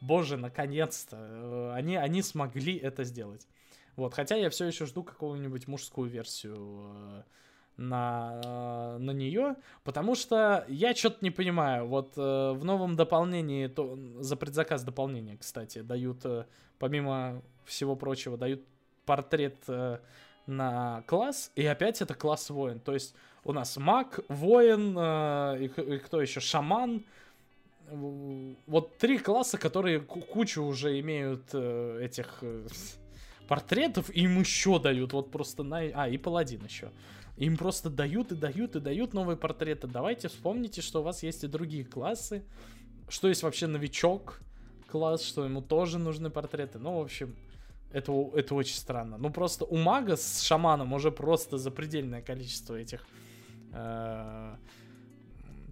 Боже, 0.00 0.36
наконец-то. 0.36 1.16
э, 1.18 1.72
Они, 1.74 1.96
они 1.96 2.22
смогли 2.22 2.76
это 2.76 3.04
сделать. 3.04 3.46
Вот, 3.96 4.12
хотя 4.12 4.36
я 4.36 4.50
все 4.50 4.66
еще 4.66 4.84
жду 4.84 5.02
какую-нибудь 5.02 5.68
мужскую 5.68 6.10
версию 6.10 6.56
э, 6.58 7.22
на, 7.78 8.40
э, 8.44 8.98
на 8.98 9.10
нее, 9.12 9.56
потому 9.84 10.14
что 10.14 10.66
я 10.68 10.94
что-то 10.94 11.18
не 11.22 11.30
понимаю. 11.30 11.86
Вот 11.86 12.12
э, 12.18 12.52
в 12.52 12.62
новом 12.62 12.96
дополнении, 12.96 13.68
то, 13.68 13.98
за 14.18 14.36
предзаказ 14.36 14.84
дополнения, 14.84 15.38
кстати, 15.38 15.80
дают, 15.80 16.24
помимо 16.78 17.42
всего 17.64 17.96
прочего, 17.96 18.36
дают 18.36 18.60
портрет 19.06 19.56
на 20.46 21.02
класс, 21.06 21.50
и 21.54 21.64
опять 21.64 22.02
это 22.02 22.14
класс 22.14 22.50
воин. 22.50 22.80
То 22.80 22.92
есть 22.92 23.14
у 23.44 23.52
нас 23.52 23.76
маг, 23.78 24.20
воин, 24.28 24.98
и, 24.98 25.64
и 25.64 25.98
кто 25.98 26.20
еще, 26.20 26.40
шаман. 26.40 27.02
Вот 27.88 28.98
три 28.98 29.18
класса, 29.18 29.58
которые 29.58 30.00
ку- 30.00 30.20
кучу 30.20 30.62
уже 30.62 31.00
имеют 31.00 31.54
этих 31.54 32.42
портретов, 33.46 34.10
и 34.10 34.22
им 34.22 34.40
еще 34.40 34.78
дают, 34.78 35.12
вот 35.12 35.30
просто 35.30 35.62
на... 35.62 35.78
А, 35.78 36.08
и 36.08 36.18
паладин 36.18 36.64
еще. 36.64 36.90
Им 37.36 37.56
просто 37.56 37.90
дают 37.90 38.32
и 38.32 38.34
дают 38.34 38.76
и 38.76 38.80
дают 38.80 39.12
новые 39.12 39.36
портреты. 39.36 39.86
Давайте 39.86 40.28
вспомните, 40.28 40.80
что 40.80 41.00
у 41.00 41.02
вас 41.02 41.22
есть 41.22 41.44
и 41.44 41.48
другие 41.48 41.84
классы, 41.84 42.44
что 43.08 43.28
есть 43.28 43.42
вообще 43.42 43.66
новичок 43.66 44.40
класс, 44.88 45.22
что 45.22 45.44
ему 45.44 45.60
тоже 45.60 45.98
нужны 45.98 46.30
портреты. 46.30 46.78
Ну, 46.78 46.98
в 46.98 47.02
общем, 47.02 47.36
это, 47.92 48.12
это 48.34 48.54
очень 48.54 48.76
странно. 48.76 49.18
Ну, 49.18 49.30
просто 49.30 49.64
у 49.64 49.76
мага 49.76 50.16
с 50.16 50.40
шаманом 50.40 50.92
уже 50.92 51.10
просто 51.10 51.58
запредельное 51.58 52.22
количество 52.22 52.74
этих 52.74 53.06
э, 53.72 54.56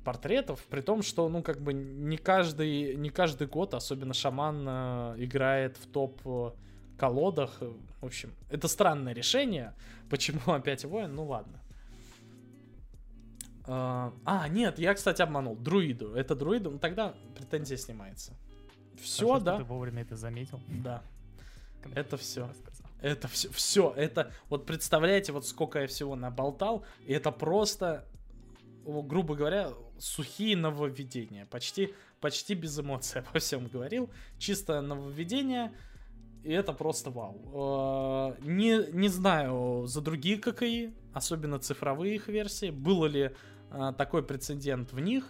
портретов, 0.04 0.64
при 0.70 0.80
том, 0.80 1.02
что, 1.02 1.28
ну, 1.28 1.42
как 1.42 1.60
бы 1.60 1.72
не 1.72 2.16
каждый, 2.16 2.94
не 2.96 3.10
каждый 3.10 3.46
год, 3.46 3.74
особенно 3.74 4.14
шаман, 4.14 4.64
э, 4.68 5.14
играет 5.18 5.76
в 5.76 5.86
топ 5.86 6.20
э, 6.24 6.50
колодах. 6.96 7.60
В 8.00 8.06
общем, 8.06 8.32
это 8.50 8.68
странное 8.68 9.12
решение. 9.12 9.74
Почему 10.10 10.40
опять 10.46 10.84
воин? 10.84 11.14
Ну, 11.14 11.24
ладно. 11.26 11.60
Э, 13.66 14.10
А, 14.24 14.48
нет, 14.48 14.78
я, 14.78 14.94
кстати, 14.94 15.22
обманул. 15.22 15.56
Друиду. 15.56 16.14
Это 16.14 16.34
друиду, 16.34 16.70
ну 16.70 16.78
тогда 16.78 17.14
претензия 17.36 17.76
снимается. 17.76 18.32
Все, 19.00 19.26
Хорошо, 19.26 19.44
да? 19.44 19.56
Ты 19.58 19.64
вовремя 19.64 20.02
это 20.02 20.16
заметил. 20.16 20.60
Да. 20.68 21.02
Это. 21.94 22.16
Рассказал. 22.16 22.50
Это 23.04 23.28
все, 23.28 23.50
все, 23.50 23.92
это, 23.94 24.32
вот 24.48 24.64
представляете, 24.64 25.32
вот 25.32 25.46
сколько 25.46 25.78
я 25.78 25.86
всего 25.86 26.16
наболтал, 26.16 26.86
и 27.04 27.12
это 27.12 27.30
просто, 27.30 28.06
грубо 28.86 29.34
говоря, 29.34 29.74
сухие 29.98 30.56
нововведения, 30.56 31.44
почти, 31.44 31.92
почти 32.22 32.54
без 32.54 32.78
эмоций 32.78 33.20
обо 33.28 33.40
всем 33.40 33.66
говорил, 33.66 34.08
чисто 34.38 34.80
нововведение, 34.80 35.74
и 36.44 36.52
это 36.52 36.72
просто 36.72 37.10
вау. 37.10 37.40
Э, 37.52 38.42
Не, 38.42 38.92
не 38.92 39.08
знаю 39.08 39.86
за 39.86 40.00
другие 40.00 40.38
ККИ, 40.38 40.92
особенно 41.12 41.58
цифровые 41.58 42.16
их 42.16 42.28
версии, 42.28 42.70
было 42.70 43.06
ли 43.06 43.30
э, 43.70 43.92
такой 43.96 44.22
прецедент 44.22 44.92
в 44.92 45.00
них, 45.00 45.24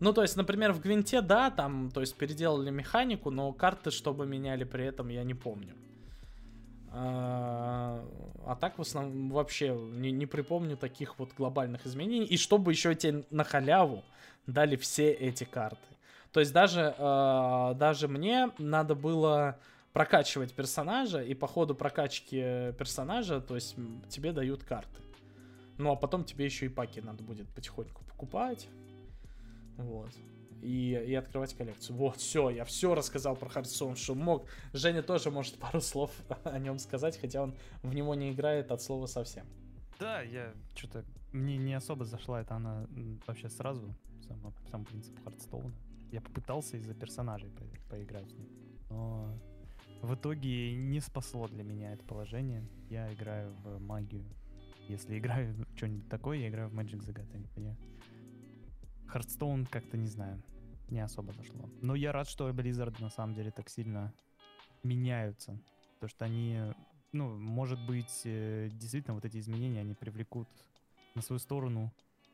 ну, 0.00 0.12
то 0.12 0.22
есть, 0.22 0.36
например, 0.36 0.72
в 0.72 0.80
Гвинте, 0.80 1.20
да, 1.20 1.50
там, 1.50 1.90
то 1.90 2.00
есть, 2.00 2.16
переделали 2.16 2.70
механику, 2.70 3.30
но 3.30 3.52
карты, 3.52 3.90
чтобы 3.90 4.26
меняли 4.26 4.64
при 4.64 4.84
этом, 4.84 5.08
я 5.08 5.24
не 5.24 5.34
помню. 5.34 5.74
А, 6.90 8.04
а 8.46 8.56
так, 8.56 8.78
в 8.78 8.82
основном, 8.82 9.30
вообще 9.30 9.76
не, 9.76 10.12
не 10.12 10.26
припомню 10.26 10.76
таких 10.76 11.18
вот 11.18 11.30
глобальных 11.36 11.84
изменений. 11.86 12.26
И 12.26 12.36
чтобы 12.36 12.70
еще 12.70 12.94
тебе 12.94 13.24
на 13.30 13.42
халяву 13.44 14.04
дали 14.46 14.76
все 14.76 15.10
эти 15.10 15.44
карты. 15.44 15.78
То 16.32 16.40
есть, 16.40 16.52
даже, 16.52 16.94
даже 17.76 18.06
мне 18.06 18.50
надо 18.58 18.94
было 18.94 19.58
прокачивать 19.92 20.54
персонажа, 20.54 21.22
и 21.22 21.34
по 21.34 21.46
ходу 21.46 21.74
прокачки 21.74 22.72
персонажа, 22.78 23.40
то 23.40 23.54
есть, 23.54 23.76
тебе 24.08 24.32
дают 24.32 24.64
карты. 24.64 25.00
Ну, 25.78 25.92
а 25.92 25.96
потом 25.96 26.24
тебе 26.24 26.44
еще 26.44 26.66
и 26.66 26.68
паки 26.68 27.00
надо 27.00 27.22
будет 27.22 27.48
потихоньку 27.50 28.04
покупать. 28.04 28.68
Вот. 29.76 30.10
И, 30.60 30.90
и 30.90 31.14
открывать 31.14 31.54
коллекцию. 31.54 31.96
Вот, 31.96 32.16
все, 32.16 32.50
я 32.50 32.64
все 32.64 32.96
рассказал 32.96 33.36
про 33.36 33.48
Hearthstone, 33.48 33.94
что 33.94 34.16
мог. 34.16 34.48
Женя 34.72 35.02
тоже 35.02 35.30
может 35.30 35.54
пару 35.58 35.80
слов 35.80 36.10
о 36.42 36.58
нем 36.58 36.78
сказать, 36.78 37.16
хотя 37.18 37.42
он 37.42 37.54
в 37.82 37.94
него 37.94 38.14
не 38.16 38.32
играет 38.32 38.72
от 38.72 38.82
слова 38.82 39.06
совсем. 39.06 39.46
Да, 40.00 40.20
я 40.20 40.52
что-то... 40.74 41.04
Мне 41.32 41.58
не 41.58 41.74
особо 41.74 42.04
зашла 42.04 42.40
это 42.40 42.54
она 42.54 42.86
вообще 43.26 43.48
сразу, 43.48 43.94
сам, 44.26 44.54
сам 44.70 44.84
принцип 44.84 45.22
Хардстоуна. 45.22 45.74
Я 46.10 46.20
попытался 46.22 46.76
из-за 46.78 46.94
персонажей 46.94 47.50
по- 47.50 47.90
поиграть 47.90 48.32
в 48.32 48.38
них, 48.38 48.48
но 48.88 49.38
в 50.02 50.14
итоге 50.14 50.74
не 50.74 51.00
спасло 51.00 51.48
для 51.48 51.62
меня 51.62 51.92
это 51.92 52.04
положение. 52.04 52.66
Я 52.90 53.12
играю 53.12 53.54
в 53.64 53.80
магию. 53.80 54.24
Если 54.88 55.18
играю 55.18 55.54
в 55.54 55.76
что-нибудь 55.76 56.08
такое, 56.08 56.38
я 56.38 56.48
играю 56.48 56.68
в 56.68 56.74
Magic 56.74 57.00
the 57.00 57.14
Gathering. 57.14 57.46
Мне 57.56 57.76
Хардстоун 59.06 59.66
как-то, 59.66 59.96
не 59.96 60.08
знаю, 60.08 60.42
не 60.88 61.00
особо 61.00 61.32
зашло. 61.32 61.68
Но 61.82 61.94
я 61.94 62.12
рад, 62.12 62.28
что 62.28 62.48
Blizzard 62.50 63.00
на 63.02 63.10
самом 63.10 63.34
деле 63.34 63.50
так 63.50 63.68
сильно 63.68 64.12
меняются. 64.82 65.58
То, 66.00 66.08
что 66.08 66.24
они 66.24 66.72
ну, 67.12 67.36
может 67.36 67.80
быть, 67.86 68.22
э, 68.24 68.68
действительно, 68.72 69.14
вот 69.14 69.24
эти 69.24 69.38
изменения, 69.38 69.80
они 69.80 69.94
привлекут 69.94 70.48
на 71.14 71.22
свою 71.22 71.38
сторону 71.38 71.92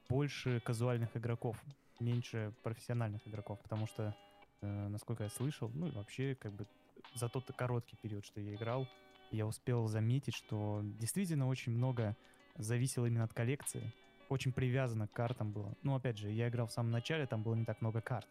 больше 0.08 0.60
казуальных 0.60 1.16
игроков, 1.16 1.56
меньше 2.00 2.52
профессиональных 2.62 3.26
игроков, 3.26 3.60
потому 3.62 3.86
что, 3.86 4.14
э, 4.62 4.88
насколько 4.88 5.24
я 5.24 5.30
слышал, 5.30 5.70
ну 5.74 5.88
и 5.88 5.90
вообще, 5.92 6.34
как 6.34 6.52
бы, 6.52 6.66
за 7.14 7.28
тот 7.28 7.44
короткий 7.56 7.96
период, 7.96 8.24
что 8.24 8.40
я 8.40 8.54
играл, 8.54 8.86
я 9.30 9.46
успел 9.46 9.88
заметить, 9.88 10.34
что 10.34 10.80
действительно 10.82 11.48
очень 11.48 11.72
много 11.72 12.16
зависело 12.56 13.06
именно 13.06 13.24
от 13.24 13.32
коллекции, 13.32 13.92
очень 14.28 14.52
привязано 14.52 15.08
к 15.08 15.12
картам 15.12 15.52
было. 15.52 15.74
Ну, 15.82 15.94
опять 15.94 16.18
же, 16.18 16.30
я 16.30 16.48
играл 16.48 16.66
в 16.66 16.72
самом 16.72 16.90
начале, 16.90 17.26
там 17.26 17.42
было 17.42 17.54
не 17.54 17.64
так 17.64 17.80
много 17.80 18.00
карт. 18.00 18.28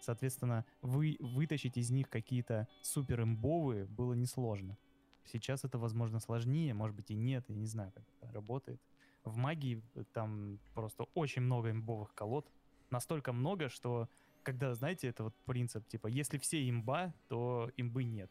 Соответственно, 0.00 0.64
вы, 0.80 1.16
вытащить 1.20 1.76
из 1.76 1.90
них 1.90 2.08
какие-то 2.08 2.66
супер 2.82 3.22
имбовые 3.22 3.84
было 3.84 4.14
несложно. 4.14 4.76
Сейчас 5.24 5.64
это, 5.64 5.78
возможно, 5.78 6.18
сложнее, 6.18 6.74
может 6.74 6.96
быть 6.96 7.10
и 7.10 7.14
нет, 7.14 7.44
я 7.48 7.54
не 7.54 7.66
знаю, 7.66 7.92
как 7.92 8.04
это 8.20 8.32
работает. 8.32 8.80
В 9.24 9.36
магии 9.36 9.80
э, 9.94 10.02
там 10.12 10.58
просто 10.74 11.04
очень 11.14 11.42
много 11.42 11.70
имбовых 11.70 12.12
колод. 12.14 12.50
Настолько 12.90 13.32
много, 13.32 13.68
что 13.68 14.08
когда, 14.42 14.74
знаете, 14.74 15.08
это 15.08 15.24
вот 15.24 15.34
принцип, 15.46 15.86
типа, 15.88 16.08
если 16.08 16.38
все 16.38 16.68
имба, 16.68 17.12
то 17.28 17.70
имбы 17.76 18.04
нет. 18.04 18.30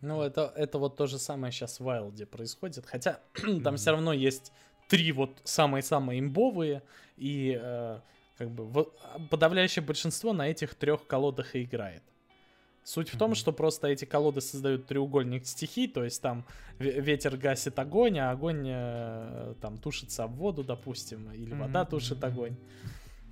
Ну, 0.00 0.20
это, 0.22 0.52
это 0.56 0.78
вот 0.78 0.96
то 0.96 1.06
же 1.06 1.18
самое 1.18 1.52
сейчас 1.52 1.80
в 1.80 1.84
Вайлде 1.84 2.26
происходит. 2.26 2.84
Хотя 2.86 3.20
там 3.34 3.52
Мгм. 3.62 3.76
все 3.76 3.90
равно 3.92 4.12
есть 4.12 4.52
три 4.88 5.12
вот 5.12 5.40
самые-самые 5.44 6.20
имбовые, 6.20 6.82
и 7.16 7.58
э, 7.60 8.00
как 8.36 8.50
бы 8.50 8.66
во- 8.66 8.92
подавляющее 9.30 9.82
большинство 9.82 10.32
на 10.32 10.48
этих 10.48 10.74
трех 10.74 11.06
колодах 11.06 11.54
и 11.54 11.62
играет. 11.62 12.02
Суть 12.82 13.08
в 13.08 13.16
том, 13.16 13.30
Мгм. 13.30 13.34
что 13.36 13.52
просто 13.52 13.86
эти 13.88 14.04
колоды 14.04 14.42
создают 14.42 14.86
треугольник 14.86 15.46
стихий, 15.46 15.88
то 15.88 16.04
есть 16.04 16.20
там 16.20 16.44
ве- 16.78 17.00
ветер 17.00 17.38
гасит 17.38 17.78
огонь, 17.78 18.18
а 18.18 18.30
огонь 18.30 18.66
э, 18.68 19.54
там 19.62 19.78
тушится 19.78 20.24
об 20.24 20.34
воду, 20.34 20.62
допустим, 20.62 21.32
или 21.32 21.54
вода 21.54 21.80
Мгм, 21.80 21.90
тушит 21.90 22.22
огонь. 22.24 22.56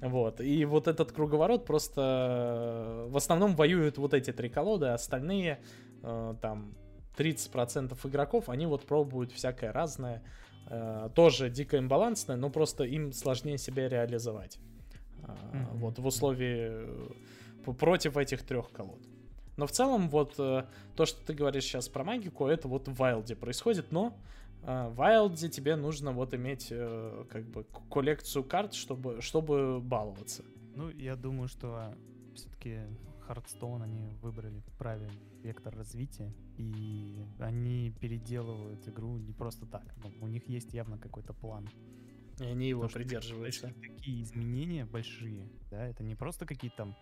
Вот. 0.03 0.41
И 0.41 0.65
вот 0.65 0.89
этот 0.89 1.13
круговорот 1.13 1.65
просто 1.65 3.07
э, 3.07 3.11
в 3.11 3.17
основном 3.17 3.55
воюют 3.55 3.99
вот 3.99 4.15
эти 4.15 4.33
три 4.33 4.49
колоды, 4.49 4.87
а 4.87 4.95
остальные 4.95 5.61
э, 6.03 6.35
там 6.43 6.75
30% 7.17 7.97
игроков, 8.09 8.49
они 8.49 8.67
вот 8.67 8.85
пробуют 8.85 9.31
всякое 9.31 9.71
разное, 9.73 10.25
э, 10.67 11.09
тоже 11.15 11.51
дико 11.51 11.79
имбалансное, 11.79 12.37
но 12.37 12.51
просто 12.51 12.83
им 12.83 13.13
сложнее 13.13 13.59
себя 13.59 13.89
реализовать. 13.89 14.59
Мгм. 15.19 15.79
Вот 15.79 16.01
в 16.01 16.07
условии 16.07 16.85
против 17.79 18.17
этих 18.17 18.43
трех 18.43 18.73
колод. 18.73 18.99
Но 19.57 19.69
в 19.69 19.71
целом 19.71 20.09
вот 20.09 20.35
то, 20.35 20.67
что 21.05 21.25
ты 21.25 21.33
говоришь 21.33 21.65
сейчас 21.65 21.89
про 21.89 22.03
магику, 22.03 22.49
это 22.49 22.67
вот 22.67 22.89
в 22.89 22.95
Вайлде 22.95 23.37
происходит, 23.37 23.93
но 23.93 24.17
в 24.63 25.01
Wild'е 25.01 25.49
тебе 25.49 25.77
нужно 25.77 26.13
вот 26.13 26.35
иметь 26.35 26.69
э, 26.71 27.25
как 27.29 27.45
бы 27.47 27.65
коллекцию 27.91 28.45
карт, 28.45 28.75
чтобы, 28.75 29.21
чтобы 29.21 29.81
баловаться. 29.81 30.45
Ну, 30.75 30.91
я 30.91 31.17
думаю, 31.17 31.49
что 31.49 31.95
все-таки 32.35 32.79
Hearthstone 33.29 33.83
они 33.83 34.15
выбрали 34.23 34.63
правильный 34.79 35.19
вектор 35.43 35.75
развития, 35.75 36.33
и 36.57 37.25
они 37.39 37.91
переделывают 38.01 38.87
игру 38.89 39.19
не 39.19 39.33
просто 39.33 39.67
так. 39.67 39.85
Ну, 40.03 40.13
у 40.21 40.29
них 40.29 40.49
есть 40.49 40.73
явно 40.73 40.99
какой-то 40.99 41.33
план. 41.33 41.69
И 42.41 42.45
они 42.45 42.69
его 42.69 42.87
То, 42.87 42.95
придерживаются. 42.95 43.73
Такие 43.81 44.23
изменения 44.23 44.85
большие, 44.85 45.49
да, 45.71 45.87
это 45.87 46.03
не 46.03 46.15
просто 46.15 46.47
какие-то 46.47 46.77
там 46.77 46.97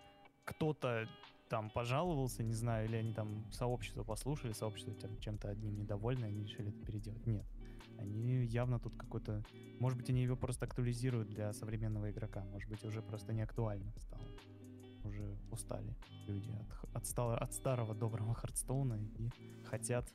кто-то 0.45 1.07
там 1.51 1.69
пожаловался, 1.69 2.43
не 2.43 2.53
знаю, 2.53 2.87
или 2.87 2.95
они 2.95 3.13
там 3.13 3.45
сообщество 3.51 4.05
послушали, 4.05 4.53
сообщество 4.53 4.93
чем-то 5.19 5.49
одним 5.49 5.77
недовольны, 5.77 6.23
они 6.23 6.43
решили 6.43 6.69
это 6.69 6.79
переделать. 6.85 7.27
Нет. 7.27 7.45
Они 7.99 8.45
явно 8.45 8.79
тут 8.79 8.95
какой-то... 8.95 9.43
Может 9.77 9.97
быть, 9.97 10.09
они 10.09 10.23
его 10.23 10.37
просто 10.37 10.65
актуализируют 10.65 11.27
для 11.27 11.51
современного 11.51 12.09
игрока. 12.09 12.45
Может 12.45 12.69
быть, 12.69 12.85
уже 12.85 13.01
просто 13.01 13.33
не 13.33 13.41
актуально 13.41 13.91
стало. 13.97 14.23
Уже 15.03 15.37
устали 15.51 15.93
люди 16.25 16.51
от, 16.51 16.95
от, 16.95 17.05
стало, 17.05 17.37
от 17.37 17.53
старого 17.53 17.93
доброго 17.93 18.33
Хардстоуна 18.33 18.97
и 19.17 19.29
хотят 19.65 20.09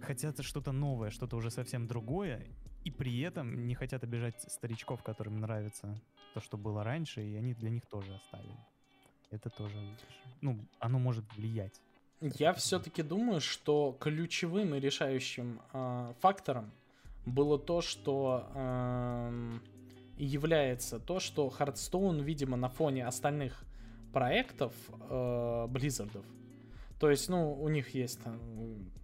хотят 0.00 0.42
что-то 0.44 0.72
новое, 0.72 1.10
что-то 1.10 1.36
уже 1.36 1.50
совсем 1.50 1.86
другое, 1.86 2.44
и 2.84 2.90
при 2.90 3.20
этом 3.20 3.66
не 3.66 3.74
хотят 3.74 4.02
обижать 4.02 4.42
старичков, 4.50 5.02
которым 5.02 5.38
нравится 5.40 5.94
то, 6.34 6.40
что 6.40 6.58
было 6.58 6.82
раньше, 6.82 7.22
и 7.22 7.36
они 7.36 7.54
для 7.54 7.70
них 7.70 7.86
тоже 7.86 8.14
оставили 8.14 8.73
это 9.34 9.50
тоже, 9.50 9.76
ну, 10.40 10.58
оно 10.78 10.98
может 10.98 11.24
влиять. 11.36 11.80
Я 12.20 12.52
все-таки 12.54 13.02
думаю, 13.02 13.40
что 13.40 13.96
ключевым 14.00 14.74
и 14.74 14.80
решающим 14.80 15.60
э, 15.72 16.14
фактором 16.20 16.70
было 17.26 17.58
то, 17.58 17.80
что 17.80 18.48
э, 18.54 19.58
является 20.16 20.98
то, 20.98 21.20
что 21.20 21.52
Hearthstone, 21.58 22.22
видимо, 22.22 22.56
на 22.56 22.68
фоне 22.68 23.06
остальных 23.06 23.64
проектов 24.12 24.72
э, 25.10 25.66
Blizzardов, 25.68 26.24
то 26.98 27.10
есть, 27.10 27.28
ну, 27.28 27.52
у 27.52 27.68
них 27.68 27.94
есть 27.94 28.22
там 28.22 28.40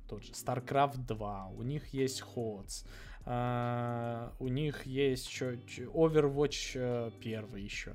тот 0.08 0.24
же 0.24 0.32
StarCraft 0.32 1.06
2, 1.06 1.48
у 1.48 1.62
них 1.62 1.92
есть 1.92 2.22
HOTS, 2.22 2.86
э, 3.26 4.30
у 4.38 4.48
них 4.48 4.86
есть 4.86 5.28
еще 5.28 5.56
Overwatch 5.92 7.12
1 7.20 7.54
э, 7.54 7.60
еще. 7.60 7.92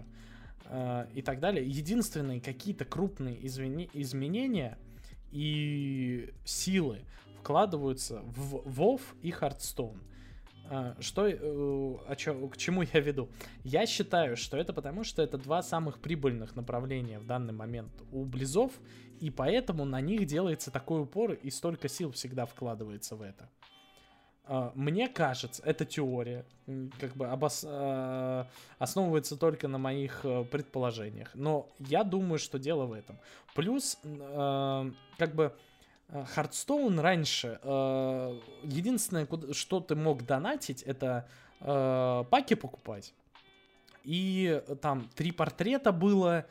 Э, 0.68 1.08
и 1.14 1.22
так 1.22 1.40
далее. 1.40 1.68
Единственные 1.68 2.42
какие-то 2.42 2.86
крупные 2.86 3.46
изменения 3.46 4.78
и 5.32 6.34
силы 6.44 7.02
вкладываются 7.40 8.22
в 8.26 8.56
WoW 8.68 9.02
и 9.22 9.30
Hearthstone. 9.30 10.00
Uh, 10.68 11.00
что, 11.00 11.28
uh, 11.28 12.00
о 12.08 12.16
чё, 12.16 12.48
к 12.48 12.58
чему 12.58 12.82
я 12.82 13.00
веду? 13.00 13.30
Я 13.64 13.86
считаю, 13.86 14.36
что 14.36 14.58
это 14.58 14.74
потому, 14.74 15.04
что 15.04 15.22
это 15.22 15.38
два 15.38 15.62
самых 15.62 16.00
прибыльных 16.00 16.56
направления 16.56 17.20
в 17.20 17.28
данный 17.28 17.54
момент 17.54 17.92
у 18.12 18.26
Близов, 18.26 18.72
и 19.20 19.30
поэтому 19.30 19.86
на 19.86 20.02
них 20.02 20.26
делается 20.26 20.72
такой 20.72 21.04
упор, 21.04 21.34
и 21.34 21.52
столько 21.52 21.88
сил 21.88 22.12
всегда 22.14 22.48
вкладывается 22.48 23.16
в 23.16 23.22
это. 23.22 23.48
А, 24.48 24.72
мне 24.76 25.08
кажется, 25.08 25.62
это 25.66 25.86
теория, 25.86 26.46
как 27.00 27.16
бы 27.16 27.28
обос... 27.28 27.66
А, 27.68 28.48
основывается 28.78 29.38
только 29.38 29.68
на 29.68 29.78
моих 29.78 30.22
э, 30.24 30.44
предположениях. 30.44 31.32
Но 31.34 31.70
я 31.80 32.04
думаю, 32.04 32.38
что 32.38 32.60
дело 32.60 32.86
в 32.86 32.94
этом. 32.94 33.18
Плюс, 33.56 33.98
а, 34.04 34.90
как 35.18 35.36
бы, 35.36 35.54
Hearthstone 36.36 37.00
раньше, 37.00 37.60
единственное, 38.62 39.28
что 39.54 39.80
ты 39.80 39.96
мог 39.96 40.24
донатить, 40.24 40.84
это 40.84 41.28
паки 41.60 42.54
покупать. 42.54 43.12
И 44.04 44.62
там 44.84 45.10
три 45.16 45.32
портрета 45.32 45.92
было, 45.92 46.46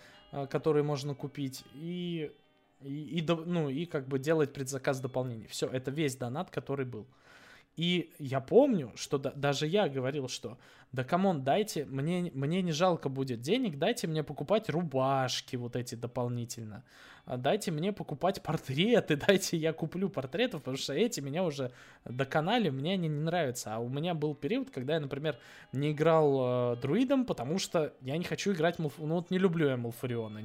которые 0.51 0.83
можно 0.83 1.15
купить, 1.15 1.63
и, 1.75 2.33
и, 2.81 3.21
и, 3.21 3.25
ну, 3.25 3.69
и 3.69 3.87
как 3.87 4.09
бы 4.09 4.19
делать 4.19 4.53
предзаказ 4.53 4.99
дополнений. 4.99 5.47
Все, 5.47 5.69
это 5.69 5.93
весь 5.93 6.17
донат, 6.17 6.51
который 6.51 6.85
был. 6.85 7.07
И 7.77 8.13
я 8.19 8.41
помню, 8.41 8.93
что 8.95 9.19
да, 9.19 9.33
даже 9.33 9.67
я 9.67 9.89
говорил, 9.89 10.29
что 10.29 10.59
да 10.93 11.03
come 11.03 11.26
on, 11.26 11.43
дайте, 11.43 11.85
мне, 11.87 12.31
мне 12.35 12.63
не 12.63 12.71
жалко 12.71 13.09
будет 13.09 13.41
денег, 13.41 13.79
дайте 13.79 14.07
мне 14.07 14.23
покупать 14.23 14.71
рубашки 14.71 15.57
вот 15.57 15.75
эти 15.75 15.97
дополнительно. 15.97 16.85
А 17.27 17.37
дайте 17.37 17.73
мне 17.73 17.93
покупать 17.93 18.43
портреты, 18.43 19.17
дайте 19.27 19.57
я 19.57 19.73
куплю 19.73 20.09
портретов, 20.09 20.61
потому 20.61 20.77
что 20.77 20.93
эти 20.93 21.19
меня 21.19 21.43
уже 21.43 21.73
доконали, 22.05 22.71
мне 22.71 22.93
они 22.93 23.09
не 23.09 23.21
нравятся. 23.21 23.75
А 23.75 23.79
у 23.81 23.89
меня 23.89 24.15
был 24.15 24.37
период, 24.37 24.71
когда 24.71 24.95
я, 24.95 25.01
например, 25.01 25.37
не 25.73 25.91
играл 25.91 26.75
э, 26.75 26.77
друидом, 26.77 27.25
потому 27.25 27.59
что 27.59 27.93
я 28.03 28.17
не 28.17 28.25
хочу 28.25 28.53
играть, 28.53 28.79
ну 28.79 28.93
вот 28.99 29.31
не 29.31 29.39
люблю 29.39 29.69
я 29.69 29.77
Малфуриона, 29.77 30.43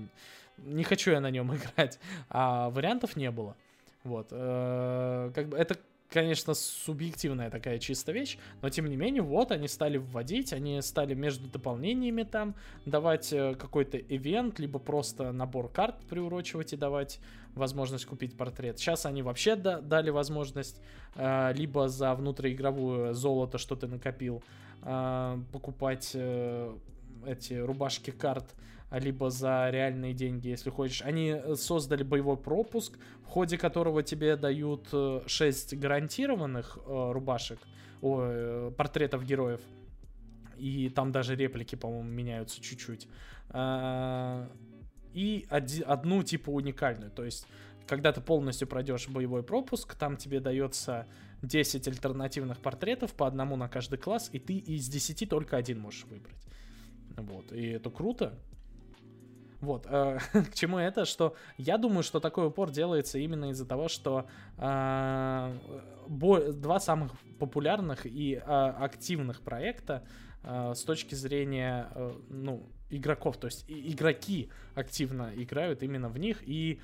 не 0.58 0.84
хочу 0.84 1.12
я 1.12 1.20
на 1.20 1.30
нем 1.30 1.54
играть, 1.56 2.00
а 2.30 2.72
вариантов 2.72 3.16
не 3.16 3.30
было. 3.30 3.56
Вот, 4.04 4.30
э, 4.32 5.32
как 5.36 5.50
бы 5.50 5.58
это 5.58 5.78
конечно, 6.10 6.54
субъективная 6.54 7.50
такая 7.50 7.78
чистая 7.80 8.16
вещь, 8.16 8.38
но 8.62 8.70
тем 8.70 8.88
не 8.88 8.96
менее, 8.96 9.22
вот 9.22 9.52
они 9.52 9.68
стали 9.68 9.98
вводить, 9.98 10.54
они 10.54 10.82
стали 10.82 11.14
между 11.14 11.48
дополнениями 11.48 12.24
там 12.24 12.56
давать 12.86 13.32
э, 13.32 13.56
какой-то 13.56 13.98
ивент, 13.98 14.60
либо 14.60 14.80
просто 14.80 15.32
набор 15.32 15.70
карт 15.70 15.96
приурочивать 16.10 16.74
и 16.74 16.78
давать 16.78 17.20
возможность 17.54 18.06
купить 18.06 18.36
портрет. 18.36 18.80
Сейчас 18.80 19.06
они 19.06 19.22
вообще 19.22 19.56
да, 19.56 19.80
дали 19.82 20.10
возможность 20.10 20.82
э, 21.16 21.54
либо 21.54 21.88
за 21.88 22.16
внутриигровую 22.16 23.14
золото, 23.14 23.58
что 23.58 23.76
ты 23.76 23.88
накопил, 23.88 24.44
э, 24.82 25.38
покупать 25.52 26.12
э, 26.16 26.76
эти 27.28 27.54
рубашки 27.54 28.12
карт, 28.12 28.56
либо 28.92 29.30
за 29.30 29.70
реальные 29.70 30.14
деньги, 30.14 30.48
если 30.48 30.70
хочешь. 30.70 31.02
Они 31.04 31.30
э, 31.30 31.56
создали 31.56 32.04
боевой 32.04 32.38
пропуск, 32.38 32.98
в 33.24 33.28
ходе 33.28 33.58
которого 33.58 34.02
тебе 34.02 34.36
дают 34.36 34.88
6 35.28 35.74
э, 35.74 35.76
гарантированных 35.76 36.80
э, 36.86 37.12
рубашек, 37.12 37.60
о, 38.02 38.72
портретов 38.72 39.26
героев. 39.26 39.62
И 40.58 40.90
там 40.90 41.12
даже 41.12 41.36
реплики, 41.36 41.76
по-моему, 41.76 42.10
меняются 42.10 42.62
чуть-чуть. 42.62 43.08
А, 43.50 44.50
и 45.14 45.48
одну 45.50 46.24
типа 46.24 46.50
уникальную. 46.50 47.12
То 47.12 47.24
есть, 47.24 47.48
когда 47.88 48.12
ты 48.12 48.22
полностью 48.22 48.68
пройдешь 48.68 49.08
боевой 49.08 49.42
пропуск, 49.42 49.96
там 49.96 50.18
тебе 50.18 50.40
дается 50.42 51.08
10 51.44 51.88
альтернативных 51.88 52.60
портретов 52.60 53.14
по 53.14 53.26
одному 53.26 53.56
на 53.56 53.70
каждый 53.70 53.98
класс, 53.98 54.30
и 54.34 54.40
ты 54.40 54.58
из 54.58 54.90
10 54.90 55.30
только 55.30 55.56
один 55.56 55.80
можешь 55.80 56.06
выбрать. 56.06 56.46
Вот, 57.16 57.52
и 57.52 57.68
это 57.68 57.90
круто. 57.90 58.38
Вот, 59.62 59.86
э, 59.90 60.20
к 60.52 60.54
чему 60.54 60.78
это, 60.78 61.06
что 61.06 61.36
я 61.58 61.78
думаю, 61.78 62.04
что 62.04 62.20
такой 62.20 62.48
упор 62.48 62.72
делается 62.72 63.20
именно 63.20 63.50
из-за 63.52 63.66
того, 63.66 63.88
что 63.90 64.26
бо- 66.08 66.52
два 66.54 66.80
самых 66.80 67.12
популярных 67.40 68.06
и 68.06 68.36
э, 68.36 68.40
активных 68.40 69.42
проекта 69.42 70.04
с 70.42 70.84
точки 70.84 71.16
зрения, 71.16 71.90
э, 71.94 72.14
ну, 72.30 72.70
игроков, 72.90 73.38
то 73.38 73.48
есть 73.48 73.66
игроки 73.68 74.50
активно 74.74 75.32
играют 75.36 75.84
именно 75.84 76.08
в 76.10 76.18
них 76.18 76.38
и 76.42 76.80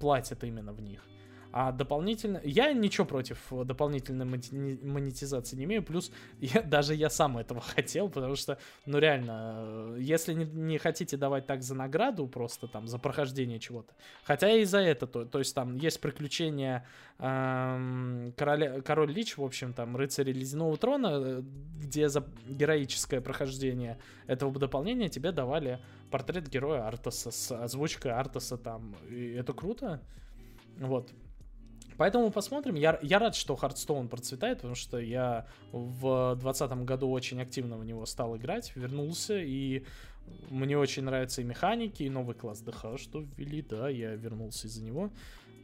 платят 0.00 0.42
именно 0.44 0.72
в 0.72 0.80
них. 0.80 1.04
А 1.52 1.70
дополнительно... 1.70 2.40
Я 2.44 2.72
ничего 2.72 3.06
против 3.06 3.38
дополнительной 3.50 4.24
монетизации 4.24 5.54
не 5.56 5.64
имею. 5.64 5.82
Плюс 5.82 6.10
я, 6.40 6.62
даже 6.64 6.94
я 6.94 7.10
сам 7.10 7.36
этого 7.36 7.60
хотел, 7.74 8.08
потому 8.08 8.36
что, 8.36 8.58
ну 8.86 8.98
реально, 8.98 9.94
если 9.98 10.32
не, 10.32 10.46
не 10.46 10.78
хотите 10.78 11.18
давать 11.18 11.46
так 11.46 11.62
за 11.62 11.74
награду, 11.74 12.26
просто 12.26 12.68
там 12.68 12.88
за 12.88 12.98
прохождение 12.98 13.58
чего-то. 13.58 13.92
Хотя 14.24 14.50
и 14.50 14.64
за 14.64 14.78
это, 14.78 15.06
то, 15.06 15.26
то 15.26 15.38
есть 15.38 15.54
там 15.54 15.76
есть 15.76 16.00
приключения 16.00 16.86
эм, 17.18 18.32
короля, 18.36 18.80
Король 18.80 19.12
Лич, 19.12 19.36
в 19.36 19.44
общем, 19.44 19.74
там 19.74 19.94
Рыцари 19.94 20.32
Ледяного 20.32 20.76
Трона, 20.78 21.44
где 21.76 22.08
за 22.08 22.26
героическое 22.48 23.20
прохождение 23.20 23.98
этого 24.26 24.58
дополнения 24.58 25.10
тебе 25.10 25.32
давали 25.32 25.80
портрет 26.10 26.48
героя 26.48 26.86
Артаса 26.86 27.30
с 27.30 27.52
озвучкой 27.52 28.12
Артаса 28.12 28.56
там. 28.56 28.96
И 29.10 29.32
это 29.32 29.52
круто. 29.52 30.00
Вот. 30.78 31.10
Поэтому 32.02 32.32
посмотрим. 32.32 32.74
Я, 32.74 32.98
я 33.00 33.20
рад, 33.20 33.36
что 33.36 33.54
Hearthstone 33.54 34.08
процветает, 34.08 34.56
потому 34.58 34.74
что 34.74 34.98
я 34.98 35.46
в 35.70 36.34
2020 36.34 36.72
году 36.84 37.08
очень 37.08 37.40
активно 37.40 37.76
в 37.76 37.84
него 37.84 38.06
стал 38.06 38.36
играть, 38.36 38.72
вернулся, 38.74 39.38
и 39.38 39.84
мне 40.50 40.76
очень 40.76 41.04
нравятся 41.04 41.42
и 41.42 41.44
механики, 41.44 42.02
и 42.02 42.10
новый 42.10 42.34
класс 42.34 42.60
ДХ, 42.60 42.98
что 42.98 43.20
ввели, 43.36 43.62
да, 43.62 43.88
я 43.88 44.16
вернулся 44.16 44.66
из-за 44.66 44.82
него. 44.82 45.10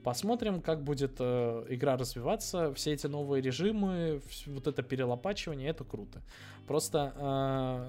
Посмотрим, 0.09 0.63
как 0.63 0.85
будет 0.85 1.17
э, 1.19 1.67
игра 1.69 1.99
развиваться, 1.99 2.73
все 2.73 2.95
эти 2.95 3.07
новые 3.07 3.43
режимы, 3.43 4.23
вот 4.47 4.67
это 4.67 4.83
перелопачивание, 4.83 5.69
это 5.69 5.85
круто. 5.85 6.23
Просто 6.67 7.13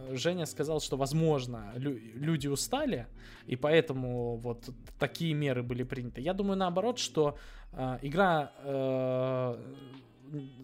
э, 0.10 0.16
Женя 0.18 0.46
сказал, 0.46 0.82
что, 0.82 0.98
возможно, 0.98 1.72
лю- 1.78 1.98
люди 2.16 2.50
устали, 2.50 3.08
и 3.48 3.56
поэтому 3.56 4.36
вот 4.36 4.70
такие 5.00 5.34
меры 5.34 5.64
были 5.64 5.84
приняты. 5.84 6.20
Я 6.20 6.34
думаю, 6.34 6.58
наоборот, 6.58 7.00
что 7.00 7.38
э, 7.72 8.00
игра 8.02 8.52
э, 8.66 9.56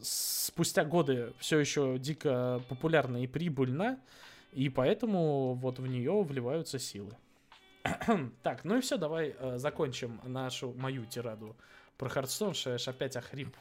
спустя 0.02 0.84
годы 0.84 1.32
все 1.40 1.58
еще 1.58 1.98
дико 1.98 2.62
популярна 2.68 3.24
и 3.24 3.28
прибыльна, 3.28 3.98
и 4.52 4.68
поэтому 4.68 5.54
вот 5.54 5.80
в 5.80 5.88
нее 5.88 6.22
вливаются 6.22 6.80
силы. 6.80 7.16
так, 8.44 8.64
ну 8.64 8.78
и 8.78 8.82
все, 8.82 8.98
давай 8.98 9.36
э, 9.38 9.58
закончим 9.58 10.20
нашу 10.24 10.74
мою 10.74 11.06
тираду 11.06 11.56
про 11.98 12.10
Хардстоун, 12.10 12.54
что 12.54 12.72
я 12.72 12.78
ж 12.78 12.88
опять 12.88 13.16
охрип. 13.16 13.56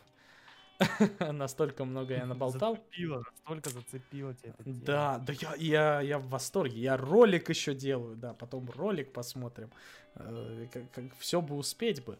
Настолько 1.20 1.84
много 1.84 2.14
я 2.14 2.26
наболтал. 2.26 2.76
Зацепило, 2.76 3.24
настолько 3.30 3.70
зацепило 3.70 4.34
тебя 4.34 4.54
эта 4.58 4.62
Да, 4.64 5.18
да 5.18 5.32
я, 5.32 5.54
я, 5.56 6.00
я 6.00 6.18
в 6.18 6.28
восторге. 6.28 6.80
Я 6.80 6.96
ролик 6.96 7.48
еще 7.48 7.74
делаю, 7.74 8.16
да, 8.16 8.34
потом 8.34 8.68
ролик 8.70 9.12
посмотрим. 9.12 9.70
Э, 10.16 10.66
как, 10.72 10.90
как, 10.90 11.04
все 11.18 11.40
бы 11.40 11.56
успеть 11.56 12.04
бы. 12.04 12.18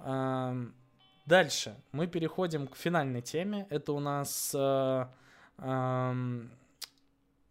Э, 0.00 0.66
дальше 1.24 1.76
мы 1.92 2.06
переходим 2.06 2.66
к 2.66 2.76
финальной 2.76 3.22
теме. 3.22 3.66
Это 3.70 3.92
у 3.92 4.00
нас 4.00 4.54
э, 4.54 5.06
Blizzard 5.58 6.48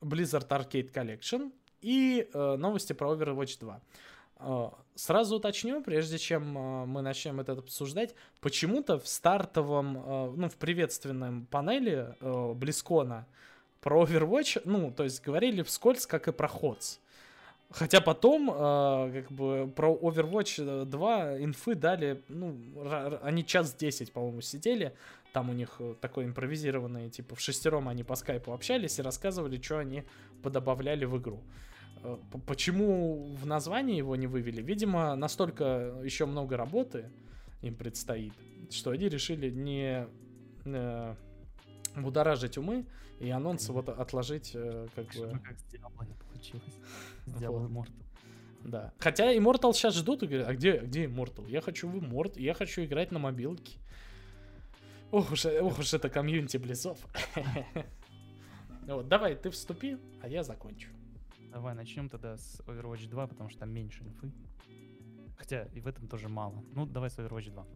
Arcade 0.02 0.92
Collection 0.92 1.52
и 1.84 2.28
э, 2.34 2.56
новости 2.56 2.94
про 2.94 3.14
Overwatch 3.14 3.60
2. 3.60 3.82
Э, 4.44 4.70
сразу 4.96 5.38
уточню, 5.38 5.82
прежде 5.82 6.18
чем 6.18 6.58
э, 6.58 6.86
мы 6.86 7.02
начнем 7.02 7.40
это 7.40 7.54
обсуждать, 7.54 8.14
почему-то 8.42 9.00
в 9.00 9.08
стартовом, 9.08 9.98
э, 9.98 10.34
ну, 10.36 10.50
в 10.50 10.56
приветственном 10.56 11.46
панели 11.46 12.16
Близкона 12.56 13.26
про 13.82 14.04
Overwatch, 14.04 14.62
ну, 14.66 14.92
то 14.92 15.04
есть 15.04 15.24
говорили 15.24 15.62
вскользь, 15.62 16.06
как 16.06 16.28
и 16.28 16.32
про 16.32 16.48
Ходс. 16.48 17.00
Хотя 17.70 18.02
потом, 18.02 18.52
как 18.52 19.32
бы, 19.32 19.72
про 19.76 19.92
Overwatch 19.92 20.86
2 20.86 21.44
инфы 21.44 21.74
дали, 21.74 22.22
ну, 22.28 22.56
они 23.24 23.44
час 23.44 23.74
10, 23.74 24.12
по-моему, 24.12 24.42
сидели, 24.42 24.94
там 25.32 25.50
у 25.50 25.54
них 25.54 25.82
такой 26.00 26.26
импровизированный, 26.26 27.10
типа, 27.10 27.36
в 27.36 27.40
шестером 27.40 27.90
они 27.90 28.04
по 28.04 28.14
скайпу 28.14 28.54
общались 28.54 29.00
и 29.00 29.02
рассказывали, 29.02 29.60
что 29.60 29.80
они 29.80 30.04
подобавляли 30.44 31.06
в 31.06 31.18
игру. 31.18 31.42
Почему 32.46 33.36
в 33.36 33.46
названии 33.46 33.98
его 33.98 34.16
не 34.16 34.28
вывели? 34.28 34.62
Видимо, 34.62 35.16
настолько 35.16 36.00
еще 36.04 36.26
много 36.26 36.58
работы 36.58 37.10
им 37.62 37.76
предстоит, 37.76 38.34
что 38.70 38.92
они 38.92 39.10
решили 39.10 39.50
не 39.50 40.08
э, 40.66 41.16
будоражить 41.96 42.58
умы 42.58 42.86
и 43.20 43.30
анонс 43.30 43.70
вот 43.70 43.90
отложить 43.90 44.52
э, 44.54 44.88
как 44.96 45.06
бы... 45.16 45.40
Как 45.44 45.58
с 45.58 45.66
Diablo 45.74 46.08
не 46.08 46.14
получилось. 46.14 46.80
С 47.26 47.42
Immortal. 47.42 48.04
Да. 48.64 48.94
Хотя 49.00 49.34
Immortal 49.36 49.74
сейчас 49.74 49.96
ждут 49.96 50.24
и 50.24 50.28
говорят, 50.28 50.48
а 50.50 50.54
где, 50.54 50.80
где 50.80 51.06
Immortal? 51.06 51.50
Я 51.50 51.62
хочу 51.62 51.88
в 51.88 51.96
Immortal, 51.96 52.40
я 52.40 52.54
хочу 52.54 52.84
играть 52.84 53.12
на 53.12 53.20
мобилке. 53.20 53.78
Ох 55.12 55.32
уж, 55.32 55.46
ох 55.46 55.80
уж 55.80 55.94
это 55.94 56.10
комьюнити 56.10 56.58
близов. 56.58 56.98
Вот, 58.86 59.08
давай, 59.08 59.34
ты 59.36 59.50
вступи, 59.50 59.98
а 60.22 60.28
я 60.28 60.44
закончу. 60.44 60.90
Давай 61.54 61.76
начнем 61.76 62.10
тогда 62.10 62.36
с 62.36 62.60
Overwatch 62.66 63.08
2, 63.08 63.28
потому 63.28 63.50
что 63.50 63.60
там 63.60 63.70
меньше 63.70 64.04
инфы. 64.04 64.32
Хотя 65.38 65.66
и 65.66 65.82
в 65.82 65.88
этом 65.88 66.08
тоже 66.08 66.28
мало. 66.28 66.64
Ну, 66.74 66.88
давай 66.88 67.12
с 67.12 67.20
Overwatch 67.20 67.52
2. 67.52 67.68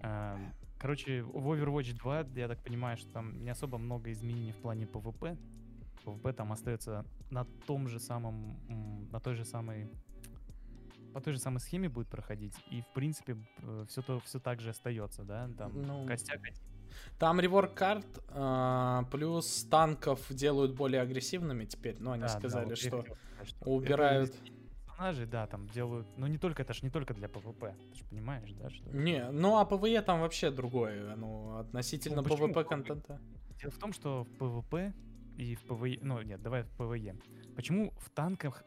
Эм, 0.00 0.54
короче, 0.78 1.22
в 1.22 1.52
Overwatch 1.52 1.94
2, 1.98 2.26
я 2.34 2.48
так 2.48 2.62
понимаю, 2.62 2.96
что 2.96 3.12
там 3.12 3.44
не 3.44 3.50
особо 3.50 3.76
много 3.76 4.10
изменений 4.10 4.52
в 4.52 4.56
плане 4.56 4.86
PvP. 4.86 5.36
PvP 6.06 6.32
там 6.32 6.50
остается 6.50 7.04
на 7.30 7.44
том 7.66 7.88
же 7.88 8.00
самом, 8.00 8.58
на 9.12 9.20
той 9.20 9.34
же 9.34 9.44
самой 9.44 9.90
по 11.12 11.20
той 11.20 11.34
же 11.34 11.38
самой 11.38 11.60
схеме 11.60 11.88
будет 11.88 12.08
проходить, 12.08 12.56
и 12.70 12.80
в 12.80 12.88
принципе 12.92 13.36
все 13.86 14.02
то 14.02 14.18
все 14.20 14.40
так 14.40 14.60
же 14.60 14.70
остается, 14.70 15.22
да, 15.22 15.48
там 15.56 15.80
ну, 15.80 16.06
костяк 16.06 16.40
один 16.42 16.73
там 17.18 17.40
rework 17.40 17.74
карт, 17.74 18.06
э, 18.28 19.02
плюс 19.10 19.64
танков 19.64 20.20
делают 20.30 20.74
более 20.74 21.00
агрессивными 21.00 21.64
теперь. 21.64 21.96
Ну, 21.98 22.12
они 22.12 22.22
да, 22.22 22.28
сказали, 22.28 22.70
да, 22.70 22.76
что, 22.76 23.04
убирают... 23.60 24.34
Персонажей, 24.86 25.26
да, 25.26 25.46
там 25.46 25.68
делают... 25.68 26.06
Ну, 26.16 26.26
не 26.26 26.38
только, 26.38 26.62
это 26.62 26.72
же 26.72 26.80
не 26.82 26.90
только 26.90 27.14
для 27.14 27.28
PvP, 27.28 27.76
ты 27.90 27.98
же 27.98 28.04
понимаешь, 28.04 28.50
да? 28.52 28.70
Что... 28.70 28.90
Не, 28.90 29.30
ну, 29.30 29.58
а 29.58 29.64
PvE 29.64 30.02
там 30.02 30.20
вообще 30.20 30.50
другое, 30.50 31.16
ну, 31.16 31.58
относительно 31.58 32.22
ну, 32.22 32.28
PvP-контента. 32.28 33.20
Дело 33.60 33.70
в 33.70 33.78
том, 33.78 33.92
что 33.92 34.24
в 34.24 34.28
PvP 34.38 34.94
и 35.36 35.56
в 35.56 35.62
PvE... 35.62 35.98
Ну, 36.02 36.22
нет, 36.22 36.42
давай 36.42 36.62
в 36.62 36.70
PvE. 36.76 37.16
Почему 37.56 37.92
в 37.98 38.10
танках... 38.10 38.64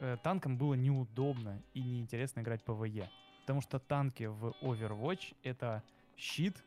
Э, 0.00 0.16
танкам 0.22 0.56
было 0.56 0.74
неудобно 0.74 1.62
и 1.74 1.82
неинтересно 1.82 2.40
играть 2.40 2.64
PvE? 2.64 3.10
Потому 3.42 3.62
что 3.62 3.78
танки 3.78 4.24
в 4.24 4.54
Overwatch— 4.62 5.34
это 5.42 5.82
щит, 6.16 6.62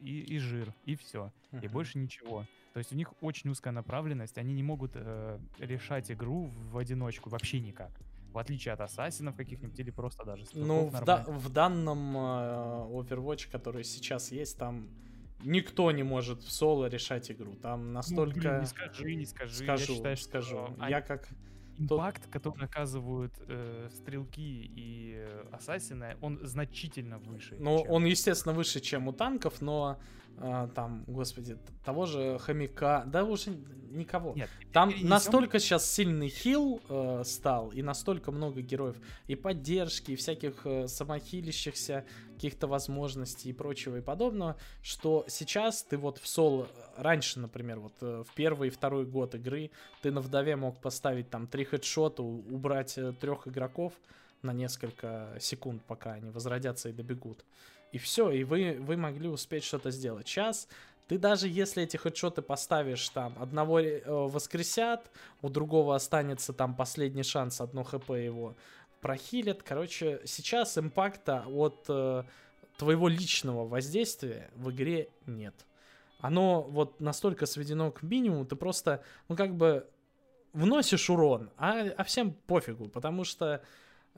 и, 0.00 0.20
и 0.20 0.38
жир, 0.38 0.72
и 0.84 0.96
все. 0.96 1.32
Uh-huh. 1.52 1.64
И 1.64 1.68
больше 1.68 1.98
ничего. 1.98 2.44
То 2.72 2.78
есть 2.78 2.92
у 2.92 2.96
них 2.96 3.12
очень 3.22 3.50
узкая 3.50 3.72
направленность, 3.72 4.38
они 4.38 4.54
не 4.54 4.62
могут 4.62 4.92
э, 4.94 5.38
решать 5.58 6.10
игру 6.10 6.50
в 6.70 6.78
одиночку 6.78 7.30
вообще 7.30 7.60
никак. 7.60 7.90
В 8.32 8.38
отличие 8.38 8.74
от 8.74 8.80
ассасинов 8.80 9.36
каких-нибудь 9.36 9.78
или 9.80 9.90
просто 9.90 10.24
даже 10.24 10.44
Ну, 10.54 10.86
в, 10.86 11.04
да, 11.04 11.24
в 11.26 11.50
данном 11.50 12.16
э, 12.16 12.20
Overwatch, 12.90 13.50
который 13.50 13.84
сейчас 13.84 14.30
есть, 14.30 14.58
там 14.58 14.88
никто 15.42 15.90
не 15.90 16.02
может 16.02 16.42
в 16.42 16.50
соло 16.52 16.86
решать 16.86 17.30
игру. 17.30 17.54
Там 17.56 17.92
настолько... 17.92 18.36
Ну, 18.36 18.42
блин, 18.42 18.60
не 18.60 18.66
скажи, 18.66 19.14
не 19.14 19.26
скажи. 19.26 19.54
Скажу, 19.54 19.92
Я 19.92 19.96
считаю, 19.96 20.16
скажу. 20.16 20.68
Что... 20.76 20.86
Я 20.88 21.00
как 21.00 21.28
импакт, 21.78 22.22
Тот... 22.22 22.32
который 22.32 22.64
оказывают 22.64 23.34
э, 23.46 23.88
стрелки 23.92 24.70
и 24.76 25.14
э, 25.16 25.44
ассасины, 25.52 26.16
он 26.20 26.40
значительно 26.42 27.18
выше. 27.18 27.56
Ну, 27.58 27.82
чем... 27.82 27.90
он, 27.90 28.04
естественно, 28.04 28.54
выше, 28.54 28.80
чем 28.80 29.08
у 29.08 29.12
танков, 29.12 29.60
но 29.60 29.98
э, 30.36 30.68
там, 30.74 31.04
господи, 31.06 31.56
того 31.84 32.06
же 32.06 32.38
хомяка, 32.38 33.04
да 33.06 33.24
уже 33.24 33.50
никого. 33.90 34.34
Нет, 34.34 34.50
там 34.72 34.92
настолько 35.02 35.58
сейчас 35.58 35.90
сильный 35.90 36.28
хил 36.28 36.80
э, 36.88 37.22
стал, 37.24 37.70
и 37.70 37.82
настолько 37.82 38.32
много 38.32 38.60
героев, 38.60 38.96
и 39.26 39.34
поддержки, 39.34 40.12
и 40.12 40.16
всяких 40.16 40.66
э, 40.66 40.88
самохилящихся 40.88 42.04
каких-то 42.38 42.68
возможностей 42.68 43.50
и 43.50 43.52
прочего 43.52 43.96
и 43.96 44.00
подобного, 44.00 44.56
что 44.80 45.24
сейчас 45.26 45.82
ты 45.82 45.96
вот 45.96 46.18
в 46.18 46.28
соло, 46.28 46.68
раньше, 46.96 47.40
например, 47.40 47.80
вот 47.80 47.94
э, 48.00 48.22
в 48.24 48.32
первый 48.34 48.68
и 48.68 48.70
второй 48.70 49.06
год 49.06 49.34
игры 49.34 49.72
ты 50.02 50.12
на 50.12 50.20
вдове 50.20 50.54
мог 50.54 50.80
поставить 50.80 51.30
там 51.30 51.48
три 51.48 51.64
хедшота, 51.64 52.22
убрать 52.22 52.96
э, 52.96 53.12
трех 53.20 53.48
игроков 53.48 53.92
на 54.42 54.52
несколько 54.52 55.36
секунд, 55.40 55.82
пока 55.88 56.12
они 56.12 56.30
возродятся 56.30 56.90
и 56.90 56.92
добегут. 56.92 57.44
И 57.90 57.98
все, 57.98 58.30
и 58.30 58.44
вы, 58.44 58.78
вы 58.80 58.96
могли 58.96 59.28
успеть 59.28 59.64
что-то 59.64 59.90
сделать. 59.90 60.28
Сейчас 60.28 60.68
ты 61.08 61.18
даже 61.18 61.48
если 61.48 61.82
эти 61.82 61.96
хедшоты 61.96 62.42
поставишь 62.42 63.08
там, 63.08 63.34
одного 63.40 63.80
э, 63.80 64.02
воскресят, 64.06 65.10
у 65.42 65.48
другого 65.48 65.96
останется 65.96 66.52
там 66.52 66.76
последний 66.76 67.24
шанс, 67.24 67.60
одно 67.60 67.82
хп 67.82 68.10
его 68.10 68.54
прохилят. 69.00 69.62
Короче, 69.62 70.20
сейчас 70.24 70.78
импакта 70.78 71.44
от 71.46 71.84
э, 71.88 72.24
твоего 72.76 73.08
личного 73.08 73.66
воздействия 73.66 74.50
в 74.54 74.70
игре 74.70 75.08
нет. 75.26 75.54
Оно 76.20 76.62
вот 76.62 77.00
настолько 77.00 77.46
сведено 77.46 77.90
к 77.90 78.02
минимуму, 78.02 78.44
ты 78.44 78.56
просто, 78.56 79.04
ну 79.28 79.36
как 79.36 79.54
бы 79.54 79.88
вносишь 80.52 81.10
урон, 81.10 81.50
а, 81.56 81.82
а 81.96 82.04
всем 82.04 82.32
пофигу, 82.46 82.88
потому 82.88 83.24
что 83.24 83.62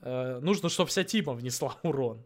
э, 0.00 0.38
нужно, 0.40 0.68
чтобы 0.68 0.88
вся 0.88 1.04
тима 1.04 1.34
внесла 1.34 1.76
урон. 1.82 2.22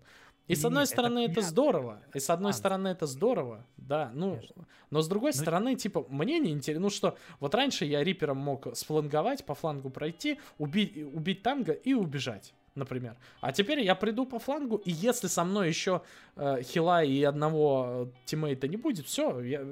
И 0.47 0.55
с 0.55 0.65
одной 0.65 0.87
стороны 0.87 1.21
это, 1.21 1.41
это 1.41 1.43
здорово, 1.43 2.03
и 2.13 2.21
с 2.21 2.29
одной 2.29 2.53
стороны 2.53 2.89
это 2.89 3.07
здорово, 3.07 3.65
да, 3.79 4.11
ну, 4.15 4.35
конечно. 4.37 4.67
но 4.91 5.01
с 5.01 5.09
другой 5.09 5.33
но... 5.33 5.39
Ну 5.39 5.43
стороны, 5.43 5.75
типа, 5.75 6.05
мне 6.09 6.39
не 6.39 6.51
интересно, 6.51 6.83
ну 6.83 6.91
что, 6.91 7.17
вот 7.41 7.55
раньше 7.55 7.87
я 7.87 8.05
рипером 8.05 8.37
мог 8.39 8.77
сфланговать, 8.77 9.45
по 9.47 9.55
флангу 9.55 9.89
пройти, 9.89 10.39
убить, 10.59 10.97
убить 11.15 11.43
танго 11.43 11.73
и 11.73 11.95
убежать 11.95 12.55
например. 12.75 13.17
А 13.41 13.53
теперь 13.53 13.81
я 13.81 13.95
приду 13.95 14.27
по 14.27 14.39
флангу, 14.39 14.77
и 14.77 14.91
если 14.91 15.29
со 15.29 15.45
мной 15.45 15.69
еще 15.69 16.03
э, 16.37 16.63
хила 16.63 17.05
и 17.05 17.23
одного 17.23 18.11
тиммейта 18.25 18.69
не 18.69 18.77
будет, 18.77 19.07
все, 19.07 19.41
я... 19.41 19.65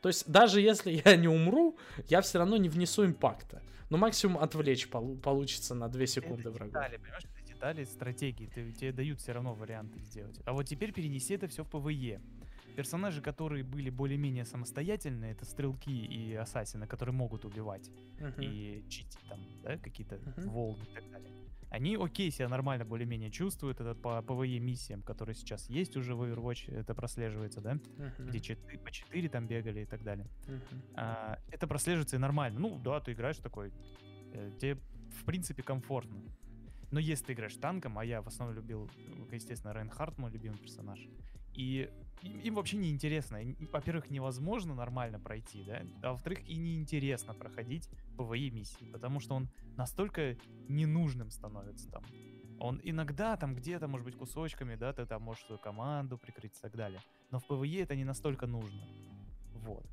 то 0.00 0.08
есть 0.08 0.30
даже 0.30 0.60
если 0.60 1.02
я 1.04 1.16
не 1.16 1.28
умру, 1.28 1.76
я 2.08 2.20
все 2.20 2.38
равно 2.38 2.56
не 2.56 2.68
внесу 2.68 3.04
импакта. 3.04 3.62
Ну, 3.90 3.96
максимум 3.96 4.38
отвлечь 4.38 4.88
пол- 4.88 5.16
получится 5.16 5.74
на 5.74 5.88
2 5.88 6.06
секунды 6.06 6.42
это 6.42 6.50
врага. 6.52 6.82
Детали, 6.82 6.96
понимаешь, 6.98 7.24
детали 7.60 7.84
стратегии, 7.84 8.46
ты, 8.46 8.72
тебе 8.72 8.92
дают 8.92 9.20
все 9.20 9.32
равно 9.32 9.54
варианты 9.54 10.00
сделать. 10.00 10.40
А 10.46 10.52
вот 10.52 10.64
теперь 10.64 10.92
перенеси 10.92 11.34
это 11.34 11.46
все 11.46 11.62
в 11.62 11.68
PvE. 11.68 12.20
Персонажи, 12.76 13.20
которые 13.20 13.64
были 13.64 13.90
более-менее 13.90 14.44
самостоятельные, 14.44 15.32
это 15.32 15.44
стрелки 15.44 16.06
и 16.06 16.34
ассасины, 16.34 16.86
которые 16.86 17.14
могут 17.14 17.44
убивать 17.44 17.90
uh-huh. 18.18 18.42
и 18.42 18.88
читить 18.88 19.18
там, 19.28 19.40
да, 19.62 19.76
какие-то 19.76 20.16
uh-huh. 20.16 20.48
волны 20.48 20.82
и 20.90 20.94
так 20.94 21.10
далее. 21.10 21.30
Они 21.68 21.96
окей 21.96 22.30
себя 22.30 22.48
нормально 22.48 22.84
более-менее 22.84 23.30
чувствуют, 23.30 23.80
это 23.80 23.94
по 23.94 24.22
PvE 24.22 24.58
миссиям, 24.58 25.02
которые 25.02 25.34
сейчас 25.34 25.68
есть 25.68 25.96
уже 25.96 26.14
в 26.14 26.22
Overwatch, 26.22 26.74
это 26.74 26.94
прослеживается, 26.94 27.60
да, 27.60 27.72
uh-huh. 27.72 28.28
где 28.28 28.40
4, 28.40 28.78
по 28.78 28.90
4 28.90 29.28
там 29.28 29.46
бегали 29.46 29.80
и 29.80 29.86
так 29.86 30.02
далее. 30.02 30.26
Uh-huh. 30.46 30.60
А, 30.94 31.38
это 31.50 31.66
прослеживается 31.66 32.16
и 32.16 32.18
нормально. 32.18 32.60
Ну, 32.60 32.78
да, 32.78 33.00
ты 33.00 33.12
играешь 33.12 33.38
такой, 33.38 33.72
э, 34.32 34.52
тебе 34.58 34.78
в 35.10 35.24
принципе 35.24 35.62
комфортно. 35.62 36.22
Но 36.90 36.98
если 36.98 37.26
ты 37.26 37.32
играешь 37.34 37.56
танком, 37.56 37.98
а 37.98 38.04
я 38.04 38.22
в 38.22 38.26
основном 38.26 38.56
любил, 38.56 38.90
естественно, 39.30 39.72
Рейнхард 39.72 40.18
мой 40.18 40.30
любимый 40.30 40.58
персонаж, 40.58 41.00
И 41.54 41.90
им 42.22 42.54
вообще 42.54 42.76
не 42.76 42.90
интересно. 42.90 43.38
Во-первых, 43.72 44.10
невозможно 44.10 44.74
нормально 44.74 45.18
пройти, 45.18 45.64
да, 45.64 45.82
а 46.02 46.12
во-вторых, 46.12 46.46
и 46.46 46.56
неинтересно 46.56 47.34
проходить 47.34 47.88
PvE 48.16 48.50
миссии, 48.50 48.84
потому 48.92 49.20
что 49.20 49.34
он 49.34 49.48
настолько 49.76 50.36
ненужным 50.68 51.30
становится 51.30 51.88
там. 51.90 52.04
Он 52.58 52.78
иногда 52.84 53.36
там 53.36 53.54
где-то, 53.54 53.88
может 53.88 54.04
быть, 54.04 54.16
кусочками, 54.16 54.74
да, 54.74 54.92
ты 54.92 55.06
там 55.06 55.22
можешь 55.22 55.44
свою 55.44 55.58
команду 55.58 56.18
прикрыть 56.18 56.56
и 56.58 56.60
так 56.60 56.76
далее. 56.76 57.00
Но 57.30 57.38
в 57.38 57.46
PvE 57.46 57.82
это 57.82 57.96
не 57.96 58.04
настолько 58.04 58.46
нужно. 58.46 58.82
Вот. 59.54 59.86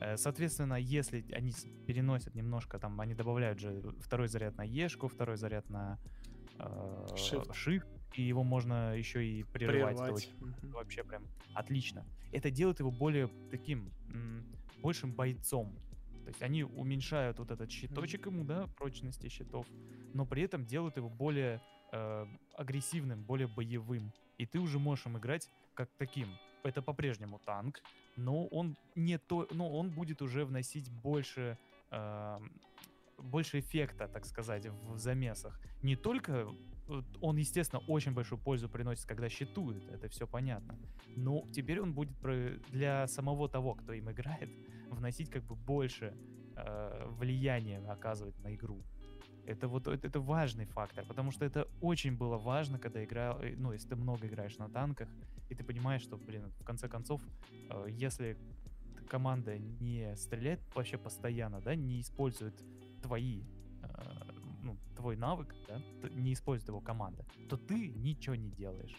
Э, 0.00 0.16
соответственно, 0.16 0.74
если 0.74 1.24
они 1.32 1.52
переносят 1.86 2.34
немножко, 2.34 2.78
там, 2.78 3.00
они 3.00 3.14
добавляют 3.14 3.58
же 3.58 3.82
второй 4.00 4.28
заряд 4.28 4.56
на 4.56 4.62
E-шку, 4.62 5.08
второй 5.08 5.36
заряд 5.36 5.68
на 5.68 5.98
э, 6.58 7.06
Shift. 7.14 7.50
Shift, 7.52 7.86
и 8.14 8.22
его 8.22 8.44
можно 8.44 8.96
еще 8.96 9.26
и 9.26 9.42
прерывать. 9.44 9.96
прерывать. 9.96 10.00
Это 10.00 10.12
очень, 10.12 10.70
вообще 10.72 11.04
прям 11.04 11.24
отлично. 11.54 12.06
Это 12.32 12.50
делает 12.50 12.80
его 12.80 12.90
более 12.90 13.28
таким, 13.50 13.92
большим 14.82 15.12
бойцом. 15.12 15.74
То 16.24 16.28
есть 16.28 16.42
они 16.42 16.64
уменьшают 16.64 17.38
вот 17.38 17.50
этот 17.50 17.70
щиточек 17.70 18.26
ему, 18.26 18.44
да, 18.44 18.66
прочности 18.78 19.28
щитов, 19.28 19.66
но 20.14 20.24
при 20.24 20.42
этом 20.42 20.64
делают 20.64 20.96
его 20.96 21.10
более 21.10 21.60
э, 21.92 22.26
агрессивным, 22.56 23.22
более 23.22 23.46
боевым. 23.46 24.12
И 24.38 24.46
ты 24.46 24.58
уже 24.58 24.78
можешь 24.78 25.06
им 25.06 25.18
играть 25.18 25.50
как 25.74 25.90
таким. 25.98 26.28
Это 26.62 26.80
по-прежнему 26.80 27.40
танк, 27.44 27.82
но 28.16 28.46
он 28.46 28.76
не 28.94 29.18
то, 29.18 29.46
но 29.50 29.70
он 29.70 29.90
будет 29.90 30.22
уже 30.22 30.46
вносить 30.46 30.90
больше 30.90 31.58
э, 31.90 32.38
больше 33.18 33.60
эффекта, 33.60 34.08
так 34.08 34.24
сказать, 34.26 34.66
в 34.66 34.98
замесах. 34.98 35.60
Не 35.82 35.96
только 35.96 36.48
он, 37.20 37.36
естественно, 37.36 37.82
очень 37.88 38.12
большую 38.12 38.38
пользу 38.38 38.68
приносит, 38.68 39.06
когда 39.06 39.28
щитует, 39.28 39.88
это 39.90 40.08
все 40.08 40.26
понятно. 40.26 40.78
Но 41.16 41.46
теперь 41.52 41.80
он 41.80 41.94
будет 41.94 42.12
для 42.70 43.06
самого 43.06 43.48
того, 43.48 43.74
кто 43.74 43.92
им 43.92 44.10
играет, 44.10 44.50
вносить 44.90 45.30
как 45.30 45.44
бы 45.44 45.54
больше 45.54 46.14
э, 46.56 47.06
влияния 47.18 47.78
оказывать 47.88 48.38
на 48.40 48.54
игру. 48.54 48.82
Это 49.46 49.68
вот 49.68 49.86
это, 49.86 50.06
это 50.06 50.20
важный 50.20 50.64
фактор, 50.64 51.04
потому 51.06 51.30
что 51.30 51.44
это 51.44 51.68
очень 51.80 52.16
было 52.16 52.38
важно, 52.38 52.78
когда 52.78 53.02
играл, 53.04 53.40
э, 53.40 53.54
ну, 53.56 53.72
если 53.72 53.88
ты 53.88 53.96
много 53.96 54.26
играешь 54.26 54.58
на 54.58 54.68
танках, 54.68 55.08
и 55.48 55.54
ты 55.54 55.64
понимаешь, 55.64 56.02
что, 56.02 56.16
блин, 56.16 56.50
в 56.60 56.64
конце 56.64 56.88
концов, 56.88 57.22
э, 57.70 57.86
если 57.88 58.36
команда 59.08 59.58
не 59.58 60.16
стреляет 60.16 60.60
вообще 60.74 60.98
постоянно, 60.98 61.60
да, 61.60 61.74
не 61.74 62.00
использует 62.00 62.54
твои, 63.04 63.42
э, 63.82 63.86
ну, 64.62 64.78
твой 64.96 65.16
навык, 65.16 65.54
да, 65.68 65.78
не 66.10 66.32
использует 66.32 66.68
его 66.68 66.80
команда, 66.80 67.26
то 67.50 67.58
ты 67.58 67.88
ничего 67.88 68.34
не 68.34 68.50
делаешь. 68.50 68.96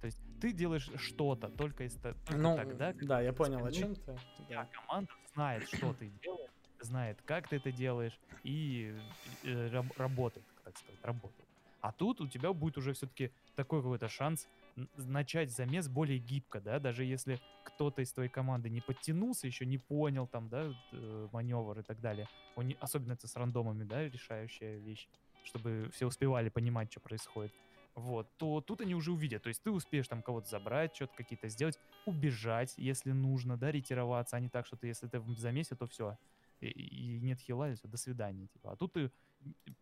То 0.00 0.06
есть 0.06 0.20
ты 0.40 0.52
делаешь 0.52 0.88
что-то 0.96 1.48
только, 1.48 1.84
из, 1.84 1.94
только 1.94 2.36
ну, 2.36 2.56
тогда, 2.56 2.92
да, 2.92 3.20
я 3.20 3.32
понял, 3.32 3.64
о 3.64 3.72
чем 3.72 3.96
ты. 3.96 4.16
Да. 4.48 4.68
Команда 4.72 5.10
знает, 5.34 5.66
что 5.66 5.92
ты 5.94 6.12
делаешь, 6.22 6.50
знает, 6.80 7.18
как 7.24 7.48
ты 7.48 7.56
это 7.56 7.72
делаешь, 7.72 8.16
и 8.44 8.94
э, 9.42 9.82
работает, 9.96 10.46
так 10.62 10.78
сказать, 10.78 11.00
работает. 11.02 11.48
А 11.80 11.90
тут 11.90 12.20
у 12.20 12.28
тебя 12.28 12.52
будет 12.52 12.78
уже 12.78 12.92
все-таки 12.92 13.32
такой 13.56 13.82
какой-то 13.82 14.08
шанс 14.08 14.48
начать 14.96 15.50
замес 15.50 15.88
более 15.88 16.18
гибко, 16.18 16.60
да, 16.60 16.78
даже 16.78 17.04
если 17.04 17.40
кто-то 17.64 18.02
из 18.02 18.12
твоей 18.12 18.30
команды 18.30 18.70
не 18.70 18.80
подтянулся, 18.80 19.46
еще 19.46 19.66
не 19.66 19.78
понял 19.78 20.26
там, 20.26 20.48
да, 20.48 20.72
э, 20.92 21.28
маневр 21.32 21.78
и 21.78 21.82
так 21.82 22.00
далее. 22.00 22.28
Он 22.56 22.66
не, 22.66 22.76
особенно 22.80 23.12
это 23.12 23.26
с 23.26 23.36
рандомами, 23.36 23.84
да, 23.84 24.08
решающая 24.08 24.78
вещь, 24.78 25.08
чтобы 25.44 25.90
все 25.92 26.06
успевали 26.06 26.48
понимать, 26.48 26.90
что 26.90 27.00
происходит. 27.00 27.52
Вот, 27.94 28.28
то 28.38 28.60
тут 28.60 28.80
они 28.80 28.94
уже 28.94 29.12
увидят. 29.12 29.44
То 29.44 29.48
есть 29.48 29.62
ты 29.62 29.70
успеешь 29.70 30.08
там 30.08 30.22
кого-то 30.22 30.48
забрать, 30.48 30.96
что-то 30.96 31.14
какие-то 31.14 31.48
сделать, 31.48 31.78
убежать, 32.06 32.74
если 32.76 33.12
нужно, 33.12 33.56
да, 33.56 33.70
ретироваться, 33.70 34.36
а 34.36 34.40
не 34.40 34.48
так, 34.48 34.66
что 34.66 34.76
ты, 34.76 34.88
если 34.88 35.06
ты 35.06 35.20
в 35.20 35.38
замесе, 35.38 35.76
то 35.76 35.86
все, 35.86 36.18
и, 36.60 36.68
и 36.68 37.20
нет 37.20 37.38
хила, 37.38 37.70
и 37.70 37.74
все, 37.74 37.86
до 37.86 37.96
свидания, 37.96 38.48
типа. 38.48 38.72
А 38.72 38.76
тут 38.76 38.94
ты 38.94 39.12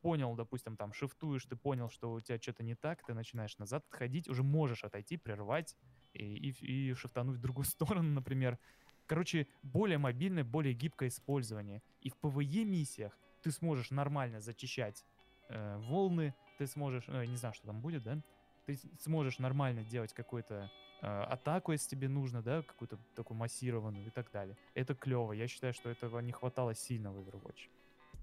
понял, 0.00 0.34
допустим, 0.34 0.76
там, 0.76 0.92
шифтуешь, 0.92 1.44
ты 1.44 1.56
понял, 1.56 1.90
что 1.90 2.12
у 2.12 2.20
тебя 2.20 2.38
что-то 2.40 2.62
не 2.62 2.74
так, 2.74 3.04
ты 3.04 3.14
начинаешь 3.14 3.58
назад 3.58 3.84
отходить, 3.88 4.28
уже 4.28 4.42
можешь 4.42 4.84
отойти, 4.84 5.16
прервать 5.16 5.76
и, 6.12 6.50
и, 6.50 6.90
и 6.90 6.94
шифтануть 6.94 7.38
в 7.38 7.40
другую 7.40 7.64
сторону, 7.66 8.10
например. 8.10 8.58
Короче, 9.06 9.46
более 9.62 9.98
мобильное, 9.98 10.44
более 10.44 10.74
гибкое 10.74 11.08
использование. 11.08 11.82
И 12.00 12.10
в 12.10 12.16
PvE 12.22 12.64
миссиях 12.64 13.18
ты 13.42 13.50
сможешь 13.50 13.90
нормально 13.90 14.40
зачищать 14.40 15.04
э, 15.48 15.76
волны, 15.78 16.34
ты 16.58 16.66
сможешь, 16.66 17.08
я 17.08 17.26
не 17.26 17.36
знаю, 17.36 17.54
что 17.54 17.66
там 17.66 17.80
будет, 17.80 18.02
да, 18.02 18.22
ты 18.66 18.78
сможешь 19.00 19.38
нормально 19.38 19.82
делать 19.82 20.12
какую-то 20.12 20.70
э, 21.02 21.06
атаку, 21.06 21.72
если 21.72 21.90
тебе 21.90 22.08
нужно, 22.08 22.42
да, 22.42 22.62
какую-то 22.62 22.98
такую 23.14 23.36
массированную 23.36 24.06
и 24.06 24.10
так 24.10 24.30
далее. 24.30 24.56
Это 24.74 24.94
клево. 24.94 25.32
Я 25.32 25.48
считаю, 25.48 25.74
что 25.74 25.90
этого 25.90 26.20
не 26.20 26.32
хватало 26.32 26.74
сильно 26.74 27.12
в 27.12 27.18
Overwatch. 27.18 27.68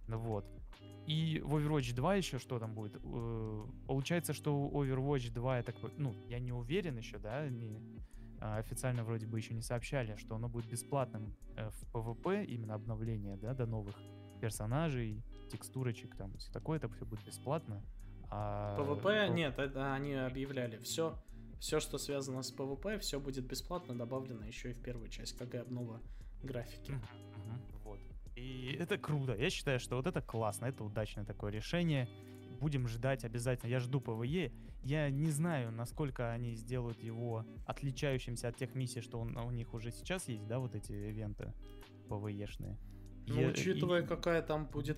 Ну 0.10 0.18
вот. 0.18 0.46
И 1.06 1.42
в 1.44 1.56
Overwatch 1.56 1.94
2 1.94 2.16
еще 2.16 2.40
что 2.40 2.60
там 2.60 2.74
будет? 2.74 3.00
Э, 3.04 3.66
получается, 3.88 4.34
что 4.34 4.70
Overwatch 4.74 5.32
2, 5.32 5.58
я 5.58 5.64
так, 5.64 5.76
ну, 5.98 6.16
я 6.28 6.40
не 6.40 6.52
уверен 6.52 6.98
еще, 6.98 7.18
да, 7.18 7.48
не, 7.48 7.80
а, 8.40 8.58
официально 8.58 9.04
вроде 9.04 9.28
бы 9.28 9.38
еще 9.38 9.54
не 9.54 9.62
сообщали, 9.62 10.16
что 10.18 10.36
оно 10.36 10.50
будет 10.50 10.68
бесплатным 10.68 11.36
э, 11.56 11.70
в 11.70 11.96
PvP, 11.96 12.46
именно 12.46 12.74
обновление, 12.76 13.38
да, 13.38 13.54
до 13.54 13.66
новых 13.66 13.96
персонажей, 14.42 15.24
текстурочек, 15.52 16.16
там, 16.16 16.36
все 16.38 16.52
такое, 16.52 16.78
это 16.78 16.90
все 16.90 17.06
будет 17.06 17.26
бесплатно. 17.26 17.84
А... 18.30 18.78
PvP 18.80 19.30
нет, 19.30 19.60
это 19.60 19.94
они 19.94 20.14
объявляли. 20.14 20.78
Все, 20.78 21.18
все, 21.60 21.80
что 21.80 21.98
связано 21.98 22.44
с 22.44 22.56
PvP, 22.56 23.00
все 23.00 23.20
будет 23.20 23.46
бесплатно, 23.46 23.96
добавлено 23.96 24.46
еще 24.46 24.72
и 24.72 24.74
в 24.74 24.82
первую 24.82 25.10
часть, 25.10 25.38
как 25.38 25.54
и 25.54 25.58
обнова 25.58 26.02
графики. 26.44 26.92
Uh-huh. 26.92 27.29
И 28.40 28.76
это 28.80 28.98
круто. 28.98 29.36
Я 29.36 29.50
считаю, 29.50 29.80
что 29.80 29.96
вот 29.96 30.08
это 30.08 30.22
классно, 30.22 30.66
это 30.66 30.84
удачное 30.84 31.26
такое 31.26 31.52
решение. 31.52 32.08
Будем 32.60 32.88
ждать 32.88 33.24
обязательно. 33.24 33.70
Я 33.70 33.80
жду 33.80 34.02
PvE. 34.02 34.52
Я 34.84 35.10
не 35.10 35.30
знаю, 35.32 35.72
насколько 35.72 36.32
они 36.32 36.56
сделают 36.56 37.02
его 37.04 37.46
отличающимся 37.66 38.48
от 38.48 38.58
тех 38.58 38.76
миссий, 38.76 39.02
что 39.02 39.20
он, 39.20 39.38
у 39.38 39.52
них 39.52 39.74
уже 39.74 39.92
сейчас 39.92 40.28
есть, 40.28 40.48
да, 40.48 40.60
вот 40.60 40.76
эти 40.76 40.92
ивенты 40.92 41.54
ПВЕшные. 42.08 42.78
Ну, 43.28 43.42
Я, 43.42 43.48
учитывая, 43.50 44.04
и... 44.04 44.06
какая 44.06 44.42
там 44.42 44.66
будет 44.66 44.98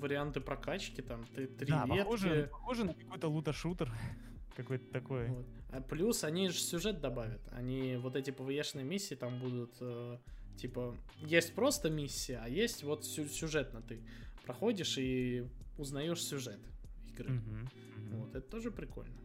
варианты 0.00 0.40
прокачки, 0.40 1.02
там, 1.02 1.24
ты 1.34 1.46
три 1.46 1.68
да, 1.68 1.84
ветки... 1.86 1.98
похоже, 1.98 2.48
похоже 2.52 2.84
на 2.84 2.94
какой-то 2.94 3.28
лута-шутер. 3.28 3.92
какой-то 4.56 4.90
такой. 4.92 5.28
Вот. 5.28 5.46
А 5.70 5.80
плюс 5.80 6.24
они 6.24 6.48
же 6.48 6.58
сюжет 6.58 7.00
добавят. 7.00 7.40
Они 7.52 7.96
вот 7.96 8.16
эти 8.16 8.30
ПВЕшные 8.30 8.84
миссии 8.84 9.14
там 9.14 9.38
будут 9.38 9.74
э, 9.80 10.18
Типа, 10.56 10.96
есть 11.20 11.54
просто 11.54 11.90
миссия, 11.90 12.40
а 12.42 12.48
есть 12.48 12.82
вот 12.82 13.04
сю- 13.04 13.28
сюжетно 13.28 13.82
ты 13.82 14.00
проходишь 14.44 14.98
и 14.98 15.46
узнаешь 15.78 16.22
сюжет 16.22 16.60
игры. 17.08 17.30
Mm-hmm. 17.30 17.68
Mm-hmm. 17.96 18.16
Вот, 18.16 18.34
это 18.34 18.48
тоже 18.48 18.70
прикольно. 18.70 19.16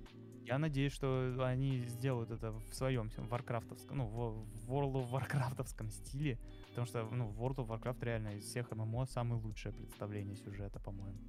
Я 0.46 0.58
надеюсь, 0.58 0.92
что 0.92 1.38
они 1.46 1.80
сделают 1.86 2.32
это 2.32 2.52
в 2.52 2.74
своем 2.74 3.10
варкрафтовском, 3.18 3.98
ну, 3.98 4.06
в 4.08 4.70
World 4.70 4.94
of 4.94 5.12
Warcraftовском 5.12 5.90
стиле, 5.90 6.40
потому 6.70 6.88
что, 6.88 7.04
ну, 7.04 7.32
World 7.32 7.58
of 7.58 7.68
Warcraft 7.68 8.04
реально 8.04 8.36
из 8.36 8.46
всех 8.46 8.72
ММО 8.72 9.06
самое 9.06 9.42
лучшее 9.42 9.74
представление 9.74 10.36
сюжета, 10.36 10.80
по-моему. 10.80 11.20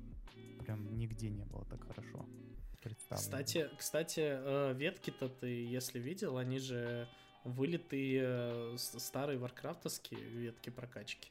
Прям 0.60 0.96
нигде 0.96 1.30
не 1.30 1.44
было 1.44 1.64
так 1.66 1.86
хорошо 1.86 2.26
представлено. 2.80 3.22
Кстати, 3.22 3.68
кстати, 3.78 4.20
э, 4.22 4.74
ветки-то 4.74 5.28
ты, 5.28 5.64
если 5.64 5.98
видел, 5.98 6.38
они 6.38 6.58
же 6.58 7.06
вылитые 7.44 8.22
э, 8.24 8.76
старые 8.78 9.38
варкрафтовские 9.38 10.20
ветки 10.20 10.70
прокачки, 10.70 11.30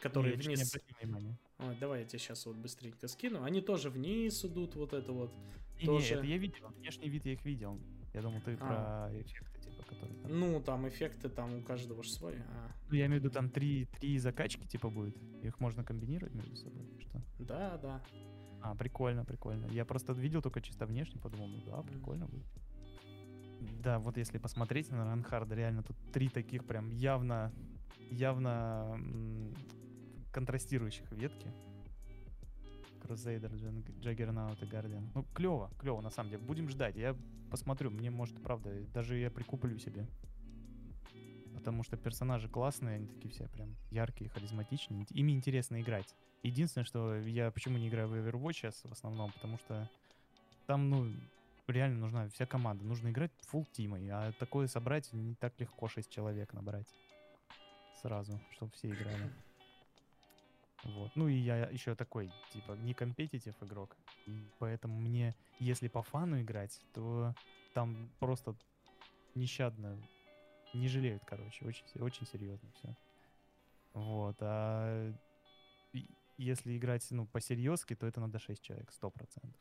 которые 0.00 0.34
я 0.34 0.42
вниз... 0.42 0.74
Не 1.02 1.36
а, 1.58 1.74
давай 1.78 2.00
я 2.00 2.06
тебе 2.06 2.18
сейчас 2.18 2.46
вот 2.46 2.56
быстренько 2.56 3.06
скину. 3.08 3.42
Они 3.42 3.60
тоже 3.60 3.90
вниз 3.90 4.44
идут, 4.44 4.74
вот 4.74 4.92
это 4.92 5.12
вот. 5.12 5.32
И 5.78 5.86
тоже... 5.86 6.14
Не, 6.14 6.18
это 6.18 6.26
я 6.26 6.38
видел, 6.38 6.68
внешний 6.78 7.08
вид 7.08 7.26
я 7.26 7.32
их 7.32 7.44
видел. 7.44 7.78
Я 8.14 8.22
думал, 8.22 8.40
ты 8.44 8.56
а. 8.60 9.08
про 9.08 9.20
эффекты, 9.20 9.60
типа, 9.60 9.82
которые 9.84 10.18
там... 10.20 10.40
Ну, 10.40 10.60
там 10.60 10.88
эффекты 10.88 11.28
там 11.28 11.58
у 11.58 11.62
каждого 11.62 12.02
же 12.02 12.10
свой. 12.10 12.36
А. 12.48 12.70
Ну, 12.88 12.94
я 12.96 13.06
имею 13.06 13.20
в 13.20 13.24
виду, 13.24 13.32
там 13.32 13.50
три, 13.50 13.86
три 14.00 14.18
закачки, 14.18 14.66
типа, 14.66 14.90
будет. 14.90 15.16
Их 15.42 15.60
можно 15.60 15.84
комбинировать 15.84 16.34
между 16.34 16.56
собой, 16.56 16.86
что? 17.00 17.22
Да, 17.38 17.78
да. 17.78 18.02
А, 18.62 18.74
прикольно, 18.74 19.24
прикольно. 19.24 19.66
Я 19.66 19.84
просто 19.84 20.12
видел 20.12 20.42
только 20.42 20.60
чисто 20.60 20.86
внешне, 20.86 21.20
подумал, 21.20 21.48
ну 21.48 21.62
да, 21.64 21.82
прикольно 21.82 22.26
будет. 22.26 22.46
Да, 23.60 23.98
вот 23.98 24.16
если 24.16 24.38
посмотреть 24.38 24.90
на 24.90 25.04
Ранхарда, 25.04 25.54
реально 25.54 25.82
тут 25.82 25.96
три 26.12 26.28
таких 26.28 26.64
прям 26.64 26.90
явно, 26.90 27.52
явно 28.10 28.98
контрастирующих 30.32 31.10
ветки. 31.12 31.52
Крузейдер, 33.02 33.52
Джаггернаут 34.00 34.62
и 34.62 34.66
Гардиан. 34.66 35.10
Ну, 35.14 35.24
клево, 35.34 35.70
клево, 35.78 36.00
на 36.00 36.10
самом 36.10 36.30
деле. 36.30 36.42
Будем 36.42 36.68
ждать. 36.68 36.96
Я 36.96 37.16
посмотрю, 37.50 37.90
мне, 37.90 38.10
может, 38.10 38.40
правда, 38.42 38.70
даже 38.94 39.16
я 39.16 39.30
прикуплю 39.30 39.78
себе. 39.78 40.06
Потому 41.54 41.82
что 41.82 41.96
персонажи 41.96 42.48
классные, 42.48 42.96
они 42.96 43.06
такие 43.06 43.30
все 43.30 43.48
прям 43.48 43.74
яркие, 43.90 44.30
харизматичные. 44.30 45.06
Ими 45.10 45.32
интересно 45.32 45.80
играть. 45.80 46.14
Единственное, 46.42 46.84
что 46.84 47.16
я 47.16 47.50
почему 47.50 47.76
не 47.76 47.88
играю 47.88 48.08
в 48.08 48.14
Overwatch 48.14 48.52
сейчас 48.52 48.80
в 48.84 48.92
основном, 48.92 49.30
потому 49.32 49.58
что 49.58 49.90
там, 50.66 50.88
ну, 50.88 51.12
реально 51.70 51.98
нужна 52.00 52.28
вся 52.28 52.46
команда. 52.46 52.84
Нужно 52.84 53.08
играть 53.08 53.32
full 53.52 53.66
тимой, 53.72 54.08
а 54.10 54.32
такое 54.32 54.66
собрать 54.66 55.12
не 55.12 55.34
так 55.34 55.58
легко 55.58 55.88
6 55.88 56.10
человек 56.10 56.52
набрать 56.52 56.88
сразу, 58.00 58.40
чтобы 58.52 58.72
все 58.72 58.88
играли. 58.90 59.30
Вот. 60.84 61.10
Ну 61.14 61.28
и 61.28 61.34
я 61.34 61.66
еще 61.66 61.94
такой, 61.94 62.32
типа, 62.52 62.72
не 62.72 62.94
компетитив 62.94 63.54
игрок. 63.62 63.96
И 64.26 64.48
поэтому 64.58 64.98
мне, 64.98 65.34
если 65.58 65.88
по 65.88 66.02
фану 66.02 66.40
играть, 66.40 66.80
то 66.94 67.34
там 67.74 68.10
просто 68.18 68.54
нещадно 69.34 69.98
не 70.72 70.88
жалеют, 70.88 71.22
короче. 71.26 71.64
Очень, 71.64 71.84
очень 72.00 72.26
серьезно 72.26 72.70
все. 72.72 72.96
Вот. 73.92 74.36
А 74.40 75.12
если 76.38 76.76
играть, 76.76 77.06
ну, 77.10 77.26
по-серьезки, 77.26 77.94
то 77.94 78.06
это 78.06 78.20
надо 78.20 78.38
6 78.38 78.62
человек, 78.62 78.90
100%. 78.90 79.54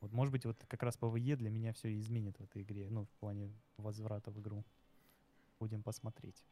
Вот, 0.00 0.12
может 0.12 0.32
быть, 0.32 0.44
вот 0.44 0.56
как 0.68 0.82
раз 0.82 0.96
PvE 0.96 1.36
для 1.36 1.50
меня 1.50 1.72
все 1.72 1.96
изменит 1.98 2.36
в 2.38 2.44
этой 2.44 2.62
игре, 2.62 2.88
ну, 2.90 3.04
в 3.04 3.10
плане 3.20 3.50
возврата 3.76 4.30
в 4.30 4.40
игру. 4.40 4.64
Будем 5.58 5.82
посмотреть. 5.82 6.44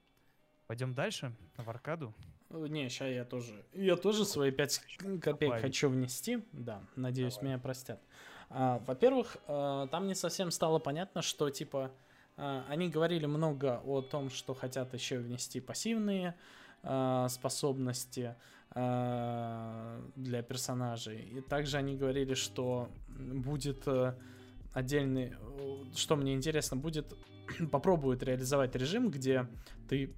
Пойдем 0.66 0.94
дальше, 0.94 1.34
в 1.58 1.68
аркаду. 1.68 2.14
Э, 2.48 2.66
не, 2.68 2.88
сейчас 2.88 3.08
я 3.08 3.24
тоже, 3.24 3.64
я 3.74 3.96
тоже 3.96 4.24
свои 4.24 4.50
5 4.50 4.78
копеек 5.20 5.40
Добавить. 5.40 5.62
хочу 5.62 5.90
внести. 5.90 6.42
Да, 6.52 6.82
надеюсь, 6.96 7.34
Давай. 7.34 7.48
меня 7.48 7.58
простят. 7.58 8.00
А, 8.48 8.78
во-первых, 8.86 9.36
а, 9.46 9.88
там 9.88 10.06
не 10.06 10.14
совсем 10.14 10.50
стало 10.50 10.78
понятно, 10.78 11.20
что, 11.20 11.50
типа, 11.50 11.92
а, 12.36 12.64
они 12.68 12.88
говорили 12.88 13.26
много 13.26 13.80
о 13.84 14.00
том, 14.00 14.30
что 14.30 14.54
хотят 14.54 14.94
еще 14.94 15.18
внести 15.18 15.60
пассивные 15.60 16.34
а, 16.82 17.28
способности 17.28 18.34
для 18.74 20.42
персонажей. 20.42 21.20
И 21.20 21.40
также 21.40 21.76
они 21.76 21.96
говорили, 21.96 22.34
что 22.34 22.88
будет 23.08 23.86
а, 23.86 24.18
отдельный, 24.72 25.34
что 25.94 26.16
мне 26.16 26.34
интересно, 26.34 26.76
будет 26.76 27.14
попробуют 27.70 28.24
реализовать 28.24 28.74
режим, 28.74 29.10
где 29.10 29.46
ты 29.88 30.12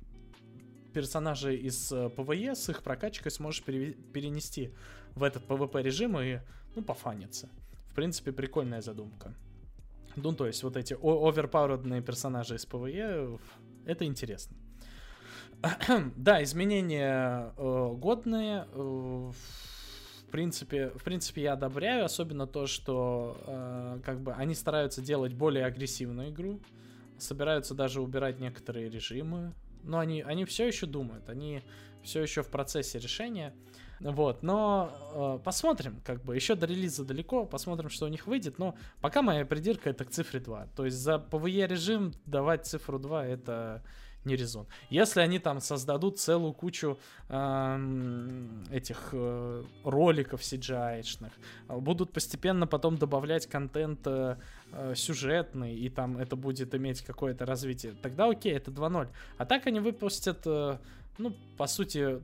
персонажей 0.95 1.57
из 1.59 1.89
PvE 1.89 2.55
с 2.55 2.71
их 2.71 2.83
прокачкой 2.83 3.31
сможешь 3.31 3.63
перенести 3.63 4.73
в 5.15 5.23
этот 5.23 5.45
PvP 5.45 5.83
режим 5.83 6.19
и, 6.19 6.39
ну, 6.75 6.83
пофаниться. 6.83 7.51
В 7.91 7.95
принципе, 7.95 8.33
прикольная 8.33 8.81
задумка. 8.81 9.35
Ну, 10.17 10.33
то 10.33 10.47
есть, 10.47 10.63
вот 10.63 10.79
эти 10.79 10.95
оверпауэрдные 10.95 12.01
персонажи 12.01 12.55
из 12.55 12.65
PvE, 12.65 13.39
это 13.85 14.07
интересно. 14.07 14.57
да, 16.17 16.43
изменения 16.43 17.53
э, 17.57 17.93
годные. 17.95 18.67
Э, 18.73 19.33
в 20.27 20.31
принципе, 20.31 20.91
в 20.91 21.05
принципе, 21.05 21.43
я 21.43 21.53
одобряю, 21.53 22.05
особенно 22.05 22.47
то, 22.47 22.67
что 22.67 23.37
э, 23.47 24.01
как 24.05 24.21
бы 24.21 24.33
они 24.33 24.55
стараются 24.55 25.01
делать 25.01 25.33
более 25.33 25.65
агрессивную 25.65 26.31
игру, 26.31 26.61
собираются 27.17 27.75
даже 27.75 28.03
убирать 28.03 28.41
некоторые 28.41 28.91
режимы, 28.91 29.55
но 29.83 29.99
они, 29.99 30.23
они 30.23 30.45
все 30.45 30.67
еще 30.67 30.87
думают, 30.87 31.29
они 31.29 31.63
все 32.03 32.23
еще 32.23 32.43
в 32.43 32.49
процессе 32.49 32.99
решения. 32.99 33.55
Вот, 34.01 34.43
но 34.43 35.39
э, 35.39 35.45
посмотрим, 35.45 36.03
как 36.05 36.23
бы, 36.23 36.35
еще 36.35 36.55
до 36.55 36.67
релиза 36.67 37.05
далеко, 37.05 37.47
посмотрим, 37.47 37.89
что 37.89 38.05
у 38.05 38.09
них 38.09 38.27
выйдет, 38.27 38.59
но 38.59 38.75
пока 39.01 39.23
моя 39.23 39.47
придирка 39.47 39.89
это 39.89 40.05
к 40.05 40.11
цифре 40.11 40.39
2. 40.41 40.69
То 40.77 40.85
есть 40.85 40.99
за 40.99 41.15
PvE 41.15 41.67
режим 41.67 42.13
давать 42.27 42.67
цифру 42.67 42.99
2 42.99 43.27
это 43.27 43.83
не 44.27 44.37
резон. 44.37 44.67
Если 44.91 45.21
они 45.21 45.39
там 45.39 45.61
создадут 45.61 46.19
целую 46.19 46.53
кучу 46.53 46.99
э, 47.29 48.47
этих 48.71 49.11
э, 49.13 49.65
роликов 49.85 50.41
CGI-шных, 50.41 51.33
будут 51.69 52.13
постепенно 52.13 52.67
потом 52.67 52.97
добавлять 52.97 53.47
контент 53.47 54.01
э, 54.07 54.37
э, 54.73 54.95
сюжетный, 54.95 55.75
и 55.75 55.89
там 55.89 56.19
это 56.19 56.37
будет 56.37 56.75
иметь 56.75 57.03
какое-то 57.03 57.47
развитие, 57.47 57.93
тогда 58.03 58.29
окей, 58.29 58.53
это 58.53 58.71
2.0. 58.71 59.09
А 59.39 59.47
так 59.47 59.67
они 59.67 59.81
выпустят, 59.81 60.43
э, 60.47 60.79
ну, 61.19 61.35
по 61.57 61.67
сути, 61.67 62.21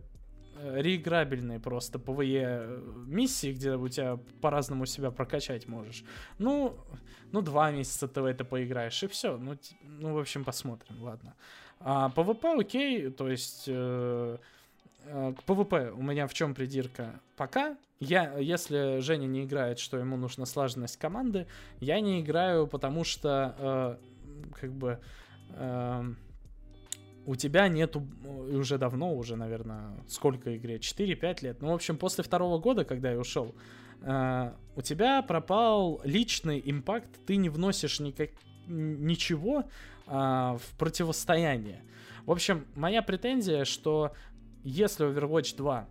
э, 0.56 0.82
реиграбельные 0.82 1.60
просто 1.60 1.98
PvE 1.98 2.42
э, 2.44 2.82
миссии, 3.06 3.52
где 3.52 3.76
у 3.76 3.88
тебя 3.88 4.18
по-разному 4.40 4.86
себя 4.86 5.10
прокачать 5.10 5.68
можешь. 5.68 6.04
Ну, 6.38 6.76
ну, 7.32 7.40
два 7.40 7.70
месяца 7.70 8.06
ты 8.08 8.20
в 8.20 8.26
это 8.26 8.44
поиграешь, 8.44 9.02
и 9.02 9.06
все. 9.06 9.38
Ну, 9.38 9.56
ну 9.82 10.14
в 10.14 10.18
общем, 10.18 10.44
посмотрим, 10.44 11.02
ладно. 11.02 11.34
А 11.84 12.10
PvP 12.14 12.60
окей, 12.60 13.10
то 13.10 13.28
есть 13.28 13.64
э, 13.66 14.38
э, 15.04 15.34
к 15.36 15.48
PvP 15.48 15.90
у 15.90 16.02
меня 16.02 16.26
в 16.26 16.34
чем 16.34 16.54
придирка? 16.54 17.20
Пока 17.36 17.76
я, 17.98 18.36
если 18.38 19.00
Женя 19.00 19.26
не 19.26 19.44
играет, 19.44 19.78
что 19.78 19.96
ему 19.96 20.16
нужна 20.16 20.46
слаженность 20.46 20.96
команды, 20.96 21.46
я 21.80 22.00
не 22.00 22.20
играю, 22.20 22.66
потому 22.66 23.04
что 23.04 23.54
э, 23.58 23.96
как 24.60 24.72
бы 24.72 25.00
э, 25.50 26.14
у 27.26 27.36
тебя 27.36 27.68
нету 27.68 28.06
уже 28.50 28.78
давно, 28.78 29.14
уже, 29.14 29.36
наверное, 29.36 29.92
сколько 30.08 30.56
игре? 30.56 30.78
4-5 30.78 31.44
лет. 31.44 31.62
Ну, 31.62 31.70
в 31.70 31.74
общем, 31.74 31.96
после 31.96 32.24
второго 32.24 32.58
года, 32.58 32.84
когда 32.84 33.12
я 33.12 33.18
ушел, 33.18 33.54
э, 34.02 34.52
у 34.76 34.82
тебя 34.82 35.22
пропал 35.22 36.00
личный 36.04 36.62
импакт, 36.64 37.24
ты 37.26 37.36
не 37.36 37.48
вносишь 37.48 38.00
никак, 38.00 38.30
ничего 38.66 39.64
а, 40.14 40.58
в 40.58 40.76
противостояние. 40.76 41.82
В 42.26 42.32
общем, 42.32 42.66
моя 42.74 43.00
претензия, 43.00 43.64
что 43.64 44.12
если 44.62 45.06
Overwatch 45.08 45.56
2 45.56 45.88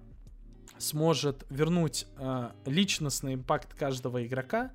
сможет 0.77 1.43
вернуть 1.49 2.05
а, 2.17 2.51
личностный 2.67 3.33
импакт 3.33 3.73
каждого 3.73 4.23
игрока, 4.23 4.71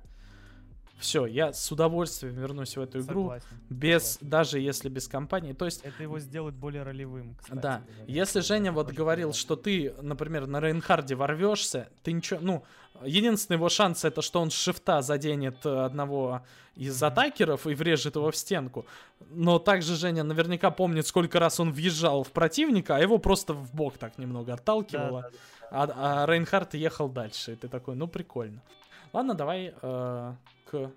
все, 0.99 1.25
я 1.27 1.53
с 1.53 1.71
удовольствием 1.71 2.35
вернусь 2.35 2.75
в 2.75 2.81
эту 2.81 2.99
игру, 2.99 3.21
согласен, 3.21 3.47
без 3.69 4.03
согласен. 4.13 4.29
даже 4.29 4.59
если 4.59 4.89
без 4.89 5.07
компании. 5.07 5.53
То 5.53 5.63
есть 5.63 5.81
это 5.83 6.03
его 6.03 6.19
сделает 6.19 6.55
более 6.55 6.83
ролевым. 6.83 7.35
Кстати, 7.35 7.61
да, 7.61 7.83
говоря. 7.85 8.13
если 8.13 8.41
Женя 8.41 8.73
вот 8.73 8.91
говорил, 8.91 9.31
что 9.31 9.55
ты, 9.55 9.93
например, 10.01 10.47
на 10.47 10.59
Рейнхарде 10.59 11.15
ворвешься, 11.15 11.89
ты 12.03 12.11
ничего, 12.11 12.41
ну 12.41 12.65
единственный 13.03 13.55
его 13.55 13.69
шанс 13.69 14.05
это, 14.05 14.21
что 14.21 14.41
он 14.41 14.51
с 14.51 14.53
шифта 14.53 15.01
заденет 15.01 15.65
э, 15.65 15.85
одного 15.85 16.41
из 16.75 17.01
атакеров 17.01 17.67
и 17.67 17.73
врежет 17.73 18.15
его 18.15 18.31
в 18.31 18.35
стенку. 18.35 18.85
Но 19.29 19.59
также 19.59 19.95
Женя 19.95 20.23
наверняка 20.23 20.71
помнит, 20.71 21.07
сколько 21.07 21.39
раз 21.39 21.59
он 21.59 21.71
въезжал 21.71 22.23
в 22.23 22.31
противника, 22.31 22.95
а 22.95 22.99
его 22.99 23.17
просто 23.17 23.53
в 23.53 23.73
бок 23.73 23.97
так 23.97 24.17
немного 24.17 24.53
отталкивало, 24.53 25.21
да, 25.21 25.29
да, 25.29 25.87
да. 25.87 25.93
а, 25.93 26.23
а 26.23 26.25
Рейнхард 26.27 26.73
ехал 26.75 27.09
дальше. 27.09 27.53
И 27.53 27.55
ты 27.55 27.67
такой, 27.67 27.95
ну 27.95 28.07
прикольно. 28.07 28.61
Ладно, 29.13 29.33
давай 29.33 29.73
э, 29.81 30.33
к 30.69 30.91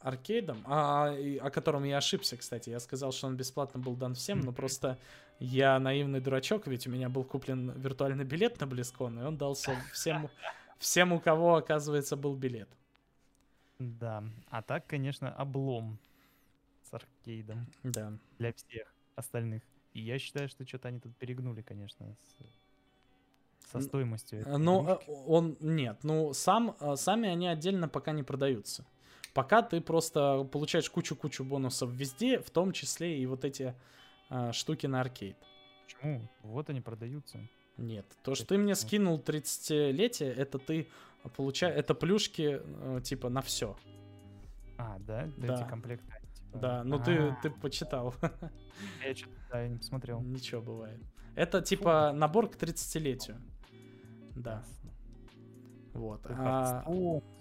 аркейдам, 0.00 0.62
а, 0.66 1.14
о 1.42 1.50
котором 1.50 1.84
я 1.84 1.98
ошибся, 1.98 2.36
кстати. 2.36 2.70
Я 2.70 2.80
сказал, 2.80 3.12
что 3.12 3.26
он 3.26 3.36
бесплатно 3.36 3.80
был 3.80 3.94
дан 3.94 4.14
всем, 4.14 4.40
но 4.40 4.52
просто 4.52 4.98
я 5.38 5.78
наивный 5.78 6.20
дурачок, 6.20 6.66
ведь 6.66 6.86
у 6.86 6.90
меня 6.90 7.08
был 7.08 7.24
куплен 7.24 7.70
виртуальный 7.72 8.24
билет 8.24 8.60
на 8.60 8.66
Близкон, 8.66 9.18
и 9.20 9.22
он 9.22 9.36
дался 9.36 9.76
всем, 9.92 10.30
всем, 10.80 11.12
у 11.12 11.20
кого, 11.20 11.54
оказывается, 11.56 12.16
был 12.16 12.34
билет. 12.34 12.68
Да, 13.78 14.24
а 14.48 14.62
так, 14.62 14.86
конечно, 14.86 15.32
облом 15.32 15.98
с 16.82 16.92
аркейдом. 16.92 17.66
Да. 17.84 18.12
Для 18.38 18.52
всех 18.52 18.92
остальных. 19.14 19.62
И 19.94 20.00
я 20.00 20.18
считаю, 20.18 20.48
что 20.48 20.66
что-то 20.66 20.88
они 20.88 20.98
тут 20.98 21.16
перегнули, 21.16 21.62
конечно, 21.62 22.16
с 22.22 23.70
со 23.72 23.80
стоимостью. 23.80 24.44
Ну, 24.58 24.82
игрушки. 24.82 25.10
Э, 25.10 25.14
он 25.26 25.56
нет. 25.60 25.98
Ну, 26.02 26.32
сам, 26.32 26.76
э, 26.80 26.96
сами 26.96 27.28
они 27.28 27.46
отдельно 27.46 27.88
пока 27.88 28.10
не 28.12 28.24
продаются. 28.24 28.84
Пока 29.32 29.62
ты 29.62 29.80
просто 29.80 30.42
получаешь 30.50 30.90
кучу-кучу 30.90 31.44
бонусов 31.44 31.90
везде, 31.90 32.40
в 32.40 32.50
том 32.50 32.72
числе 32.72 33.18
и 33.18 33.26
вот 33.26 33.44
эти 33.44 33.74
а, 34.28 34.52
штуки 34.52 34.88
на 34.88 35.00
аркейд. 35.00 35.36
Почему? 35.84 36.28
Вот 36.42 36.68
они 36.68 36.80
продаются. 36.80 37.38
Нет, 37.80 38.06
то, 38.22 38.34
что 38.34 38.46
ты 38.46 38.58
мне 38.58 38.74
скинул 38.74 39.18
30-летие, 39.18 40.32
это 40.32 40.58
ты 40.58 40.86
получаешь, 41.36 41.74
это 41.74 41.94
плюшки 41.94 42.60
типа 43.02 43.30
на 43.30 43.40
все. 43.40 43.76
А, 44.76 44.98
да? 45.00 45.28
Да. 45.36 45.54
Эти 45.54 45.68
комплекты. 45.68 46.12
Типа... 46.34 46.58
Да, 46.58 46.84
ну 46.84 47.02
ты, 47.02 47.36
ты 47.42 47.50
почитал. 47.50 48.14
Я 49.04 49.14
что-то 49.14 49.32
да, 49.50 49.66
не 49.66 49.76
посмотрел. 49.76 50.20
Ничего 50.20 50.60
бывает. 50.60 51.00
Это 51.34 51.62
типа 51.62 52.12
набор 52.14 52.48
к 52.50 52.56
30-летию. 52.56 53.40
Да. 54.36 54.62
Вот. 55.92 56.20
А, 56.26 56.84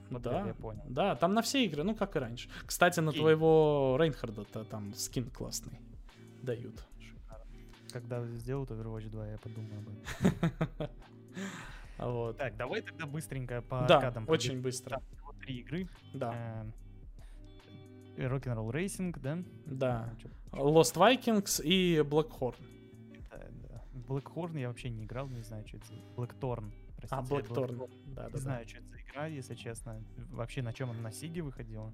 да, 0.09 0.47
я 0.47 0.53
понял. 0.53 0.83
Да, 0.87 1.15
там 1.15 1.33
на 1.33 1.41
все 1.41 1.65
игры, 1.65 1.83
ну 1.83 1.95
как 1.95 2.15
и 2.15 2.19
раньше. 2.19 2.49
Кстати, 2.65 2.99
на 2.99 3.11
твоего 3.11 3.95
Рейнхарда-то 3.99 4.63
там 4.65 4.93
скин 4.95 5.29
классный 5.29 5.79
дают. 6.41 6.83
Когда 7.91 8.25
сделают 8.37 8.71
Overwatch 8.71 9.09
2, 9.09 9.27
я 9.27 9.37
подумаю 9.37 9.79
об 9.79 9.89
этом. 9.89 10.89
Вот. 11.97 12.37
Так, 12.37 12.55
давай 12.55 12.81
тогда 12.81 13.05
быстренько 13.05 13.61
по 13.61 13.85
да, 13.85 13.97
аркадам. 13.97 14.23
очень 14.29 14.61
быстро. 14.61 15.01
три 15.41 15.59
игры. 15.59 15.89
Да. 16.13 16.65
Э, 18.15 18.27
Rock'n'Roll 18.27 18.71
Racing, 18.71 19.19
да? 19.19 19.39
Да. 19.65 20.13
Lost 20.53 20.95
Vikings 20.95 21.61
и 21.61 21.97
Blackhorn. 21.97 22.55
Блэкхорн 24.09 24.57
я 24.57 24.69
вообще 24.69 24.89
не 24.89 25.03
играл, 25.03 25.27
не 25.27 25.43
знаю, 25.43 25.67
что 25.67 25.77
это. 25.77 25.85
Блэкторн, 26.15 26.71
простите. 26.97 27.15
А, 27.15 27.21
Блэкторн, 27.21 27.77
да, 28.07 28.23
да. 28.23 28.29
Не 28.31 28.37
знаю, 28.39 28.67
что 28.67 28.77
это 28.77 28.87
за 28.87 29.01
игра, 29.01 29.25
если 29.27 29.53
честно. 29.53 30.03
Вообще, 30.31 30.63
на 30.63 30.73
чем 30.73 30.89
она 30.89 30.99
на 31.01 31.11
Сиге 31.11 31.43
выходила? 31.43 31.93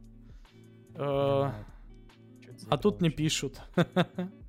Э, 0.94 1.52
а 2.70 2.78
тут 2.78 3.02
не 3.02 3.10
пишут. 3.10 3.62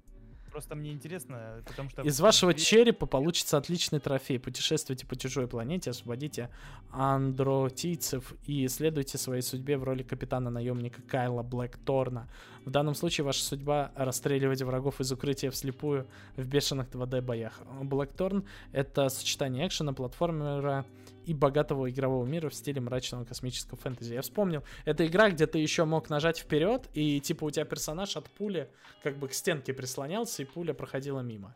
Просто 0.56 0.74
мне 0.74 0.90
интересно, 0.92 1.62
потому 1.66 1.90
что... 1.90 2.00
Из 2.00 2.18
вашего 2.18 2.54
черепа 2.54 3.04
получится 3.04 3.58
отличный 3.58 4.00
трофей. 4.00 4.38
Путешествуйте 4.38 5.04
по 5.04 5.14
чужой 5.14 5.46
планете, 5.48 5.90
освободите 5.90 6.48
андротийцев 6.92 8.32
и 8.46 8.64
исследуйте 8.64 9.18
своей 9.18 9.42
судьбе 9.42 9.76
в 9.76 9.84
роли 9.84 10.02
капитана-наемника 10.02 11.02
Кайла 11.02 11.42
Блэкторна. 11.42 12.30
В 12.64 12.70
данном 12.70 12.94
случае 12.94 13.26
ваша 13.26 13.44
судьба— 13.44 13.92
расстреливать 13.96 14.62
врагов 14.62 14.98
из 14.98 15.12
укрытия 15.12 15.50
вслепую 15.50 16.06
в 16.36 16.46
бешеных 16.46 16.88
2D-боях. 16.88 17.60
Блэкторн— 17.82 18.46
это 18.72 19.10
сочетание 19.10 19.66
экшена, 19.66 19.92
платформера 19.92 20.86
и 21.26 21.34
богатого 21.34 21.90
игрового 21.90 22.24
мира 22.24 22.48
в 22.48 22.54
стиле 22.54 22.80
мрачного 22.80 23.24
космического 23.24 23.76
фэнтези. 23.76 24.14
Я 24.14 24.22
вспомнил, 24.22 24.62
это 24.84 25.06
игра, 25.06 25.30
где 25.30 25.46
ты 25.46 25.58
еще 25.58 25.84
мог 25.84 26.08
нажать 26.08 26.38
вперед, 26.38 26.88
и 26.94 27.20
типа 27.20 27.44
у 27.44 27.50
тебя 27.50 27.64
персонаж 27.64 28.16
от 28.16 28.30
пули 28.30 28.70
как 29.02 29.16
бы 29.16 29.28
к 29.28 29.34
стенке 29.34 29.74
прислонялся, 29.74 30.42
и 30.42 30.46
пуля 30.46 30.72
проходила 30.72 31.20
мимо. 31.20 31.54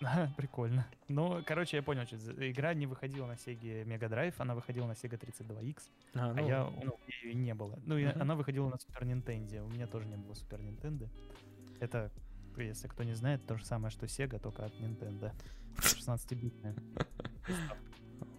Прикольно. 0.36 0.86
Ну, 1.08 1.42
короче, 1.46 1.76
я 1.76 1.82
понял, 1.82 2.06
что 2.06 2.16
игра 2.50 2.74
не 2.74 2.86
выходила 2.86 3.26
на 3.26 3.32
Sega 3.32 3.84
Mega 3.84 4.08
Drive, 4.08 4.34
она 4.38 4.54
выходила 4.54 4.86
на 4.86 4.92
Sega 4.92 5.18
32X, 5.18 5.82
а, 6.14 6.30
а 6.30 6.34
ну... 6.34 6.44
а 6.44 6.48
я, 6.48 6.70
ну, 6.84 6.98
ее 7.22 7.34
не 7.34 7.54
было. 7.54 7.78
Ну, 7.84 7.98
uh-huh. 7.98 8.20
она 8.20 8.34
выходила 8.34 8.68
на 8.68 8.74
Super 8.74 9.02
Nintendo, 9.02 9.64
у 9.64 9.68
меня 9.68 9.86
тоже 9.86 10.06
не 10.06 10.16
было 10.16 10.32
Super 10.32 10.60
Nintendo. 10.60 11.08
Это, 11.80 12.10
если 12.56 12.88
кто 12.88 13.04
не 13.04 13.14
знает, 13.14 13.44
то 13.46 13.56
же 13.56 13.64
самое, 13.64 13.90
что 13.90 14.06
Sega, 14.06 14.38
только 14.38 14.64
от 14.64 14.72
Nintendo. 14.74 15.32
16-битная. 15.78 16.74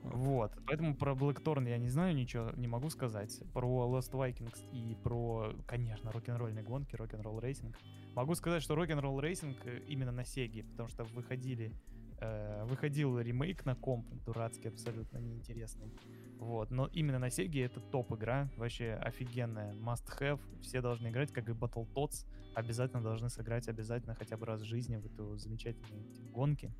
Вот, 0.03 0.51
поэтому 0.65 0.95
про 0.95 1.13
Blackthorn 1.13 1.69
я 1.69 1.77
не 1.77 1.89
знаю 1.89 2.15
ничего, 2.15 2.51
не 2.57 2.67
могу 2.67 2.89
сказать. 2.89 3.41
Про 3.53 3.88
Lost 3.88 4.11
Vikings 4.11 4.59
и 4.71 4.95
про, 5.03 5.53
конечно, 5.67 6.11
рок-н-ролльные 6.11 6.63
гонки, 6.63 6.95
Rock 6.95 7.13
n' 7.13 7.22
Roll 7.22 7.39
Racing. 7.39 7.78
Могу 8.15 8.36
сказать, 8.36 8.63
что 8.63 8.75
Rock 8.76 8.93
n' 8.93 9.02
Roll 9.02 9.20
Racing 9.20 9.57
э, 9.65 9.82
именно 9.88 10.11
на 10.11 10.25
Сеге, 10.25 10.63
потому 10.63 10.89
что 10.89 11.03
выходили, 11.03 11.71
э, 12.19 12.65
выходил 12.65 13.19
ремейк 13.19 13.65
на 13.65 13.75
комп, 13.75 14.07
дурацкий, 14.25 14.69
абсолютно 14.69 15.19
неинтересный. 15.19 15.93
Вот, 16.39 16.71
но 16.71 16.88
именно 16.88 17.19
на 17.19 17.30
Сеге 17.30 17.65
это 17.65 17.80
топ-игра, 17.80 18.49
вообще 18.57 18.93
офигенная, 18.93 19.73
must-have, 19.73 20.39
все 20.61 20.82
должны 20.82 21.09
играть, 21.09 21.32
как 21.32 21.49
и 21.49 21.51
Battletoads, 21.51 22.25
обязательно 22.55 23.03
должны 23.03 23.30
сыграть, 23.30 23.67
обязательно 23.67 24.15
хотя 24.15 24.38
бы 24.38 24.45
раз 24.45 24.61
в 24.61 24.65
жизни 24.65 24.95
в 24.95 25.05
эту 25.05 25.38
замечательную 25.38 26.03
гонки. 26.34 26.73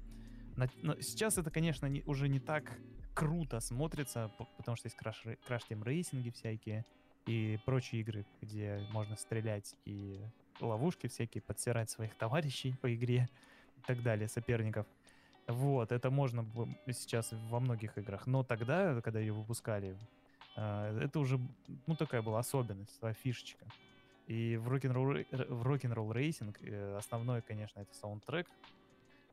Но 0.82 1.00
сейчас 1.02 1.38
это, 1.38 1.52
конечно, 1.52 1.86
не, 1.86 2.04
уже 2.06 2.28
не 2.28 2.40
так 2.40 2.80
круто 3.14 3.60
смотрится, 3.60 4.32
потому 4.58 4.78
что 4.78 4.88
есть 4.88 4.96
краш, 4.96 5.24
краш 5.46 5.64
тем 5.66 5.84
рейсинги 5.84 6.30
всякие 6.30 6.86
и 7.26 7.60
прочие 7.66 8.02
игры, 8.02 8.26
где 8.42 8.88
можно 8.92 9.16
стрелять 9.16 9.76
и 9.86 10.20
ловушки 10.60 11.08
всякие, 11.08 11.42
подсирать 11.42 11.90
своих 11.90 12.16
товарищей 12.16 12.76
по 12.82 12.94
игре 12.94 13.30
и 13.78 13.82
так 13.82 14.02
далее, 14.02 14.28
соперников. 14.28 14.88
Вот, 15.48 15.92
это 15.92 16.12
можно 16.12 16.46
сейчас 16.88 17.32
во 17.50 17.60
многих 17.60 17.98
играх. 17.98 18.28
Но 18.28 18.44
тогда, 18.44 19.02
когда 19.02 19.20
ее 19.20 19.34
выпускали, 19.34 19.98
а, 20.56 20.96
это 21.00 21.20
уже, 21.20 21.40
ну, 21.88 21.96
такая 21.96 22.22
была 22.22 22.40
особенность, 22.40 22.96
своя 22.98 23.14
фишечка. 23.14 23.66
И 24.28 24.58
в 24.58 24.68
рок-н-ролл, 24.68 25.26
рок-н-ролл 25.32 26.12
рейсинг 26.12 26.60
э, 26.62 26.98
основное, 26.98 27.42
конечно, 27.42 27.80
это 27.80 27.96
саундтрек, 27.96 28.48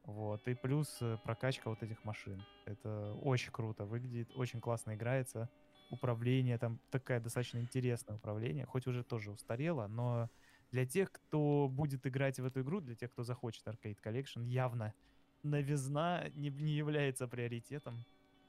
вот, 0.06 0.46
и 0.46 0.54
плюс 0.54 0.98
э, 1.00 1.18
прокачка 1.24 1.68
вот 1.68 1.82
этих 1.82 2.04
машин. 2.04 2.40
Это 2.64 3.12
очень 3.22 3.50
круто 3.50 3.84
выглядит, 3.84 4.30
очень 4.36 4.60
классно 4.60 4.94
играется. 4.94 5.50
Управление 5.90 6.58
там 6.58 6.78
такая 6.90 7.20
достаточно 7.20 7.58
интересное 7.58 8.14
управление, 8.14 8.66
хоть 8.66 8.86
уже 8.86 9.02
тоже 9.02 9.32
устарело, 9.32 9.88
но 9.88 10.30
для 10.70 10.86
тех, 10.86 11.10
кто 11.10 11.68
будет 11.68 12.06
играть 12.06 12.38
в 12.38 12.44
эту 12.44 12.60
игру, 12.60 12.80
для 12.80 12.94
тех, 12.94 13.10
кто 13.10 13.24
захочет 13.24 13.66
Arcade 13.66 13.98
Collection, 14.02 14.44
явно 14.44 14.94
новизна 15.42 16.28
не, 16.34 16.50
не 16.50 16.72
является 16.72 17.26
приоритетом. 17.26 18.04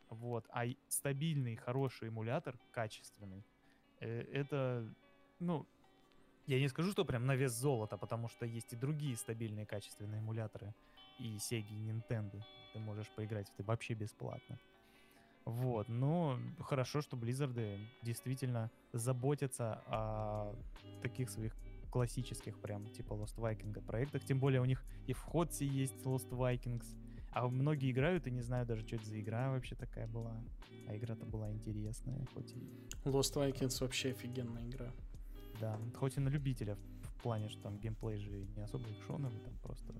Вот. 0.10 0.45
А 0.49 0.66
стабильный, 0.88 1.55
хороший 1.55 2.10
эмулятор, 2.10 2.55
качественный, 2.72 3.43
э, 3.99 4.22
это, 4.32 4.88
ну, 5.39 5.66
я 6.45 6.60
не 6.60 6.68
скажу, 6.68 6.91
что 6.91 7.03
прям 7.03 7.26
на 7.26 7.36
вес 7.36 7.51
золота, 7.51 7.97
потому 7.97 8.30
что 8.30 8.45
есть 8.45 8.74
и 8.74 8.76
другие 8.76 9.16
стабильные, 9.16 9.66
качественные 9.66 10.22
эмуляторы 10.22 10.74
и 11.20 11.38
Sega, 11.38 11.70
и 11.70 11.91
Nintendo. 11.91 12.41
Ты 12.74 12.80
можешь 12.80 13.09
поиграть 13.09 13.49
в 13.49 13.53
это 13.53 13.63
вообще 13.63 13.93
бесплатно. 13.93 14.57
Вот, 15.45 15.88
но 15.88 16.38
хорошо, 16.59 17.01
что 17.01 17.15
Blizzard 17.15 17.80
действительно 18.03 18.70
заботятся 18.91 19.82
о 19.88 20.53
таких 21.01 21.30
своих 21.30 21.55
классических 21.89 22.59
прям 22.59 22.89
типа 22.91 23.13
Lost 23.13 23.38
Vikings 23.38 23.82
проектах. 23.82 24.24
Тем 24.26 24.39
более 24.39 24.61
у 24.61 24.65
них 24.65 24.84
и 25.05 25.13
в 25.13 25.22
Ходсе 25.22 25.65
есть 25.65 25.95
Lost 26.03 26.30
Vikings. 26.30 26.86
А 27.32 27.47
многие 27.47 27.91
играют 27.91 28.28
и 28.28 28.32
не 28.32 28.41
знаю 28.41 28.65
даже, 28.65 28.86
что 28.86 28.97
это 28.97 29.05
за 29.05 29.20
игра 29.22 29.51
вообще 29.51 29.76
такая 29.76 30.07
была. 30.07 30.36
А 30.88 30.95
игра-то 30.97 31.26
была 31.26 31.51
интересная, 31.51 32.26
хоть 32.34 32.51
и... 32.53 32.59
Lost 33.05 33.36
Vikings 33.36 33.80
вообще 33.82 34.11
офигенная 34.11 34.68
игра. 34.68 34.91
Да, 35.59 35.80
хоть 35.95 36.18
и 36.18 36.20
на 36.20 36.30
любителя 36.30 36.76
в 36.76 37.22
плане, 37.22 37.49
что 37.49 37.61
там 37.63 37.78
геймплей 37.78 38.18
же 38.18 38.47
не 38.55 38.61
особо 38.61 38.91
экшоновый, 38.91 39.39
там 39.39 39.53
просто 39.63 39.93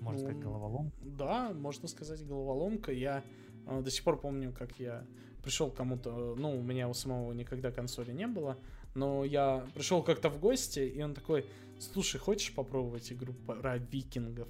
можно 0.00 0.20
сказать, 0.20 0.40
головоломка? 0.40 0.96
Да, 1.00 1.52
можно 1.52 1.88
сказать 1.88 2.26
головоломка. 2.26 2.92
Я 2.92 3.24
э, 3.66 3.82
до 3.82 3.90
сих 3.90 4.04
пор 4.04 4.20
помню, 4.20 4.52
как 4.52 4.78
я 4.78 5.06
пришел 5.42 5.70
кому-то, 5.70 6.34
ну, 6.36 6.58
у 6.58 6.62
меня 6.62 6.88
у 6.88 6.94
самого 6.94 7.32
никогда 7.32 7.70
консоли 7.70 8.12
не 8.12 8.26
было, 8.26 8.58
но 8.94 9.24
я 9.24 9.66
пришел 9.74 10.02
как-то 10.02 10.28
в 10.28 10.38
гости, 10.40 10.80
и 10.80 11.00
он 11.02 11.14
такой, 11.14 11.46
слушай, 11.78 12.18
хочешь 12.18 12.54
попробовать 12.54 13.12
игру 13.12 13.32
про 13.46 13.78
викингов? 13.78 14.48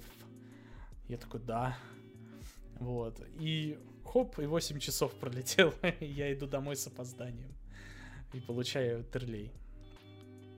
Я 1.07 1.17
такой, 1.17 1.39
да. 1.39 1.77
Вот. 2.79 3.21
И 3.39 3.77
хоп, 4.05 4.39
и 4.39 4.45
8 4.45 4.79
часов 4.79 5.13
пролетел. 5.13 5.73
я 5.99 6.33
иду 6.33 6.47
домой 6.47 6.75
с 6.75 6.87
опозданием. 6.87 7.53
И 8.33 8.39
получаю 8.39 9.03
терлей. 9.03 9.51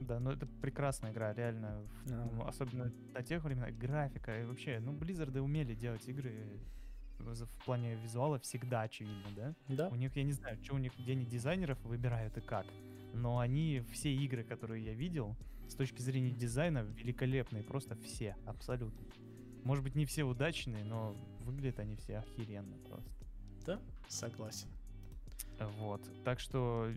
Да, 0.01 0.19
ну 0.19 0.31
это 0.31 0.47
прекрасная 0.61 1.11
игра, 1.11 1.33
реально. 1.33 1.85
Yeah. 2.05 2.47
Особенно 2.47 2.91
на 3.13 3.23
тех 3.23 3.43
временах 3.43 3.73
графика 3.75 4.41
и 4.41 4.45
вообще, 4.45 4.79
ну, 4.79 4.93
Blizzard 4.93 5.37
умели 5.39 5.73
делать 5.75 6.07
игры 6.07 6.59
в 7.23 7.65
плане 7.65 7.95
визуала 7.95 8.39
всегда 8.39 8.81
очевидно, 8.81 9.29
да? 9.35 9.55
Да. 9.67 9.89
У 9.89 9.95
них, 9.95 10.15
я 10.15 10.23
не 10.23 10.31
знаю, 10.31 10.57
что 10.63 10.75
у 10.75 10.77
них, 10.77 10.91
где 10.97 11.13
они 11.13 11.25
дизайнеров 11.25 11.79
выбирают 11.83 12.37
и 12.37 12.41
как. 12.41 12.65
Но 13.13 13.39
они, 13.39 13.83
все 13.91 14.13
игры, 14.13 14.43
которые 14.43 14.83
я 14.83 14.93
видел, 14.93 15.35
с 15.67 15.75
точки 15.75 16.01
зрения 16.01 16.31
дизайна, 16.31 16.79
великолепные. 16.79 17.63
Просто 17.63 17.95
все, 17.95 18.35
абсолютно. 18.45 18.99
Может 19.63 19.83
быть, 19.83 19.95
не 19.95 20.05
все 20.05 20.23
удачные, 20.23 20.83
но 20.83 21.15
выглядят 21.41 21.79
они 21.79 21.95
все 21.95 22.17
охеренно 22.17 22.75
просто. 22.89 23.25
Да, 23.65 23.79
согласен. 24.07 24.67
Вот. 25.77 26.01
Так 26.23 26.39
что 26.39 26.89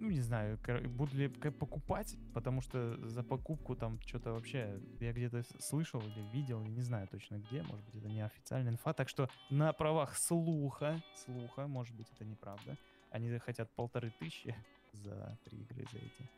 ну, 0.00 0.10
не 0.10 0.20
знаю, 0.20 0.58
буду 0.88 1.16
ли 1.16 1.28
покупать, 1.28 2.16
потому 2.32 2.62
что 2.62 2.96
за 3.06 3.22
покупку 3.22 3.76
там 3.76 4.00
что-то 4.00 4.32
вообще 4.32 4.80
я 4.98 5.12
где-то 5.12 5.44
слышал 5.60 6.00
или 6.00 6.22
видел, 6.32 6.62
я 6.62 6.68
не 6.68 6.80
знаю 6.80 7.06
точно 7.08 7.36
где, 7.36 7.62
может 7.62 7.84
быть, 7.84 7.96
это 7.96 8.08
не 8.08 8.22
официальная 8.22 8.72
инфа, 8.72 8.94
так 8.94 9.08
что 9.08 9.28
на 9.50 9.72
правах 9.72 10.16
слуха, 10.16 11.02
слуха, 11.14 11.66
может 11.66 11.94
быть, 11.94 12.10
это 12.14 12.24
неправда, 12.24 12.76
они 13.10 13.36
хотят 13.38 13.70
полторы 13.70 14.10
тысячи 14.18 14.54
за 14.92 15.38
три 15.44 15.58
игры 15.58 15.84
за 15.92 15.98
эти. 15.98 16.30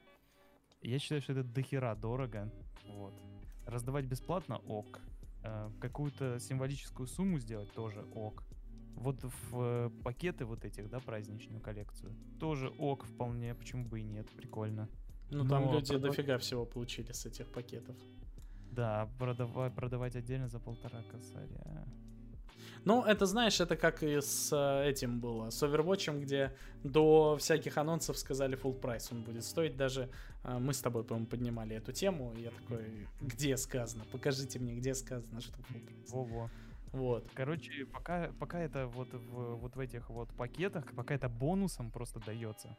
Я 0.83 0.99
считаю, 0.99 1.23
что 1.23 1.33
это 1.33 1.45
дохера 1.45 1.95
дорого, 1.95 2.51
вот. 2.89 3.15
Раздавать 3.67 4.07
бесплатно— 4.07 4.57
ок. 4.67 5.01
Э, 5.45 5.71
какую-то 5.81 6.41
символическую 6.41 7.07
сумму 7.07 7.39
сделать 7.39 7.73
тоже 7.73 8.05
ок 8.15 8.43
вот 8.97 9.23
в 9.23 9.61
э, 9.61 9.91
пакеты 10.03 10.45
вот 10.45 10.65
этих, 10.65 10.89
да, 10.89 11.01
праздничную 11.01 11.61
коллекцию, 11.61 12.15
тоже 12.39 12.69
ок 12.79 13.05
вполне, 13.05 13.55
почему 13.55 13.85
бы 13.85 14.01
и 14.01 14.05
нет, 14.05 14.29
прикольно. 14.31 14.89
Ну, 15.31 15.49
там 15.49 15.67
Но 15.67 15.75
люди 15.75 15.93
продав... 15.93 16.11
дофига 16.11 16.39
всего 16.39 16.65
получили 16.67 17.13
с 17.13 17.27
этих 17.27 17.51
пакетов. 17.51 17.97
Да, 18.71 19.09
продавать, 19.19 19.75
продавать 19.75 20.17
отдельно 20.17 20.49
за 20.49 20.59
полтора 20.59 21.03
косаря. 21.11 21.85
Ну, 22.85 23.05
это, 23.05 23.27
знаешь, 23.27 23.61
это 23.61 23.77
как 23.77 24.03
и 24.03 24.21
с 24.21 24.53
э, 24.53 24.89
этим 24.89 25.21
было, 25.21 25.51
с 25.51 25.63
Overwatch, 25.63 26.21
где 26.21 26.53
до 26.83 27.37
всяких 27.39 27.79
анонсов 27.79 28.19
сказали 28.19 28.59
full 28.59 28.73
прайс 28.73 29.13
он 29.13 29.23
будет 29.23 29.45
стоить. 29.45 29.77
Даже 29.77 30.09
э, 30.43 30.59
мы 30.59 30.73
с 30.73 30.81
тобой, 30.81 31.05
по-моему, 31.05 31.29
поднимали 31.29 31.77
эту 31.77 31.93
тему, 31.93 32.33
и 32.37 32.43
я 32.43 32.51
такой, 32.51 33.07
где 33.21 33.57
сказано? 33.57 34.05
Покажите 34.11 34.59
мне, 34.59 34.75
где 34.75 34.95
сказано, 34.95 35.41
что 35.41 35.61
full 35.61 35.87
прайс. 35.87 36.11
Во-во. 36.11 36.51
Вот. 36.93 37.31
Короче, 37.35 37.87
пока, 37.87 38.31
пока 38.39 38.61
это 38.61 38.87
вот 38.87 39.13
в, 39.13 39.57
вот 39.57 39.77
в 39.77 39.81
этих 39.81 40.11
вот 40.11 40.29
пакетах, 40.37 40.85
пока 40.95 41.15
это 41.15 41.29
бонусом 41.29 41.91
просто 41.91 42.21
дается, 42.21 42.77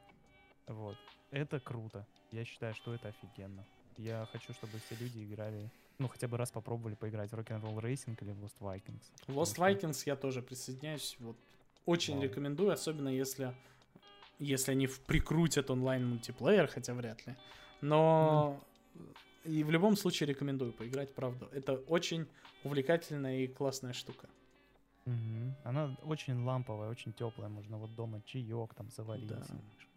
вот, 0.68 0.98
это 1.32 1.60
круто. 1.60 2.06
Я 2.32 2.46
считаю, 2.46 2.74
что 2.76 2.94
это 2.94 3.10
офигенно. 3.10 3.66
Я 3.98 4.28
хочу, 4.32 4.54
чтобы 4.54 4.80
все 4.80 4.96
люди 4.96 5.24
играли, 5.24 5.70
ну, 5.98 6.08
хотя 6.08 6.28
бы 6.28 6.38
раз 6.38 6.52
попробовали 6.52 6.96
поиграть 6.96 7.32
в 7.32 7.36
Rock'n'Roll 7.36 7.82
Racing 7.82 8.18
или 8.22 8.32
в 8.32 8.44
Lost 8.44 8.60
Vikings. 8.60 9.04
Lost 9.28 9.58
Vikings 9.58 10.02
что... 10.02 10.10
я 10.10 10.16
тоже 10.16 10.42
присоединяюсь. 10.42 11.16
Вот 11.20 11.38
очень 11.86 12.16
Вау. 12.16 12.24
рекомендую, 12.24 12.72
особенно 12.72 13.10
если, 13.10 13.54
если 14.40 14.72
они 14.72 14.88
прикрутят 15.06 15.70
онлайн 15.70 16.08
мультиплеер, 16.08 16.68
хотя 16.68 16.94
вряд 16.94 17.26
ли. 17.28 17.36
Но 17.82 18.60
и 19.44 19.64
в 19.64 19.72
любом 19.72 19.96
случае 19.96 20.28
рекомендую 20.28 20.74
поиграть, 20.74 21.14
правда. 21.14 21.48
Это 21.52 21.74
очень 21.88 22.28
увлекательная 22.64 23.40
и 23.42 23.48
классная 23.48 23.94
штука. 23.94 24.30
Угу. 25.06 25.56
Она 25.66 25.98
очень 26.04 26.42
ламповая, 26.44 26.90
очень 26.90 27.14
теплая. 27.14 27.50
Можно 27.50 27.78
вот 27.78 27.94
дома 27.96 28.22
чаек 28.26 28.74
там 28.74 28.90
заварить. 28.90 29.28
Да. 29.28 29.44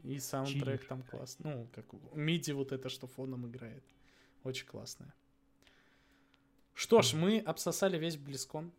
И 0.02 0.18
саундтрек 0.18 0.81
Чили. 0.81 0.89
там 0.89 1.02
классный. 1.02 1.55
Ну, 1.55 1.68
как 1.73 1.85
MIDI 2.12 2.53
вот 2.52 2.73
это, 2.73 2.89
что 2.89 3.06
фоном 3.06 3.47
играет. 3.47 3.85
Очень 4.43 4.66
классная. 4.66 5.12
Что 6.74 7.02
ж, 7.02 7.14
мы 7.14 7.39
обсосали 7.39 7.98
весь 7.98 8.16
BlizzCon. 8.16 8.70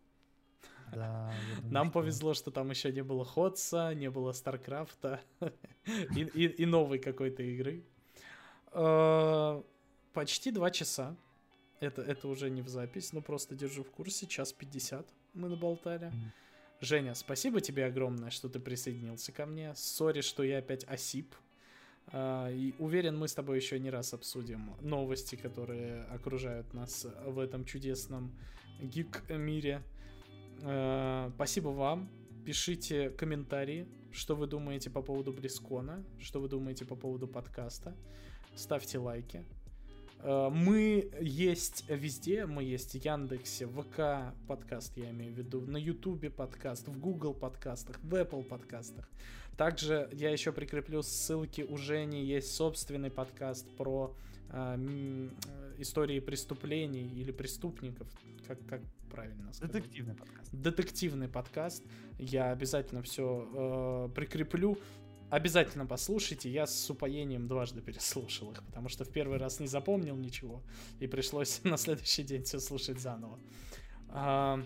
Да, 0.92 1.34
думаю, 1.56 1.72
Нам 1.72 1.86
что... 1.88 2.00
повезло, 2.00 2.34
что 2.34 2.50
там 2.50 2.70
еще 2.70 2.92
не 2.92 3.02
было 3.02 3.24
Хотса, 3.24 3.92
не 3.94 4.08
было 4.08 4.32
Старкрафта 4.32 5.20
и, 6.16 6.22
и, 6.22 6.46
и 6.46 6.66
новой 6.66 6.98
какой-то 6.98 7.42
игры. 7.42 7.84
Почти 10.18 10.50
два 10.50 10.72
часа. 10.72 11.16
Это, 11.78 12.02
это 12.02 12.26
уже 12.26 12.50
не 12.50 12.60
в 12.60 12.68
запись, 12.68 13.12
но 13.12 13.20
просто 13.20 13.54
держу 13.54 13.84
в 13.84 13.90
курсе. 13.92 14.26
Час 14.26 14.52
50 14.52 15.06
мы 15.34 15.48
наболтали. 15.48 16.12
Женя, 16.80 17.14
спасибо 17.14 17.60
тебе 17.60 17.86
огромное, 17.86 18.30
что 18.30 18.48
ты 18.48 18.58
присоединился 18.58 19.30
ко 19.30 19.46
мне. 19.46 19.76
Sorry, 19.76 20.22
что 20.22 20.42
я 20.42 20.58
опять 20.58 20.82
осип. 20.88 21.36
Uh, 22.08 22.52
и 22.52 22.74
уверен, 22.80 23.16
мы 23.16 23.28
с 23.28 23.34
тобой 23.34 23.58
еще 23.58 23.78
не 23.78 23.90
раз 23.90 24.12
обсудим 24.12 24.74
новости, 24.80 25.36
которые 25.36 26.02
окружают 26.06 26.74
нас 26.74 27.06
в 27.24 27.38
этом 27.38 27.64
чудесном 27.64 28.36
гик-мире. 28.80 29.84
Uh, 30.62 31.32
спасибо 31.36 31.68
вам. 31.68 32.10
Пишите 32.44 33.10
комментарии, 33.10 33.86
что 34.10 34.34
вы 34.34 34.48
думаете 34.48 34.90
по 34.90 35.00
поводу 35.00 35.32
Близкона, 35.32 36.04
что 36.18 36.40
вы 36.40 36.48
думаете 36.48 36.84
по 36.84 36.96
поводу 36.96 37.28
подкаста. 37.28 37.96
Ставьте 38.56 38.98
лайки. 38.98 39.44
Э, 40.20 40.48
мы 40.50 41.10
есть 41.20 41.84
везде, 41.88 42.46
мы 42.46 42.64
есть 42.64 42.92
в 42.92 43.04
Яндексе, 43.04 43.66
ВК 43.66 44.34
подкаст, 44.46 44.96
я 44.96 45.10
имею 45.10 45.32
в 45.32 45.38
виду, 45.38 45.60
на 45.60 45.76
Ютубе 45.76 46.30
подкаст, 46.30 46.88
в 46.88 46.98
Google 46.98 47.34
подкастах, 47.34 47.98
в 48.02 48.14
Apple 48.14 48.42
подкастах. 48.42 49.08
Также 49.56 50.08
я 50.12 50.30
еще 50.30 50.52
прикреплю 50.52 51.02
ссылки 51.02 51.62
у 51.62 51.76
Жени, 51.76 52.24
есть 52.24 52.54
собственный 52.54 53.10
подкаст 53.10 53.66
про 53.76 54.14
э, 54.50 54.76
э, 54.78 55.28
истории 55.78 56.20
преступлений 56.20 57.08
или 57.16 57.32
преступников, 57.32 58.08
как, 58.46 58.64
как 58.66 58.80
правильно 59.10 59.52
сказать. 59.52 59.72
Детективный 59.72 60.14
подкаст. 60.14 60.50
Детективный 60.52 61.28
подкаст. 61.28 61.82
Я 62.18 62.52
обязательно 62.52 63.02
все 63.02 63.48
э, 63.52 64.14
прикреплю 64.14 64.78
обязательно 65.30 65.86
послушайте. 65.86 66.50
Я 66.50 66.66
с 66.66 66.90
упоением 66.90 67.46
дважды 67.46 67.80
переслушал 67.80 68.52
их, 68.52 68.62
потому 68.64 68.88
что 68.88 69.04
в 69.04 69.10
первый 69.10 69.38
раз 69.38 69.60
не 69.60 69.66
запомнил 69.66 70.16
ничего, 70.16 70.62
и 71.00 71.06
пришлось 71.06 71.60
на 71.64 71.76
следующий 71.76 72.22
день 72.22 72.42
все 72.42 72.58
слушать 72.60 72.98
заново. 73.00 73.38
А, 74.08 74.60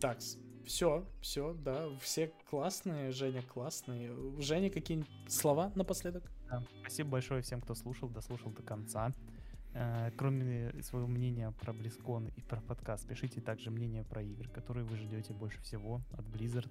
так, 0.00 0.18
все, 0.64 1.06
все, 1.20 1.54
да, 1.54 1.88
все 2.00 2.32
классные, 2.48 3.12
Женя 3.12 3.42
классный. 3.42 4.10
Женя, 4.40 4.70
какие-нибудь 4.70 5.10
слова 5.28 5.72
напоследок? 5.74 6.24
Да, 6.48 6.62
спасибо 6.80 7.10
большое 7.10 7.42
всем, 7.42 7.60
кто 7.60 7.74
слушал, 7.74 8.08
дослушал 8.08 8.50
до 8.50 8.62
конца. 8.62 9.12
Э, 9.74 10.10
кроме 10.16 10.72
своего 10.82 11.06
мнения 11.06 11.50
про 11.60 11.72
Близкон 11.72 12.28
и 12.28 12.40
про 12.42 12.60
подкаст, 12.60 13.06
пишите 13.08 13.40
также 13.40 13.70
мнение 13.70 14.04
про 14.04 14.22
игры, 14.22 14.48
которые 14.50 14.84
вы 14.84 14.96
ждете 14.96 15.32
больше 15.32 15.60
всего 15.62 16.02
от 16.12 16.26
Blizzard 16.26 16.70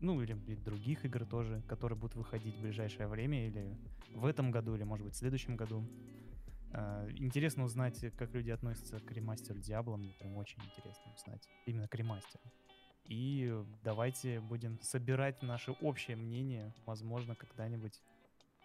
ну 0.00 0.22
или 0.22 0.34
других 0.64 1.04
игр 1.04 1.24
тоже, 1.24 1.62
которые 1.68 1.98
будут 1.98 2.16
выходить 2.16 2.54
в 2.56 2.60
ближайшее 2.60 3.08
время 3.08 3.46
или 3.46 3.76
в 4.14 4.24
этом 4.24 4.50
году, 4.50 4.74
или 4.74 4.84
может 4.84 5.06
быть 5.06 5.14
в 5.14 5.18
следующем 5.18 5.56
году. 5.56 5.84
А, 6.72 7.08
интересно 7.10 7.64
узнать, 7.64 8.04
как 8.16 8.34
люди 8.34 8.50
относятся 8.50 9.00
к 9.00 9.10
ремастеру 9.12 9.58
Диабло, 9.58 9.96
мне 9.96 10.12
прям 10.18 10.36
очень 10.36 10.62
интересно 10.62 11.12
узнать. 11.14 11.48
Именно 11.66 11.88
к 11.88 11.94
ремастеру. 11.94 12.44
И 13.04 13.64
давайте 13.82 14.40
будем 14.40 14.78
собирать 14.82 15.42
наше 15.42 15.72
общее 15.80 16.16
мнение. 16.16 16.74
Возможно, 16.84 17.34
когда-нибудь 17.34 18.02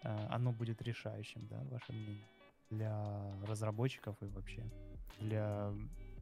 э, 0.02 0.26
оно 0.28 0.52
будет 0.52 0.82
решающим, 0.82 1.46
да, 1.48 1.62
ваше 1.70 1.92
мнение, 1.92 2.26
для 2.70 3.44
разработчиков 3.46 4.16
и 4.22 4.26
вообще 4.26 4.70
для 5.20 5.72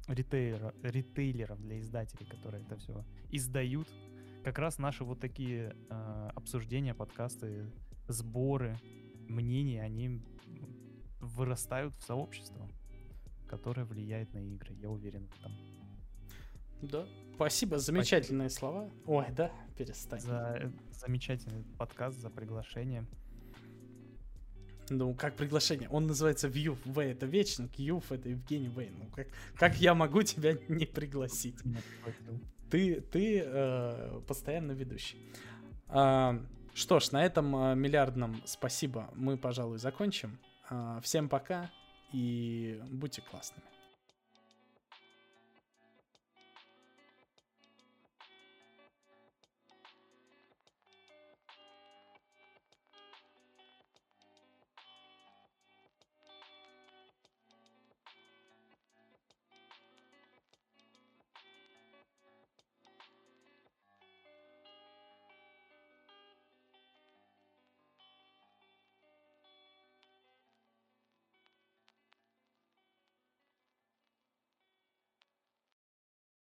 ритейлера, 0.09 0.75
ритейлеров, 0.83 1.61
для 1.61 1.81
издателей, 1.81 2.27
которые 2.27 2.65
это 2.65 2.77
все 2.77 3.05
издают 3.31 3.89
как 4.43 4.59
раз 4.59 4.79
наши 4.79 5.05
вот 5.05 5.21
такие 5.21 5.77
э, 5.89 6.31
обсуждения, 6.35 6.95
подкасты, 6.95 7.71
сборы, 8.09 8.79
мнения, 9.29 9.83
они 9.83 10.21
вырастают 11.21 11.95
в 11.95 12.03
сообщество, 12.03 12.69
которое 13.49 13.85
влияет 13.85 14.35
на 14.35 14.39
игры. 14.39 14.75
Я 14.75 14.91
уверен 14.91 15.27
в 15.29 15.39
этом. 15.39 15.53
Да. 16.83 17.07
Спасибо, 17.35 17.79
замечательные 17.79 18.51
Спасибо. 18.51 18.59
слова. 18.59 18.91
Ой, 19.07 19.27
да, 19.31 19.53
перестань. 19.79 20.21
За 20.21 20.57
э, 20.61 20.71
замечательный 20.93 21.65
подкаст, 21.79 22.19
за 22.19 22.29
приглашение. 22.29 23.07
Ну, 24.91 25.15
как 25.15 25.37
приглашение? 25.37 25.89
Он 25.89 26.07
называется 26.07 26.49
Вьюф. 26.49 26.79
В 26.85 26.99
это 26.99 27.25
Вечник, 27.25 27.79
Юф 27.79 28.11
это 28.11 28.29
Евгений 28.29 28.69
Вейн. 28.69 28.95
Ну, 28.99 29.07
как, 29.11 29.29
как 29.55 29.77
я 29.77 29.95
могу 29.95 30.23
тебя 30.23 30.55
не 30.69 30.87
пригласить? 30.87 31.57
Ты, 32.73 33.03
ты 33.03 33.43
э, 33.45 34.21
постоянно 34.27 34.73
ведущий. 34.73 35.19
А, 35.89 36.41
что 36.73 37.01
ж, 37.01 37.13
на 37.13 37.23
этом 37.23 37.55
э, 37.55 37.75
миллиардном 37.75 38.41
спасибо 38.47 39.11
мы, 39.15 39.37
пожалуй, 39.37 39.77
закончим. 39.77 40.39
А, 40.71 40.99
всем 41.03 41.29
пока 41.29 41.71
и 42.15 42.81
будьте 42.91 43.21
классными. 43.21 43.67